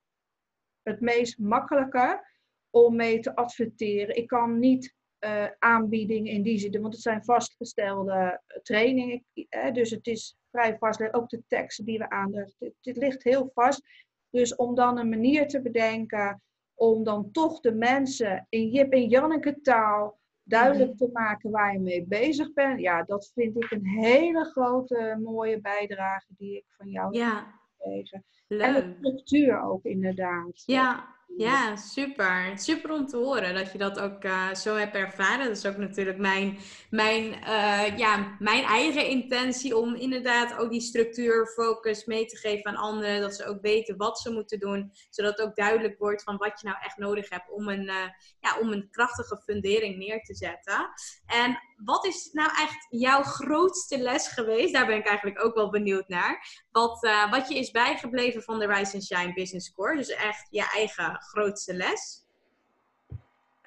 het 0.83 0.99
meest 1.01 1.39
makkelijke 1.39 2.25
om 2.69 2.95
mee 2.95 3.19
te 3.19 3.35
adverteren. 3.35 4.15
Ik 4.15 4.27
kan 4.27 4.59
niet 4.59 4.95
uh, 5.19 5.45
aanbiedingen 5.59 6.31
in 6.33 6.41
die 6.41 6.57
zin. 6.59 6.81
Want 6.81 6.93
het 6.93 7.01
zijn 7.03 7.23
vastgestelde 7.23 8.41
trainingen. 8.63 9.25
Uh, 9.33 9.73
dus 9.73 9.89
het 9.89 10.07
is 10.07 10.37
vrij 10.51 10.77
vast. 10.77 11.13
Ook 11.13 11.29
de 11.29 11.43
teksten 11.47 11.85
die 11.85 11.97
we 11.97 12.09
aandragen. 12.09 12.53
Dit, 12.59 12.73
dit, 12.81 12.97
ligt 12.97 13.23
heel 13.23 13.51
vast. 13.53 13.81
Dus 14.29 14.55
om 14.55 14.75
dan 14.75 14.97
een 14.97 15.09
manier 15.09 15.47
te 15.47 15.61
bedenken 15.61 16.41
om 16.73 17.03
dan 17.03 17.31
toch 17.31 17.59
de 17.59 17.71
mensen 17.73 18.45
in 18.49 18.69
Jip 18.69 18.93
en 18.93 19.07
Janneke 19.07 19.61
taal 19.61 20.19
duidelijk 20.43 20.89
Mhm. 20.89 20.97
te 20.97 21.09
maken 21.13 21.51
waar 21.51 21.73
je 21.73 21.79
mee 21.79 22.05
bezig 22.05 22.53
bent. 22.53 22.79
Ja, 22.79 23.03
dat 23.03 23.31
vind 23.33 23.63
ik 23.63 23.71
een 23.71 23.87
hele 23.87 24.45
grote 24.45 25.19
mooie 25.23 25.61
bijdrage 25.61 26.25
die 26.37 26.57
ik 26.57 26.65
van 26.67 26.89
jou 26.89 27.05
heb 27.05 27.15
Ja, 27.15 27.59
gekregen. 27.77 28.25
En 28.47 28.73
de 28.73 28.95
structuur 28.97 29.61
ook 29.61 29.83
inderdaad. 29.83 30.63
Ja, 30.65 31.15
ja, 31.35 31.75
super. 31.75 32.59
Super 32.59 32.91
om 32.91 33.07
te 33.07 33.17
horen 33.17 33.55
dat 33.55 33.71
je 33.71 33.77
dat 33.77 33.99
ook 33.99 34.23
eh, 34.23 34.53
zo 34.53 34.75
hebt 34.75 34.95
ervaren. 34.95 35.47
Dat 35.47 35.57
is 35.57 35.65
ook 35.65 35.77
natuurlijk 35.77 36.17
mijn, 36.17 36.57
mijn, 36.89 37.43
eh, 37.43 37.97
ja, 37.97 38.35
mijn 38.39 38.63
eigen 38.63 39.07
intentie 39.07 39.77
om 39.77 39.95
inderdaad 39.95 40.57
ook 40.57 40.71
die 40.71 40.81
structuur, 40.81 41.47
focus 41.47 42.05
mee 42.05 42.25
te 42.25 42.37
geven 42.37 42.65
aan 42.65 42.75
anderen. 42.75 43.21
Dat 43.21 43.35
ze 43.35 43.45
ook 43.45 43.61
weten 43.61 43.97
wat 43.97 44.19
ze 44.19 44.31
moeten 44.31 44.59
doen, 44.59 44.91
zodat 45.09 45.37
het 45.37 45.47
ook 45.47 45.55
duidelijk 45.55 45.97
wordt 45.97 46.23
van 46.23 46.37
wat 46.37 46.61
je 46.61 46.67
nou 46.67 46.79
echt 46.81 46.97
nodig 46.97 47.29
hebt 47.29 47.51
om 47.51 47.69
een, 47.69 47.89
eh, 47.89 48.09
ja, 48.39 48.57
om 48.59 48.71
een 48.71 48.87
krachtige 48.91 49.41
fundering 49.45 49.97
neer 49.97 50.21
te 50.21 50.35
zetten. 50.35 50.89
En 51.25 51.59
wat 51.83 52.05
is 52.05 52.29
nou 52.31 52.49
echt 52.49 52.87
jouw 52.89 53.23
grootste 53.23 53.97
les 53.97 54.27
geweest? 54.27 54.73
Daar 54.73 54.85
ben 54.85 54.97
ik 54.97 55.07
eigenlijk 55.07 55.45
ook 55.45 55.55
wel 55.55 55.69
benieuwd 55.69 56.07
naar. 56.07 56.65
Wat, 56.71 57.09
wat 57.29 57.49
je 57.49 57.57
is 57.57 57.71
bijgebleven 57.71 58.43
van 58.43 58.59
de 58.59 58.67
Rise 58.67 58.93
and 58.93 59.05
Shine 59.05 59.33
Business 59.33 59.71
Core. 59.71 59.95
Dus 59.95 60.09
echt 60.09 60.47
je 60.49 60.69
eigen 60.73 61.16
grootste 61.19 61.73
les. 61.73 62.25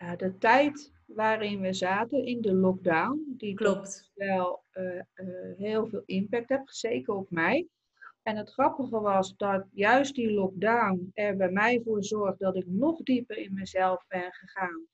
Uh, 0.02 0.16
de 0.16 0.38
tijd 0.38 0.92
waarin 1.04 1.60
we 1.60 1.72
zaten 1.72 2.24
in 2.24 2.40
de 2.40 2.54
lockdown, 2.54 3.34
die 3.36 3.54
Klopt. 3.54 4.10
wel 4.14 4.62
uh, 4.72 4.94
uh, 4.94 5.02
heel 5.56 5.86
veel 5.88 6.02
impact 6.06 6.48
heeft, 6.48 6.76
zeker 6.76 7.14
op 7.14 7.30
mij. 7.30 7.68
En 8.22 8.36
het 8.36 8.50
grappige 8.50 9.00
was 9.00 9.36
dat 9.36 9.66
juist 9.72 10.14
die 10.14 10.32
lockdown 10.32 11.10
er 11.14 11.36
bij 11.36 11.50
mij 11.50 11.80
voor 11.84 12.04
zorgde 12.04 12.44
dat 12.44 12.56
ik 12.56 12.66
nog 12.66 13.02
dieper 13.02 13.36
in 13.36 13.54
mezelf 13.54 14.04
ben 14.08 14.32
gegaan 14.32 14.86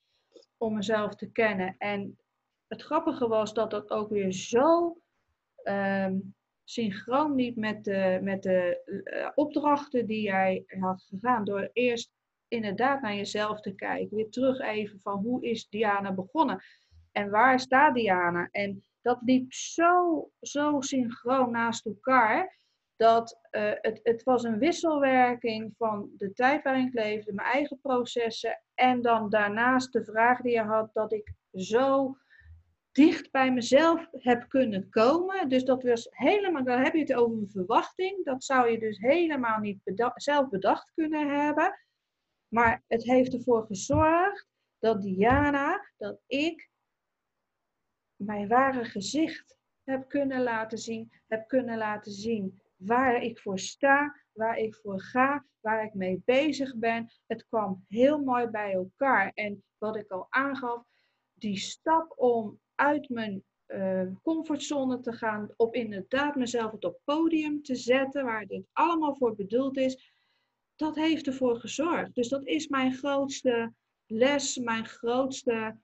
om 0.56 0.74
mezelf 0.74 1.14
te 1.14 1.30
kennen. 1.30 1.74
En 1.78 2.18
het 2.66 2.82
grappige 2.82 3.28
was 3.28 3.54
dat 3.54 3.70
dat 3.70 3.90
ook 3.90 4.10
weer 4.10 4.32
zo 4.32 4.96
um, 5.64 6.34
synchroon 6.64 7.34
niet 7.34 7.56
met 7.56 7.84
de, 7.84 8.18
met 8.22 8.42
de 8.42 9.32
opdrachten 9.34 10.06
die 10.06 10.22
jij 10.22 10.64
had 10.66 11.02
gegaan. 11.02 11.44
Door 11.44 11.70
eerst 11.72 12.10
inderdaad 12.48 13.00
naar 13.00 13.14
jezelf 13.14 13.60
te 13.60 13.74
kijken. 13.74 14.16
Weer 14.16 14.30
terug 14.30 14.60
even 14.60 15.00
van 15.02 15.22
hoe 15.22 15.44
is 15.44 15.68
Diana 15.68 16.12
begonnen? 16.12 16.62
En 17.12 17.30
waar 17.30 17.60
staat 17.60 17.94
Diana? 17.94 18.48
En 18.50 18.84
dat 19.02 19.18
liep 19.24 19.52
zo, 19.52 20.28
zo 20.40 20.80
synchroon 20.80 21.50
naast 21.50 21.86
elkaar. 21.86 22.54
Dat 22.96 23.38
uh, 23.50 23.70
het, 23.74 24.00
het 24.02 24.22
was 24.22 24.42
een 24.42 24.58
wisselwerking 24.58 25.74
van 25.76 26.10
de 26.16 26.32
tijd 26.32 26.62
waarin 26.62 26.86
ik 26.86 26.94
leefde, 26.94 27.32
mijn 27.32 27.48
eigen 27.48 27.78
processen. 27.80 28.62
En 28.74 29.02
dan 29.02 29.30
daarnaast 29.30 29.92
de 29.92 30.04
vraag 30.04 30.40
die 30.40 30.52
je 30.52 30.62
had, 30.62 30.90
dat 30.92 31.12
ik 31.12 31.32
zo 31.52 32.16
dicht 32.92 33.30
bij 33.30 33.52
mezelf 33.52 34.08
heb 34.10 34.48
kunnen 34.48 34.88
komen. 34.90 35.48
Dus 35.48 35.64
dat 35.64 35.82
was 35.82 36.06
helemaal, 36.10 36.64
dan 36.64 36.80
heb 36.80 36.92
je 36.92 37.00
het 37.00 37.14
over 37.14 37.38
een 37.38 37.50
verwachting. 37.50 38.24
Dat 38.24 38.44
zou 38.44 38.70
je 38.70 38.78
dus 38.78 38.98
helemaal 38.98 39.58
niet 39.58 39.80
zelf 40.14 40.48
bedacht 40.48 40.92
kunnen 40.94 41.28
hebben. 41.28 41.85
Maar 42.56 42.82
het 42.86 43.04
heeft 43.04 43.32
ervoor 43.32 43.66
gezorgd 43.66 44.48
dat 44.78 45.02
Diana, 45.02 45.90
dat 45.96 46.20
ik 46.26 46.70
mijn 48.16 48.48
ware 48.48 48.84
gezicht 48.84 49.58
heb 49.84 50.08
kunnen 50.08 50.42
laten 50.42 50.78
zien. 50.78 51.12
Heb 51.26 51.48
kunnen 51.48 51.78
laten 51.78 52.12
zien 52.12 52.60
waar 52.76 53.22
ik 53.22 53.38
voor 53.38 53.58
sta, 53.58 54.16
waar 54.32 54.58
ik 54.58 54.74
voor 54.74 55.00
ga, 55.00 55.44
waar 55.60 55.84
ik 55.84 55.94
mee 55.94 56.22
bezig 56.24 56.76
ben. 56.76 57.12
Het 57.26 57.46
kwam 57.46 57.84
heel 57.88 58.18
mooi 58.18 58.46
bij 58.46 58.72
elkaar. 58.72 59.30
En 59.34 59.64
wat 59.78 59.96
ik 59.96 60.10
al 60.10 60.26
aangaf, 60.28 60.82
die 61.34 61.56
stap 61.56 62.12
om 62.16 62.60
uit 62.74 63.08
mijn 63.08 63.44
uh, 63.66 64.06
comfortzone 64.22 65.00
te 65.00 65.12
gaan, 65.12 65.48
op 65.56 65.74
inderdaad 65.74 66.36
mezelf 66.36 66.72
op 66.72 67.00
podium 67.04 67.62
te 67.62 67.74
zetten, 67.74 68.24
waar 68.24 68.46
dit 68.46 68.66
allemaal 68.72 69.16
voor 69.16 69.34
bedoeld 69.34 69.76
is, 69.76 70.15
dat 70.76 70.96
heeft 70.96 71.26
ervoor 71.26 71.60
gezorgd. 71.60 72.14
Dus 72.14 72.28
dat 72.28 72.46
is 72.46 72.68
mijn 72.68 72.94
grootste 72.94 73.72
les, 74.06 74.56
mijn 74.56 74.86
grootste 74.86 75.76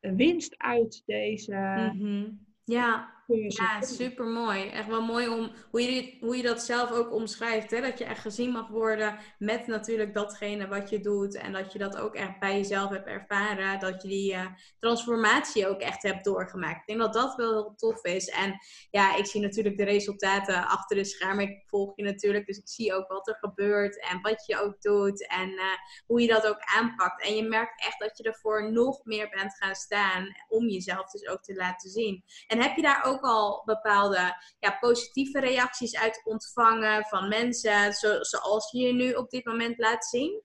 winst 0.00 0.54
uit 0.58 1.02
deze. 1.06 1.90
Mm 1.92 2.00
-hmm. 2.00 2.46
Ja. 2.64 3.17
Ja, 3.30 3.82
super 3.82 4.24
mooi. 4.24 4.68
Echt 4.68 4.86
wel 4.86 5.02
mooi 5.02 5.28
om 5.28 5.50
hoe 5.70 5.82
je, 5.82 6.16
hoe 6.20 6.36
je 6.36 6.42
dat 6.42 6.62
zelf 6.62 6.90
ook 6.90 7.12
omschrijft. 7.12 7.70
Hè? 7.70 7.80
Dat 7.80 7.98
je 7.98 8.04
echt 8.04 8.20
gezien 8.20 8.50
mag 8.50 8.68
worden 8.68 9.18
met 9.38 9.66
natuurlijk 9.66 10.14
datgene 10.14 10.68
wat 10.68 10.90
je 10.90 11.00
doet. 11.00 11.34
En 11.34 11.52
dat 11.52 11.72
je 11.72 11.78
dat 11.78 11.96
ook 11.96 12.14
echt 12.14 12.38
bij 12.38 12.56
jezelf 12.56 12.90
hebt 12.90 13.06
ervaren. 13.06 13.80
Dat 13.80 14.02
je 14.02 14.08
die 14.08 14.32
uh, 14.32 14.46
transformatie 14.78 15.68
ook 15.68 15.80
echt 15.80 16.02
hebt 16.02 16.24
doorgemaakt. 16.24 16.80
Ik 16.80 16.86
denk 16.86 16.98
dat 16.98 17.12
dat 17.12 17.34
wel 17.34 17.52
heel 17.52 17.74
tof 17.76 18.04
is. 18.04 18.28
En 18.28 18.58
ja, 18.90 19.16
ik 19.16 19.26
zie 19.26 19.40
natuurlijk 19.40 19.76
de 19.76 19.84
resultaten 19.84 20.66
achter 20.66 20.96
de 20.96 21.04
schermen. 21.04 21.48
Ik 21.48 21.62
volg 21.66 21.92
je 21.96 22.02
natuurlijk. 22.02 22.46
Dus 22.46 22.58
ik 22.58 22.68
zie 22.68 22.94
ook 22.94 23.08
wat 23.08 23.28
er 23.28 23.36
gebeurt. 23.40 24.00
En 24.10 24.20
wat 24.20 24.46
je 24.46 24.60
ook 24.60 24.80
doet. 24.80 25.28
En 25.28 25.48
uh, 25.48 25.62
hoe 26.06 26.20
je 26.20 26.28
dat 26.28 26.46
ook 26.46 26.60
aanpakt. 26.76 27.22
En 27.22 27.36
je 27.36 27.42
merkt 27.42 27.84
echt 27.84 27.98
dat 27.98 28.18
je 28.18 28.24
ervoor 28.24 28.72
nog 28.72 29.04
meer 29.04 29.28
bent 29.28 29.56
gaan 29.56 29.74
staan. 29.74 30.34
Om 30.48 30.68
jezelf 30.68 31.10
dus 31.10 31.28
ook 31.28 31.42
te 31.42 31.54
laten 31.54 31.90
zien. 31.90 32.24
En 32.46 32.62
heb 32.62 32.76
je 32.76 32.82
daar 32.82 33.04
ook 33.04 33.16
al 33.22 33.62
bepaalde 33.64 34.36
ja, 34.58 34.76
positieve 34.80 35.40
reacties 35.40 35.96
uit 35.96 36.20
ontvangen 36.24 37.04
van 37.04 37.28
mensen, 37.28 37.92
zo, 37.92 38.22
zoals 38.22 38.70
je 38.70 38.78
je 38.78 38.92
nu 38.92 39.12
op 39.12 39.30
dit 39.30 39.44
moment 39.44 39.78
laat 39.78 40.04
zien? 40.04 40.42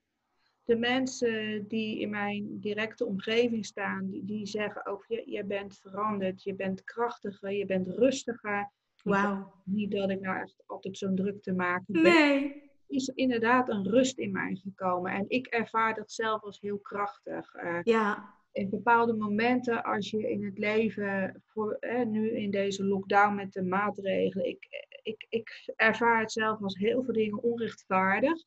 De 0.64 0.76
mensen 0.76 1.64
die 1.68 2.00
in 2.00 2.10
mijn 2.10 2.60
directe 2.60 3.04
omgeving 3.04 3.66
staan, 3.66 4.10
die, 4.10 4.24
die 4.24 4.46
zeggen 4.46 4.86
ook, 4.86 5.04
je, 5.08 5.30
je 5.30 5.44
bent 5.44 5.78
veranderd, 5.78 6.42
je 6.42 6.54
bent 6.54 6.84
krachtiger, 6.84 7.52
je 7.52 7.66
bent 7.66 7.88
rustiger. 7.88 8.72
Wauw. 9.02 9.52
Niet 9.64 9.90
dat 9.90 10.10
ik 10.10 10.20
nou 10.20 10.40
echt 10.40 10.62
altijd 10.66 10.98
zo'n 10.98 11.14
druk 11.14 11.42
te 11.42 11.52
maken 11.52 11.92
ben. 11.92 12.02
Nee. 12.02 12.72
Is 12.86 13.06
inderdaad 13.06 13.68
een 13.68 13.88
rust 13.88 14.18
in 14.18 14.32
mij 14.32 14.60
gekomen. 14.62 15.12
En 15.12 15.24
ik 15.28 15.46
ervaar 15.46 15.94
dat 15.94 16.12
zelf 16.12 16.42
als 16.42 16.60
heel 16.60 16.78
krachtig. 16.78 17.54
Uh, 17.54 17.80
ja 17.82 18.34
in 18.54 18.70
bepaalde 18.70 19.12
momenten 19.12 19.84
als 19.84 20.10
je 20.10 20.30
in 20.30 20.44
het 20.44 20.58
leven, 20.58 21.42
voor, 21.46 21.78
nu 22.06 22.30
in 22.30 22.50
deze 22.50 22.84
lockdown 22.84 23.34
met 23.34 23.52
de 23.52 23.62
maatregelen, 23.62 24.48
ik, 24.48 24.66
ik, 25.02 25.26
ik 25.28 25.72
ervaar 25.76 26.20
het 26.20 26.32
zelf 26.32 26.62
als 26.62 26.78
heel 26.78 27.04
veel 27.04 27.14
dingen 27.14 27.42
onrechtvaardig. 27.42 28.44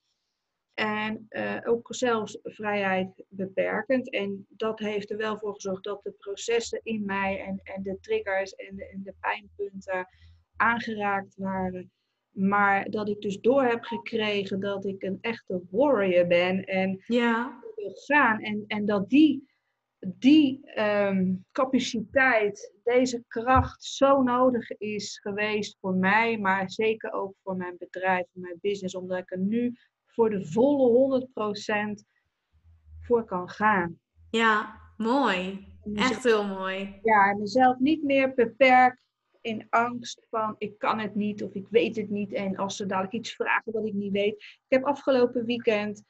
En 0.73 1.25
uh, 1.29 1.57
ook 1.63 1.87
zelfs 1.89 2.39
vrijheid 2.43 3.23
beperkend. 3.29 4.09
En 4.09 4.45
dat 4.49 4.79
heeft 4.79 5.11
er 5.11 5.17
wel 5.17 5.37
voor 5.37 5.53
gezorgd 5.53 5.83
dat 5.83 6.03
de 6.03 6.11
processen 6.11 6.79
in 6.83 7.05
mij 7.05 7.39
en, 7.39 7.59
en 7.63 7.83
de 7.83 7.97
triggers 8.01 8.55
en 8.55 8.75
de, 8.75 8.89
en 8.89 9.01
de 9.03 9.13
pijnpunten 9.19 10.07
aangeraakt 10.55 11.35
waren. 11.35 11.91
Maar 12.29 12.89
dat 12.89 13.09
ik 13.09 13.21
dus 13.21 13.39
door 13.39 13.63
heb 13.63 13.83
gekregen 13.83 14.59
dat 14.59 14.85
ik 14.85 15.03
een 15.03 15.17
echte 15.21 15.61
warrior 15.69 16.27
ben 16.27 16.63
en 16.63 17.03
ja. 17.07 17.59
wil 17.75 17.93
gaan. 17.93 18.39
En, 18.39 18.63
en 18.67 18.85
dat 18.85 19.09
die 19.09 19.55
die 19.99 20.79
um, 20.81 21.45
capaciteit, 21.51 22.73
deze 22.83 23.23
kracht 23.27 23.83
zo 23.83 24.21
nodig 24.21 24.71
is 24.71 25.19
geweest 25.19 25.77
voor 25.79 25.93
mij, 25.93 26.37
maar 26.37 26.71
zeker 26.71 27.11
ook 27.11 27.35
voor 27.43 27.55
mijn 27.55 27.75
bedrijf, 27.77 28.25
voor 28.33 28.41
mijn 28.41 28.59
business, 28.61 28.95
omdat 28.95 29.17
ik 29.17 29.31
er 29.31 29.39
nu 29.39 29.75
voor 30.05 30.29
de 30.29 30.45
volle 30.45 31.27
100% 31.99 32.03
voor 33.01 33.25
kan 33.25 33.49
gaan. 33.49 33.99
Ja, 34.29 34.81
mooi. 34.97 35.67
Echt 35.93 36.23
heel 36.23 36.47
mooi. 36.47 36.99
Ja, 37.03 37.29
en 37.29 37.39
mezelf 37.39 37.79
niet 37.79 38.03
meer 38.03 38.33
beperk 38.33 38.99
in 39.41 39.67
angst 39.69 40.25
van 40.29 40.55
ik 40.57 40.77
kan 40.77 40.99
het 40.99 41.15
niet 41.15 41.43
of 41.43 41.53
ik 41.53 41.67
weet 41.69 41.95
het 41.95 42.09
niet. 42.09 42.33
En 42.33 42.55
als 42.55 42.75
ze 42.75 42.85
dadelijk 42.85 43.13
iets 43.13 43.35
vragen 43.35 43.71
wat 43.71 43.85
ik 43.85 43.93
niet 43.93 44.11
weet. 44.11 44.35
Ik 44.41 44.65
heb 44.67 44.83
afgelopen 44.83 45.45
weekend 45.45 46.03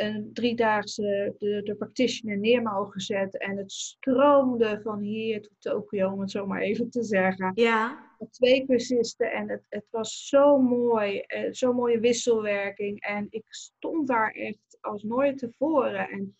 een 0.00 0.30
driedaagse 0.32 1.34
de, 1.38 1.60
de 1.62 1.74
practitioner 1.74 2.38
neer 2.38 2.62
mogen 2.62 3.00
zetten. 3.00 3.40
En 3.40 3.56
het 3.56 3.72
stroomde 3.72 4.80
van 4.82 4.98
hier 4.98 5.42
tot 5.42 5.52
Tokio, 5.58 6.12
om 6.12 6.20
het 6.20 6.30
zo 6.30 6.46
maar 6.46 6.60
even 6.60 6.90
te 6.90 7.02
zeggen. 7.02 7.52
Ja. 7.54 8.08
Twee 8.30 8.66
cursisten 8.66 9.32
en 9.32 9.48
het, 9.48 9.62
het 9.68 9.86
was 9.90 10.28
zo 10.28 10.58
mooi. 10.58 11.18
Eh, 11.18 11.48
Zo'n 11.50 11.74
mooie 11.74 12.00
wisselwerking. 12.00 13.00
En 13.00 13.26
ik 13.30 13.44
stond 13.48 14.08
daar 14.08 14.30
echt 14.30 14.78
als 14.80 15.02
nooit 15.02 15.38
tevoren. 15.38 16.08
En 16.08 16.36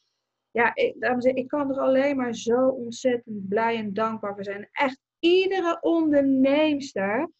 ja, 0.50 0.74
ik, 0.74 1.00
dames 1.00 1.24
en 1.24 1.36
ik 1.36 1.48
kan 1.48 1.70
er 1.70 1.80
alleen 1.80 2.16
maar 2.16 2.34
zo 2.34 2.68
ontzettend 2.68 3.48
blij 3.48 3.76
en 3.76 3.92
dankbaar 3.92 4.34
voor 4.34 4.44
zijn. 4.44 4.68
Echt 4.72 5.00
iedere 5.18 5.78
onderneemster. 5.80 7.30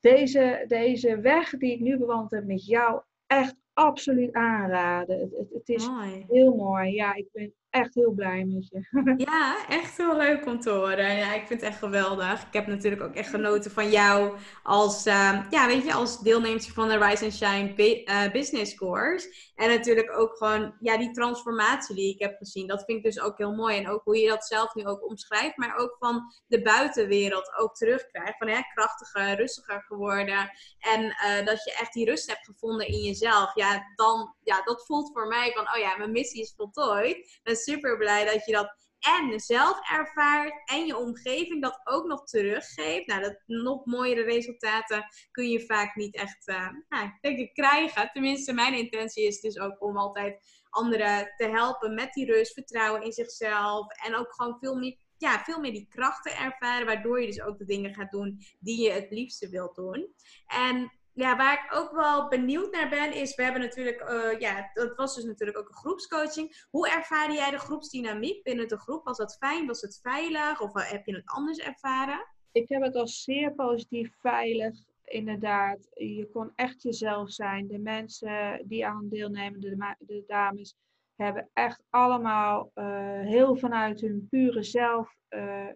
Deze, 0.00 0.64
deze 0.66 1.20
weg 1.20 1.50
die 1.50 1.72
ik 1.72 1.80
nu 1.80 1.98
bewandeld 1.98 2.30
heb 2.30 2.44
met 2.44 2.66
jou, 2.66 3.02
echt 3.26 3.56
absoluut 3.72 4.32
aanraden. 4.32 5.20
Het, 5.20 5.30
het, 5.36 5.50
het 5.52 5.68
is 5.68 5.88
mooi. 5.88 6.24
heel 6.28 6.54
mooi. 6.54 6.92
Ja, 6.92 7.14
ik 7.14 7.28
ben 7.32 7.54
echt 7.72 7.94
heel 7.94 8.12
blij 8.12 8.44
met 8.44 8.68
je. 8.68 8.80
Ja, 9.30 9.66
echt 9.68 9.96
heel 9.96 10.16
leuk 10.16 10.46
om 10.46 10.60
te. 10.60 10.70
Ja, 10.96 11.34
ik 11.34 11.46
vind 11.46 11.60
het 11.60 11.70
echt 11.70 11.78
geweldig. 11.78 12.46
Ik 12.46 12.52
heb 12.52 12.66
natuurlijk 12.66 13.02
ook 13.02 13.14
echt 13.14 13.28
genoten 13.28 13.70
van 13.70 13.90
jou 13.90 14.36
als, 14.62 15.06
uh, 15.06 15.46
ja, 15.50 15.66
weet 15.66 15.84
je, 15.84 15.92
als 15.92 16.20
deelnemer 16.20 16.62
van 16.62 16.88
de 16.88 16.98
Rise 16.98 17.24
and 17.24 17.34
Shine 17.34 18.04
uh, 18.04 18.32
Business 18.32 18.74
Course. 18.74 19.50
En 19.54 19.68
natuurlijk 19.68 20.18
ook 20.18 20.36
gewoon, 20.36 20.74
ja, 20.80 20.98
die 20.98 21.10
transformatie 21.10 21.94
die 21.94 22.14
ik 22.14 22.20
heb 22.20 22.36
gezien. 22.36 22.66
Dat 22.66 22.84
vind 22.84 22.98
ik 22.98 23.04
dus 23.04 23.20
ook 23.20 23.38
heel 23.38 23.54
mooi. 23.54 23.76
En 23.76 23.88
ook 23.88 24.04
hoe 24.04 24.18
je 24.18 24.28
dat 24.28 24.44
zelf 24.44 24.74
nu 24.74 24.84
ook 24.84 25.08
omschrijft, 25.08 25.56
maar 25.56 25.76
ook 25.76 25.96
van 25.98 26.32
de 26.46 26.62
buitenwereld 26.62 27.52
ook 27.58 27.74
terugkrijgt. 27.74 28.38
Van, 28.38 28.48
ja, 28.48 28.60
krachtiger, 28.60 29.36
rustiger 29.36 29.82
geworden. 29.82 30.50
En 30.78 31.02
uh, 31.02 31.46
dat 31.46 31.64
je 31.64 31.76
echt 31.80 31.92
die 31.92 32.04
rust 32.04 32.28
hebt 32.28 32.44
gevonden 32.44 32.86
in 32.86 33.00
jezelf. 33.00 33.54
Ja, 33.54 33.92
dan, 33.94 34.34
ja, 34.42 34.62
dat 34.62 34.86
voelt 34.86 35.10
voor 35.12 35.26
mij 35.26 35.52
van, 35.52 35.74
oh 35.74 35.80
ja, 35.80 35.96
mijn 35.96 36.12
missie 36.12 36.42
is 36.42 36.54
voltooid. 36.56 37.40
Super 37.62 37.96
blij 37.96 38.24
dat 38.24 38.44
je 38.44 38.52
dat 38.52 38.80
en 39.02 39.40
zelf 39.40 39.90
ervaart 39.90 40.70
en 40.70 40.86
je 40.86 40.96
omgeving 40.96 41.62
dat 41.62 41.80
ook 41.84 42.06
nog 42.06 42.24
teruggeeft. 42.24 43.06
Nou, 43.06 43.22
dat 43.22 43.42
nog 43.46 43.84
mooiere 43.84 44.22
resultaten 44.22 45.04
kun 45.30 45.48
je 45.48 45.64
vaak 45.66 45.94
niet 45.94 46.14
echt, 46.14 46.48
uh, 46.48 46.68
nou, 46.88 47.10
denk 47.20 47.38
ik, 47.38 47.54
krijgen. 47.54 48.10
Tenminste, 48.12 48.52
mijn 48.52 48.74
intentie 48.74 49.26
is 49.26 49.40
dus 49.40 49.58
ook 49.58 49.82
om 49.82 49.96
altijd 49.96 50.38
anderen 50.70 51.32
te 51.36 51.48
helpen 51.48 51.94
met 51.94 52.12
die 52.12 52.26
rust, 52.26 52.52
vertrouwen 52.52 53.02
in 53.02 53.12
zichzelf 53.12 53.86
en 54.04 54.16
ook 54.16 54.34
gewoon 54.34 54.56
veel 54.60 54.76
meer 54.76 55.00
ja, 55.16 55.42
veel 55.44 55.60
meer 55.60 55.72
die 55.72 55.86
krachten 55.88 56.36
ervaren, 56.36 56.86
waardoor 56.86 57.20
je 57.20 57.26
dus 57.26 57.42
ook 57.42 57.58
de 57.58 57.64
dingen 57.64 57.94
gaat 57.94 58.10
doen 58.10 58.38
die 58.58 58.82
je 58.82 58.90
het 58.90 59.10
liefste 59.10 59.48
wilt 59.48 59.74
doen. 59.74 60.14
En 60.46 60.92
ja, 61.14 61.36
waar 61.36 61.64
ik 61.64 61.76
ook 61.76 61.92
wel 61.92 62.28
benieuwd 62.28 62.72
naar 62.72 62.88
ben, 62.88 63.14
is, 63.14 63.34
we 63.34 63.42
hebben 63.42 63.60
natuurlijk, 63.60 64.10
uh, 64.10 64.40
ja, 64.40 64.70
dat 64.74 64.96
was 64.96 65.14
dus 65.14 65.24
natuurlijk 65.24 65.58
ook 65.58 65.68
een 65.68 65.74
groepscoaching. 65.74 66.66
Hoe 66.70 66.88
ervaarde 66.88 67.34
jij 67.34 67.50
de 67.50 67.58
groepsdynamiek 67.58 68.42
binnen 68.42 68.68
de 68.68 68.78
groep? 68.78 69.04
Was 69.04 69.16
dat 69.16 69.36
fijn? 69.36 69.66
Was 69.66 69.80
het 69.80 69.98
veilig? 70.02 70.60
Of 70.60 70.72
heb 70.72 71.06
je 71.06 71.14
het 71.14 71.30
anders 71.30 71.58
ervaren? 71.58 72.26
Ik 72.52 72.68
heb 72.68 72.82
het 72.82 72.96
als 72.96 73.22
zeer 73.22 73.54
positief 73.54 74.14
veilig, 74.20 74.74
inderdaad. 75.04 75.88
Je 75.94 76.28
kon 76.32 76.52
echt 76.54 76.82
jezelf 76.82 77.30
zijn. 77.30 77.68
De 77.68 77.78
mensen 77.78 78.62
die 78.68 78.86
aan 78.86 79.08
deelnemen, 79.08 79.60
de, 79.60 79.96
de 79.98 80.24
dames, 80.26 80.76
hebben 81.16 81.50
echt 81.52 81.82
allemaal 81.90 82.70
uh, 82.74 82.84
heel 83.20 83.56
vanuit 83.56 84.00
hun 84.00 84.26
pure 84.30 84.62
zelf 84.62 85.14
uh, 85.30 85.66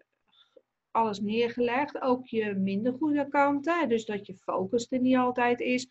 alles 0.97 1.19
neergelegd. 1.19 2.01
Ook 2.01 2.27
je 2.27 2.53
minder 2.53 2.93
goede 2.93 3.27
kanten. 3.27 3.89
Dus 3.89 4.05
dat 4.05 4.25
je 4.25 4.35
focus 4.35 4.87
er 4.89 4.99
niet 4.99 5.17
altijd 5.17 5.59
is. 5.59 5.87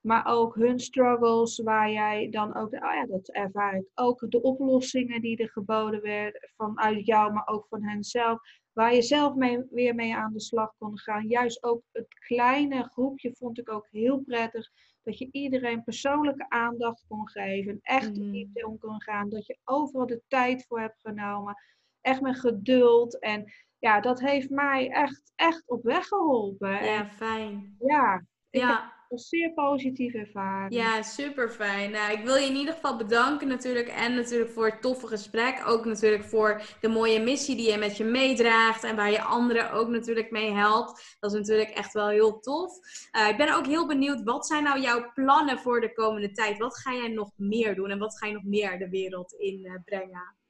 Maar 0.00 0.26
ook 0.26 0.54
hun 0.54 0.80
struggles, 0.80 1.58
waar 1.58 1.90
jij 1.90 2.30
dan 2.30 2.54
ook, 2.56 2.72
oh 2.72 2.94
ja, 2.94 3.06
dat 3.06 3.28
ervaar 3.28 3.76
ik 3.76 3.90
ook, 3.94 4.30
de 4.30 4.42
oplossingen 4.42 5.20
die 5.20 5.36
er 5.36 5.50
geboden 5.50 6.02
werden 6.02 6.50
vanuit 6.56 7.06
jou, 7.06 7.32
maar 7.32 7.46
ook 7.46 7.66
van 7.68 7.84
henzelf. 7.84 8.40
Waar 8.72 8.94
je 8.94 9.02
zelf 9.02 9.34
mee, 9.34 9.62
weer 9.70 9.94
mee 9.94 10.16
aan 10.16 10.32
de 10.32 10.40
slag 10.40 10.74
kon 10.78 10.98
gaan. 10.98 11.28
Juist 11.28 11.62
ook 11.62 11.82
het 11.92 12.08
kleine 12.08 12.82
groepje 12.82 13.34
vond 13.34 13.58
ik 13.58 13.70
ook 13.70 13.88
heel 13.90 14.18
prettig. 14.18 14.70
Dat 15.02 15.18
je 15.18 15.28
iedereen 15.30 15.84
persoonlijke 15.84 16.48
aandacht 16.48 17.04
kon 17.08 17.28
geven. 17.28 17.78
Echt 17.82 18.16
mm. 18.16 18.30
diepte 18.32 18.66
om 18.66 18.78
kon 18.78 19.02
gaan. 19.02 19.28
Dat 19.28 19.46
je 19.46 19.58
overal 19.64 20.06
de 20.06 20.22
tijd 20.28 20.66
voor 20.66 20.80
hebt 20.80 21.00
genomen. 21.00 21.56
Echt 22.00 22.20
met 22.20 22.40
geduld. 22.40 23.18
En 23.18 23.52
ja, 23.82 24.00
dat 24.00 24.20
heeft 24.20 24.50
mij 24.50 24.90
echt, 24.90 25.32
echt 25.34 25.62
op 25.66 25.82
weg 25.82 26.06
geholpen. 26.06 26.84
Ja, 26.84 27.08
fijn. 27.08 27.76
Ja, 27.78 28.24
ik 28.50 28.60
ja. 28.60 28.68
heb 28.68 28.92
een 29.08 29.18
zeer 29.18 29.52
positief 29.52 30.14
ervaring. 30.14 30.74
Ja, 30.74 31.02
super 31.02 31.50
fijn. 31.50 31.90
Nou, 31.90 32.12
ik 32.12 32.24
wil 32.24 32.34
je 32.34 32.46
in 32.46 32.56
ieder 32.56 32.74
geval 32.74 32.96
bedanken 32.96 33.48
natuurlijk. 33.48 33.88
En 33.88 34.14
natuurlijk 34.14 34.50
voor 34.50 34.66
het 34.66 34.82
toffe 34.82 35.06
gesprek. 35.06 35.62
Ook 35.66 35.84
natuurlijk 35.84 36.24
voor 36.24 36.62
de 36.80 36.88
mooie 36.88 37.20
missie 37.20 37.56
die 37.56 37.70
je 37.70 37.78
met 37.78 37.96
je 37.96 38.04
meedraagt. 38.04 38.84
En 38.84 38.96
waar 38.96 39.10
je 39.10 39.22
anderen 39.22 39.72
ook 39.72 39.88
natuurlijk 39.88 40.30
mee 40.30 40.52
helpt. 40.52 41.16
Dat 41.20 41.32
is 41.32 41.38
natuurlijk 41.38 41.70
echt 41.70 41.92
wel 41.92 42.08
heel 42.08 42.40
tof. 42.40 42.78
Uh, 43.16 43.28
ik 43.28 43.36
ben 43.36 43.56
ook 43.56 43.66
heel 43.66 43.86
benieuwd. 43.86 44.22
Wat 44.22 44.46
zijn 44.46 44.64
nou 44.64 44.80
jouw 44.80 45.12
plannen 45.14 45.58
voor 45.58 45.80
de 45.80 45.92
komende 45.92 46.30
tijd? 46.30 46.58
Wat 46.58 46.78
ga 46.78 46.92
jij 46.92 47.08
nog 47.08 47.30
meer 47.36 47.74
doen? 47.74 47.90
En 47.90 47.98
wat 47.98 48.18
ga 48.18 48.26
je 48.26 48.32
nog 48.32 48.44
meer 48.44 48.78
de 48.78 48.88
wereld 48.88 49.32
in 49.32 49.60
uh, 49.64 49.74
brengen? 49.84 50.40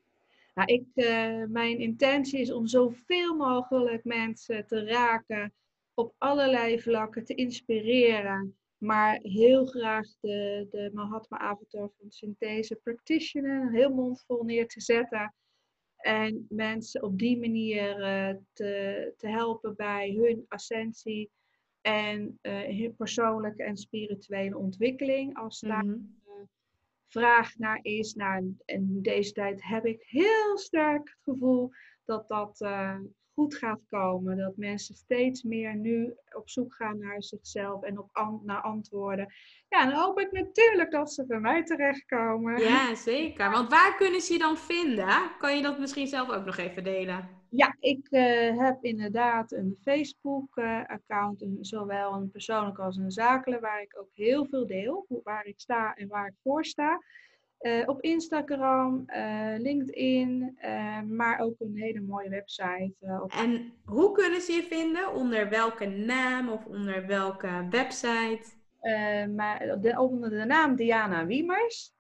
Nou, 0.54 0.72
ik, 0.72 0.86
uh, 0.94 1.44
mijn 1.48 1.78
intentie 1.78 2.40
is 2.40 2.52
om 2.52 2.66
zoveel 2.66 3.36
mogelijk 3.36 4.04
mensen 4.04 4.66
te 4.66 4.84
raken, 4.84 5.52
op 5.94 6.14
allerlei 6.18 6.80
vlakken 6.80 7.24
te 7.24 7.34
inspireren, 7.34 8.56
maar 8.78 9.18
heel 9.22 9.66
graag 9.66 10.06
de, 10.20 10.66
de 10.70 10.90
Mahatma 10.92 11.38
Avatar 11.38 11.90
van 11.98 12.10
Synthese 12.10 12.80
Practitioner 12.82 13.72
heel 13.72 13.90
mondvol 13.90 14.42
neer 14.42 14.68
te 14.68 14.80
zetten. 14.80 15.34
En 15.96 16.46
mensen 16.48 17.02
op 17.02 17.18
die 17.18 17.38
manier 17.38 18.00
uh, 18.00 18.36
te, 18.52 19.12
te 19.16 19.28
helpen 19.28 19.76
bij 19.76 20.10
hun 20.10 20.44
ascensie 20.48 21.30
en 21.80 22.38
uh, 22.42 22.62
hun 22.62 22.94
persoonlijke 22.96 23.62
en 23.62 23.76
spirituele 23.76 24.56
ontwikkeling. 24.56 25.36
Als 25.36 25.60
daar 25.60 25.84
mm 25.84 26.20
vraag 27.12 27.58
naar 27.58 27.78
is. 27.82 28.14
Nou, 28.14 28.56
en 28.64 29.02
deze 29.02 29.32
tijd 29.32 29.62
heb 29.64 29.84
ik 29.84 30.02
heel 30.06 30.58
sterk 30.58 31.08
het 31.08 31.18
gevoel 31.22 31.70
dat 32.04 32.28
dat 32.28 32.60
uh, 32.60 32.98
goed 33.34 33.54
gaat 33.54 33.80
komen. 33.90 34.36
Dat 34.36 34.56
mensen 34.56 34.94
steeds 34.94 35.42
meer 35.42 35.76
nu 35.76 36.14
op 36.32 36.50
zoek 36.50 36.74
gaan 36.74 36.98
naar 36.98 37.22
zichzelf 37.22 37.82
en 37.82 37.98
op 37.98 38.40
naar 38.44 38.60
antwoorden. 38.60 39.32
Ja, 39.68 39.84
dan 39.84 39.94
hoop 39.94 40.20
ik 40.20 40.32
natuurlijk 40.32 40.90
dat 40.90 41.12
ze 41.12 41.26
bij 41.26 41.40
mij 41.40 41.64
terechtkomen. 41.64 42.60
Ja, 42.60 42.94
zeker. 43.12 43.50
Want 43.50 43.70
waar 43.70 43.96
kunnen 43.96 44.20
ze 44.20 44.32
je 44.32 44.38
dan 44.38 44.56
vinden? 44.56 45.36
Kan 45.38 45.56
je 45.56 45.62
dat 45.62 45.78
misschien 45.78 46.06
zelf 46.06 46.30
ook 46.30 46.44
nog 46.44 46.56
even 46.56 46.84
delen? 46.84 47.41
Ja, 47.54 47.76
ik 47.80 48.08
uh, 48.10 48.58
heb 48.58 48.84
inderdaad 48.84 49.52
een 49.52 49.78
Facebook-account, 49.82 51.42
uh, 51.42 51.48
zowel 51.60 52.12
een 52.12 52.30
persoonlijk 52.30 52.78
als 52.78 52.96
een 52.96 53.10
zakelijk, 53.10 53.60
waar 53.60 53.82
ik 53.82 53.98
ook 53.98 54.10
heel 54.12 54.46
veel 54.46 54.66
deel, 54.66 55.06
waar 55.24 55.46
ik 55.46 55.60
sta 55.60 55.94
en 55.94 56.08
waar 56.08 56.26
ik 56.26 56.34
voor 56.42 56.64
sta. 56.64 57.02
Uh, 57.60 57.88
op 57.88 58.00
Instagram, 58.00 59.04
LinkedIn, 59.58 60.58
maar 61.08 61.38
ook 61.38 61.54
een 61.58 61.76
hele 61.76 62.00
mooie 62.00 62.28
website. 62.28 62.94
Op... 63.22 63.32
En 63.32 63.72
hoe 63.84 64.12
kunnen 64.12 64.40
ze 64.40 64.52
je 64.52 64.62
vinden? 64.62 65.14
Onder 65.14 65.48
welke 65.48 65.86
naam 65.86 66.48
of 66.48 66.66
onder 66.66 67.06
welke 67.06 67.66
website? 67.70 68.60
maar 69.36 69.80
de, 69.80 70.00
onder 70.00 70.30
de 70.30 70.44
naam 70.44 70.76
Diana 70.76 71.26
Wiemers. 71.26 71.92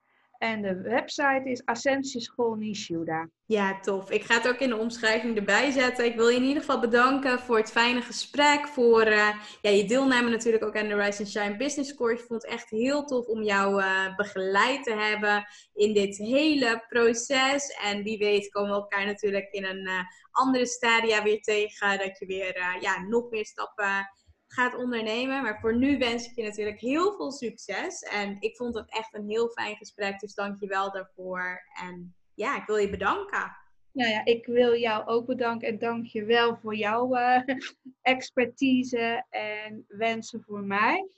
En 0.42 0.62
de 0.62 0.80
website 0.80 1.42
is 1.44 1.64
Ascensieschool 1.64 2.54
Nishuda. 2.54 3.28
Ja, 3.46 3.80
tof. 3.80 4.10
Ik 4.10 4.24
ga 4.24 4.34
het 4.34 4.48
ook 4.48 4.58
in 4.58 4.68
de 4.68 4.76
omschrijving 4.76 5.36
erbij 5.36 5.70
zetten. 5.70 6.04
Ik 6.04 6.16
wil 6.16 6.28
je 6.28 6.36
in 6.36 6.42
ieder 6.42 6.62
geval 6.62 6.80
bedanken 6.80 7.38
voor 7.38 7.56
het 7.56 7.70
fijne 7.70 8.02
gesprek. 8.02 8.66
Voor 8.68 9.06
uh, 9.06 9.28
ja, 9.60 9.70
je 9.70 9.84
deelname 9.84 10.30
natuurlijk 10.30 10.64
ook 10.64 10.76
aan 10.76 10.88
de 10.88 10.94
Rise 10.94 11.18
and 11.18 11.30
Shine 11.30 11.56
Business 11.56 11.94
Course. 11.94 12.22
Ik 12.22 12.26
vond 12.28 12.42
het 12.42 12.52
echt 12.52 12.70
heel 12.70 13.04
tof 13.04 13.26
om 13.26 13.42
jou 13.42 13.82
uh, 13.82 14.16
begeleid 14.16 14.84
te 14.84 14.94
hebben 14.94 15.46
in 15.74 15.94
dit 15.94 16.16
hele 16.16 16.84
proces. 16.88 17.66
En 17.82 18.02
wie 18.02 18.18
weet 18.18 18.50
komen 18.50 18.70
we 18.70 18.76
elkaar 18.76 19.06
natuurlijk 19.06 19.48
in 19.50 19.64
een 19.64 19.88
uh, 19.88 20.00
andere 20.30 20.66
stadia 20.66 21.22
weer 21.22 21.40
tegen. 21.40 21.98
Dat 21.98 22.18
je 22.18 22.26
weer 22.26 22.78
ja, 22.80 23.00
nog 23.00 23.30
meer 23.30 23.46
stappen 23.46 24.10
gaat 24.52 24.74
ondernemen. 24.74 25.42
Maar 25.42 25.60
voor 25.60 25.76
nu 25.76 25.98
wens 25.98 26.26
ik 26.26 26.36
je 26.36 26.42
natuurlijk 26.42 26.80
heel 26.80 27.12
veel 27.16 27.30
succes. 27.32 28.00
En 28.00 28.36
ik 28.40 28.56
vond 28.56 28.74
het 28.74 28.90
echt 28.90 29.14
een 29.14 29.28
heel 29.28 29.48
fijn 29.48 29.76
gesprek. 29.76 30.20
Dus 30.20 30.34
dank 30.34 30.60
je 30.60 30.66
wel 30.66 30.92
daarvoor. 30.92 31.62
En 31.82 32.14
ja, 32.34 32.56
ik 32.56 32.66
wil 32.66 32.76
je 32.76 32.90
bedanken. 32.90 33.56
Nou 33.92 34.10
ja, 34.10 34.24
ik 34.24 34.46
wil 34.46 34.76
jou 34.76 35.06
ook 35.06 35.26
bedanken 35.26 35.68
en 35.68 35.78
dank 35.78 36.06
je 36.06 36.24
wel 36.24 36.56
voor 36.56 36.76
jouw 36.76 37.16
uh, 37.16 37.42
expertise 38.02 39.24
en 39.30 39.84
wensen 39.88 40.42
voor 40.42 40.62
mij. 40.62 41.08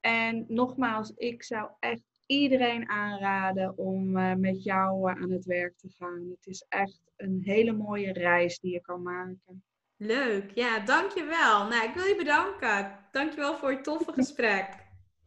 En 0.00 0.44
nogmaals, 0.48 1.12
ik 1.16 1.42
zou 1.42 1.70
echt 1.80 2.02
iedereen 2.26 2.88
aanraden 2.88 3.78
om 3.78 4.16
uh, 4.16 4.34
met 4.34 4.62
jou 4.62 5.10
uh, 5.10 5.22
aan 5.22 5.30
het 5.30 5.44
werk 5.44 5.76
te 5.76 5.88
gaan. 5.98 6.28
Het 6.30 6.46
is 6.46 6.66
echt 6.68 7.00
een 7.16 7.40
hele 7.42 7.72
mooie 7.72 8.12
reis 8.12 8.58
die 8.58 8.72
je 8.72 8.80
kan 8.80 9.02
maken. 9.02 9.64
Leuk, 10.04 10.50
ja, 10.54 10.78
dankjewel. 10.78 11.66
Nou, 11.66 11.84
ik 11.84 11.94
wil 11.94 12.04
je 12.04 12.16
bedanken. 12.16 12.98
Dankjewel 13.12 13.56
voor 13.56 13.70
het 13.70 13.84
toffe 13.84 14.12
gesprek. 14.22 14.68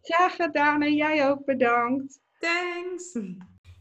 Graag 0.01 0.35
gedaan 0.35 0.81
en 0.81 0.95
jij 0.95 1.29
ook 1.29 1.45
bedankt. 1.45 2.19
Thanks. 2.39 3.19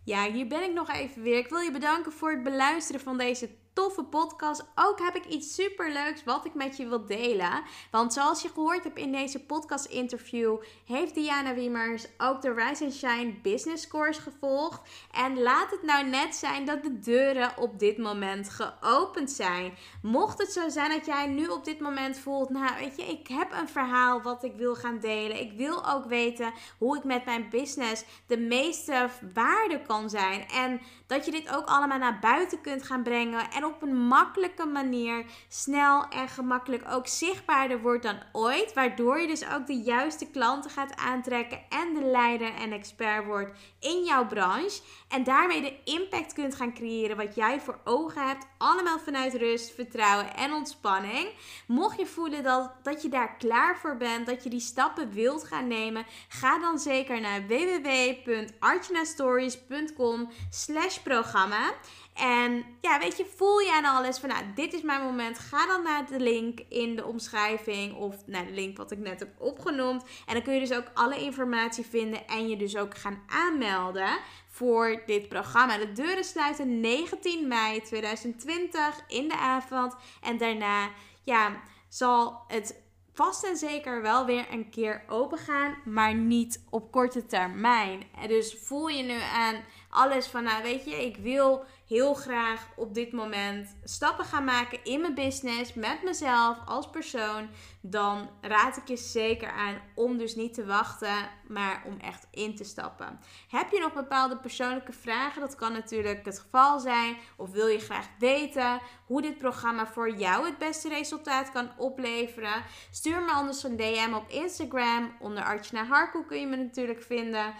Ja, 0.04 0.30
hier 0.30 0.46
ben 0.46 0.62
ik 0.62 0.72
nog 0.72 0.90
even 0.90 1.22
weer. 1.22 1.38
Ik 1.38 1.48
wil 1.48 1.58
je 1.58 1.70
bedanken 1.70 2.12
voor 2.12 2.30
het 2.30 2.42
beluisteren 2.42 3.00
van 3.00 3.18
deze 3.18 3.48
toffe 3.76 4.04
podcast. 4.04 4.64
Ook 4.74 4.98
heb 5.00 5.14
ik 5.14 5.24
iets 5.26 5.54
superleuks 5.54 6.24
wat 6.24 6.44
ik 6.44 6.54
met 6.54 6.76
je 6.76 6.88
wil 6.88 7.06
delen. 7.06 7.62
Want 7.90 8.12
zoals 8.12 8.42
je 8.42 8.48
gehoord 8.48 8.84
hebt 8.84 8.98
in 8.98 9.12
deze 9.12 9.44
podcast 9.44 9.84
interview, 9.84 10.56
heeft 10.84 11.14
Diana 11.14 11.54
Wiemers 11.54 12.06
ook 12.18 12.42
de 12.42 12.52
Rise 12.52 12.84
and 12.84 12.94
Shine 12.94 13.34
Business 13.42 13.88
Course 13.88 14.20
gevolgd. 14.20 14.80
En 15.12 15.42
laat 15.42 15.70
het 15.70 15.82
nou 15.82 16.06
net 16.06 16.34
zijn 16.34 16.64
dat 16.64 16.82
de 16.82 16.98
deuren 16.98 17.52
op 17.58 17.78
dit 17.78 17.98
moment 17.98 18.50
geopend 18.50 19.30
zijn. 19.30 19.74
Mocht 20.02 20.38
het 20.38 20.52
zo 20.52 20.68
zijn 20.68 20.90
dat 20.90 21.06
jij 21.06 21.26
nu 21.26 21.46
op 21.46 21.64
dit 21.64 21.80
moment 21.80 22.18
voelt, 22.18 22.50
nou 22.50 22.74
weet 22.78 22.96
je, 22.96 23.02
ik 23.02 23.28
heb 23.28 23.52
een 23.52 23.68
verhaal 23.68 24.22
wat 24.22 24.44
ik 24.44 24.54
wil 24.56 24.74
gaan 24.74 24.98
delen. 24.98 25.40
Ik 25.40 25.52
wil 25.52 25.88
ook 25.88 26.04
weten 26.04 26.52
hoe 26.78 26.96
ik 26.96 27.04
met 27.04 27.24
mijn 27.24 27.48
business 27.50 28.04
de 28.26 28.38
meeste 28.38 29.08
waarde 29.34 29.82
kan 29.82 30.10
zijn. 30.10 30.48
En 30.48 30.80
dat 31.06 31.24
je 31.24 31.30
dit 31.30 31.56
ook 31.56 31.66
allemaal 31.66 31.98
naar 31.98 32.18
buiten 32.18 32.60
kunt 32.60 32.82
gaan 32.82 33.02
brengen. 33.02 33.50
En 33.50 33.64
op 33.64 33.82
een 33.82 34.06
makkelijke 34.06 34.66
manier, 34.66 35.24
snel 35.48 36.08
en 36.08 36.28
gemakkelijk 36.28 36.84
ook 36.90 37.06
zichtbaarder 37.06 37.80
wordt 37.80 38.02
dan 38.02 38.18
ooit. 38.32 38.72
Waardoor 38.72 39.20
je 39.20 39.26
dus 39.26 39.50
ook 39.50 39.66
de 39.66 39.76
juiste 39.76 40.30
klanten 40.30 40.70
gaat 40.70 40.96
aantrekken 40.96 41.60
en 41.68 41.94
de 41.94 42.04
leider 42.04 42.54
en 42.54 42.72
expert 42.72 43.26
wordt 43.26 43.58
in 43.80 44.04
jouw 44.04 44.26
branche. 44.26 44.80
En 45.08 45.24
daarmee 45.24 45.60
de 45.60 45.78
impact 45.84 46.32
kunt 46.32 46.54
gaan 46.54 46.74
creëren 46.74 47.16
wat 47.16 47.34
jij 47.34 47.60
voor 47.60 47.80
ogen 47.84 48.26
hebt. 48.26 48.46
Allemaal 48.58 48.98
vanuit 48.98 49.34
rust, 49.34 49.74
vertrouwen 49.74 50.36
en 50.36 50.52
ontspanning. 50.52 51.28
Mocht 51.66 51.98
je 51.98 52.06
voelen 52.06 52.42
dat, 52.42 52.72
dat 52.82 53.02
je 53.02 53.08
daar 53.08 53.36
klaar 53.36 53.78
voor 53.78 53.96
bent, 53.96 54.26
dat 54.26 54.42
je 54.42 54.50
die 54.50 54.60
stappen 54.60 55.12
wilt 55.12 55.44
gaan 55.44 55.66
nemen, 55.66 56.06
ga 56.28 56.58
dan 56.58 56.78
zeker 56.78 57.20
naar 57.20 57.46
www.artjanastories.com 57.46 60.30
slash 60.50 60.95
programma. 61.02 61.72
En 62.14 62.64
ja, 62.80 62.98
weet 62.98 63.16
je, 63.16 63.26
voel 63.36 63.58
je 63.58 63.72
aan 63.72 63.96
alles 63.96 64.18
van, 64.18 64.28
nou, 64.28 64.44
dit 64.54 64.72
is 64.72 64.82
mijn 64.82 65.02
moment. 65.02 65.38
Ga 65.38 65.66
dan 65.66 65.82
naar 65.82 66.06
de 66.06 66.20
link 66.20 66.60
in 66.68 66.96
de 66.96 67.04
omschrijving 67.04 67.94
of 67.94 68.26
naar 68.26 68.46
de 68.46 68.52
link 68.52 68.76
wat 68.76 68.90
ik 68.90 68.98
net 68.98 69.18
heb 69.18 69.40
opgenoemd. 69.40 70.02
En 70.26 70.34
dan 70.34 70.42
kun 70.42 70.54
je 70.54 70.60
dus 70.60 70.72
ook 70.72 70.90
alle 70.94 71.20
informatie 71.20 71.86
vinden 71.86 72.26
en 72.26 72.48
je 72.48 72.56
dus 72.56 72.76
ook 72.76 72.96
gaan 72.96 73.22
aanmelden 73.26 74.18
voor 74.48 75.02
dit 75.06 75.28
programma. 75.28 75.78
De 75.78 75.92
deuren 75.92 76.24
sluiten 76.24 76.80
19 76.80 77.48
mei 77.48 77.82
2020 77.82 79.00
in 79.08 79.28
de 79.28 79.36
avond. 79.36 79.94
En 80.22 80.38
daarna, 80.38 80.90
ja, 81.24 81.62
zal 81.88 82.44
het 82.48 82.84
vast 83.12 83.44
en 83.44 83.56
zeker 83.56 84.02
wel 84.02 84.26
weer 84.26 84.46
een 84.50 84.70
keer 84.70 85.04
open 85.08 85.38
gaan, 85.38 85.76
maar 85.84 86.14
niet 86.14 86.64
op 86.70 86.92
korte 86.92 87.26
termijn. 87.26 88.02
En 88.20 88.28
dus 88.28 88.56
voel 88.60 88.88
je 88.88 89.02
nu 89.02 89.18
aan 89.34 89.56
alles 89.96 90.26
van, 90.26 90.42
nou 90.42 90.62
weet 90.62 90.84
je, 90.84 91.04
ik 91.04 91.16
wil 91.16 91.64
heel 91.86 92.14
graag 92.14 92.68
op 92.76 92.94
dit 92.94 93.12
moment 93.12 93.76
stappen 93.84 94.24
gaan 94.24 94.44
maken 94.44 94.84
in 94.84 95.00
mijn 95.00 95.14
business, 95.14 95.74
met 95.74 96.02
mezelf 96.02 96.56
als 96.64 96.90
persoon, 96.90 97.48
dan 97.80 98.30
raad 98.40 98.76
ik 98.76 98.88
je 98.88 98.96
zeker 98.96 99.50
aan 99.50 99.80
om 99.94 100.18
dus 100.18 100.34
niet 100.34 100.54
te 100.54 100.66
wachten, 100.66 101.30
maar 101.48 101.82
om 101.86 101.98
echt 102.00 102.26
in 102.30 102.56
te 102.56 102.64
stappen. 102.64 103.20
Heb 103.48 103.70
je 103.70 103.80
nog 103.80 103.92
bepaalde 103.92 104.36
persoonlijke 104.36 104.92
vragen? 104.92 105.40
Dat 105.40 105.54
kan 105.54 105.72
natuurlijk 105.72 106.24
het 106.24 106.38
geval 106.38 106.78
zijn. 106.78 107.16
Of 107.36 107.50
wil 107.50 107.66
je 107.66 107.78
graag 107.78 108.06
weten 108.18 108.80
hoe 109.06 109.22
dit 109.22 109.38
programma 109.38 109.86
voor 109.86 110.16
jou 110.16 110.46
het 110.46 110.58
beste 110.58 110.88
resultaat 110.88 111.52
kan 111.52 111.70
opleveren? 111.76 112.64
Stuur 112.90 113.22
me 113.22 113.30
anders 113.30 113.62
een 113.62 113.76
DM 113.76 114.14
op 114.14 114.28
Instagram. 114.28 115.16
Onder 115.20 115.44
Artjana 115.44 115.86
Harkoe 115.86 116.26
kun 116.26 116.40
je 116.40 116.46
me 116.46 116.56
natuurlijk 116.56 117.02
vinden. 117.02 117.54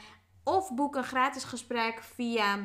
Of 0.48 0.74
boek 0.74 0.96
een 0.96 1.04
gratis 1.04 1.44
gesprek 1.44 2.02
via 2.02 2.58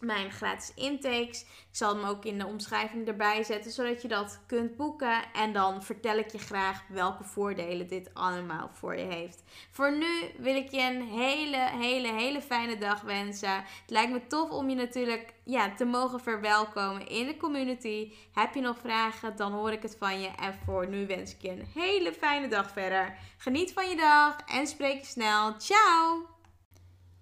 mijn 0.00 0.30
gratis 0.30 0.72
intakes. 0.74 1.40
Ik 1.42 1.68
zal 1.70 1.94
hem 1.94 2.04
ook 2.04 2.24
in 2.24 2.38
de 2.38 2.46
omschrijving 2.46 3.08
erbij 3.08 3.42
zetten, 3.42 3.70
zodat 3.70 4.02
je 4.02 4.08
dat 4.08 4.40
kunt 4.46 4.76
boeken. 4.76 5.32
En 5.32 5.52
dan 5.52 5.82
vertel 5.82 6.18
ik 6.18 6.32
je 6.32 6.38
graag 6.38 6.82
welke 6.88 7.24
voordelen 7.24 7.88
dit 7.88 8.10
allemaal 8.14 8.70
voor 8.72 8.96
je 8.96 9.04
heeft. 9.04 9.42
Voor 9.70 9.96
nu 9.96 10.32
wil 10.38 10.56
ik 10.56 10.70
je 10.70 10.80
een 10.80 11.02
hele, 11.02 11.56
hele, 11.56 12.12
hele 12.12 12.40
fijne 12.40 12.78
dag 12.78 13.00
wensen. 13.00 13.54
Het 13.54 13.90
lijkt 13.90 14.12
me 14.12 14.26
tof 14.26 14.50
om 14.50 14.68
je 14.68 14.76
natuurlijk 14.76 15.34
ja, 15.44 15.74
te 15.74 15.84
mogen 15.84 16.20
verwelkomen 16.20 17.08
in 17.08 17.26
de 17.26 17.36
community. 17.36 18.12
Heb 18.32 18.54
je 18.54 18.60
nog 18.60 18.78
vragen, 18.78 19.36
dan 19.36 19.52
hoor 19.52 19.72
ik 19.72 19.82
het 19.82 19.96
van 19.98 20.20
je. 20.20 20.28
En 20.40 20.58
voor 20.64 20.88
nu 20.88 21.06
wens 21.06 21.34
ik 21.34 21.42
je 21.42 21.50
een 21.50 21.66
hele 21.74 22.12
fijne 22.12 22.48
dag 22.48 22.70
verder. 22.70 23.18
Geniet 23.36 23.72
van 23.72 23.88
je 23.88 23.96
dag 23.96 24.36
en 24.46 24.66
spreek 24.66 24.98
je 24.98 25.06
snel. 25.06 25.54
Ciao! 25.58 26.33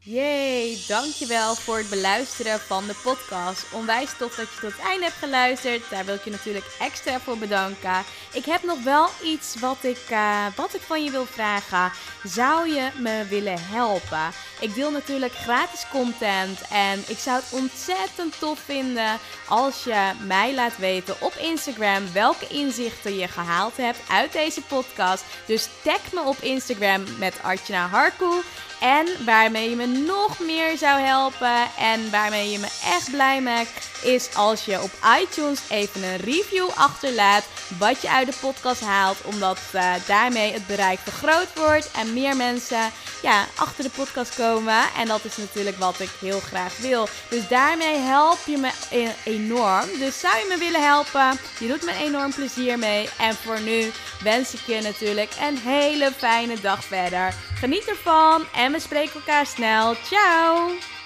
Yay, 0.05 0.79
dankjewel 0.89 1.55
voor 1.55 1.77
het 1.77 1.91
beluisteren 1.91 2.61
van 2.61 2.87
de 2.87 2.95
podcast. 3.03 3.67
Onwijs 3.73 4.11
tof 4.19 4.35
dat 4.35 4.49
je 4.55 4.61
tot 4.61 4.73
het 4.73 4.81
einde 4.81 5.05
hebt 5.05 5.17
geluisterd. 5.17 5.91
Daar 5.91 6.05
wil 6.05 6.15
ik 6.15 6.25
je 6.25 6.31
natuurlijk 6.31 6.65
extra 6.81 7.21
voor 7.21 7.39
bedanken. 7.39 8.05
Ik 8.33 8.45
heb 8.45 8.63
nog 8.63 8.83
wel 8.83 9.09
iets 9.25 9.57
wat 9.61 9.77
ik, 9.81 10.11
uh, 10.11 10.47
wat 10.57 10.75
ik 10.75 10.81
van 10.81 11.05
je 11.05 11.11
wil 11.11 11.27
vragen. 11.27 11.93
Zou 12.25 12.69
je 12.69 12.89
me 12.99 13.27
willen 13.29 13.59
helpen? 13.61 14.33
Ik 14.61 14.75
deel 14.75 14.91
natuurlijk 14.91 15.33
gratis 15.33 15.87
content 15.91 16.61
en 16.71 17.05
ik 17.07 17.19
zou 17.19 17.41
het 17.41 17.61
ontzettend 17.61 18.39
tof 18.39 18.59
vinden 18.59 19.19
als 19.49 19.85
je 19.85 20.11
mij 20.27 20.55
laat 20.55 20.77
weten 20.77 21.15
op 21.21 21.35
Instagram 21.35 22.13
welke 22.13 22.47
inzichten 22.47 23.17
je 23.17 23.29
gehaald 23.29 23.77
hebt 23.77 23.99
uit 24.09 24.33
deze 24.33 24.63
podcast. 24.63 25.25
Dus 25.47 25.69
tag 25.83 26.13
me 26.13 26.23
op 26.23 26.37
Instagram 26.41 27.05
met 27.19 27.35
Artjana 27.43 27.89
Harkoe. 27.89 28.43
En 28.83 29.07
waarmee 29.25 29.71
je 29.71 29.77
me 29.77 29.87
nog 29.93 30.39
meer 30.39 30.79
zou 30.79 31.01
helpen 31.01 31.69
en 31.79 32.11
waarmee 32.11 32.51
je 32.51 32.59
me 32.59 32.69
echt 32.85 33.11
blij 33.11 33.41
maakt, 33.41 33.91
is 34.03 34.35
als 34.35 34.65
je 34.65 34.83
op 34.83 34.91
iTunes 35.21 35.61
even 35.69 36.03
een 36.03 36.17
review 36.17 36.69
achterlaat 36.75 37.45
wat 37.79 38.03
je 38.03 38.11
uit 38.11 38.27
de 38.27 38.39
podcast 38.41 38.81
haalt. 38.81 39.25
Omdat 39.25 39.59
uh, 39.75 39.95
daarmee 40.07 40.53
het 40.53 40.67
bereik 40.67 40.99
vergroot 40.99 41.49
wordt 41.55 41.91
en 41.91 42.13
meer 42.13 42.37
mensen 42.37 42.93
ja, 43.23 43.47
achter 43.57 43.85
de 43.85 43.91
podcast 43.91 44.35
komen. 44.35 44.83
En 44.99 45.07
dat 45.07 45.25
is 45.25 45.37
natuurlijk 45.37 45.79
wat 45.79 46.01
ik 46.01 46.11
heel 46.21 46.41
graag 46.41 46.79
wil. 46.79 47.09
Dus 47.29 47.49
daarmee 47.49 47.97
help 47.97 48.39
je 48.47 48.57
me 48.57 48.71
e-, 48.91 49.09
enorm. 49.25 49.87
Dus 49.99 50.21
zou 50.21 50.37
je 50.37 50.47
me 50.49 50.57
willen 50.59 50.83
helpen? 50.83 51.39
Je 51.59 51.69
doet 51.69 51.85
me 51.85 51.93
enorm 51.93 52.35
plezier 52.35 52.79
mee. 52.79 53.09
En 53.19 53.35
voor 53.35 53.61
nu 53.61 53.91
wens 54.23 54.55
ik 54.55 54.61
je 54.67 54.81
natuurlijk 54.81 55.33
een 55.41 55.59
hele 55.59 56.13
fijne 56.17 56.61
dag 56.61 56.85
verder. 56.85 57.35
Geniet 57.55 57.89
ervan 57.89 58.45
en 58.55 58.73
we 58.73 58.81
spreken 58.81 59.15
elkaar 59.15 59.47
snel. 59.47 59.82
Ciao! 59.83 61.02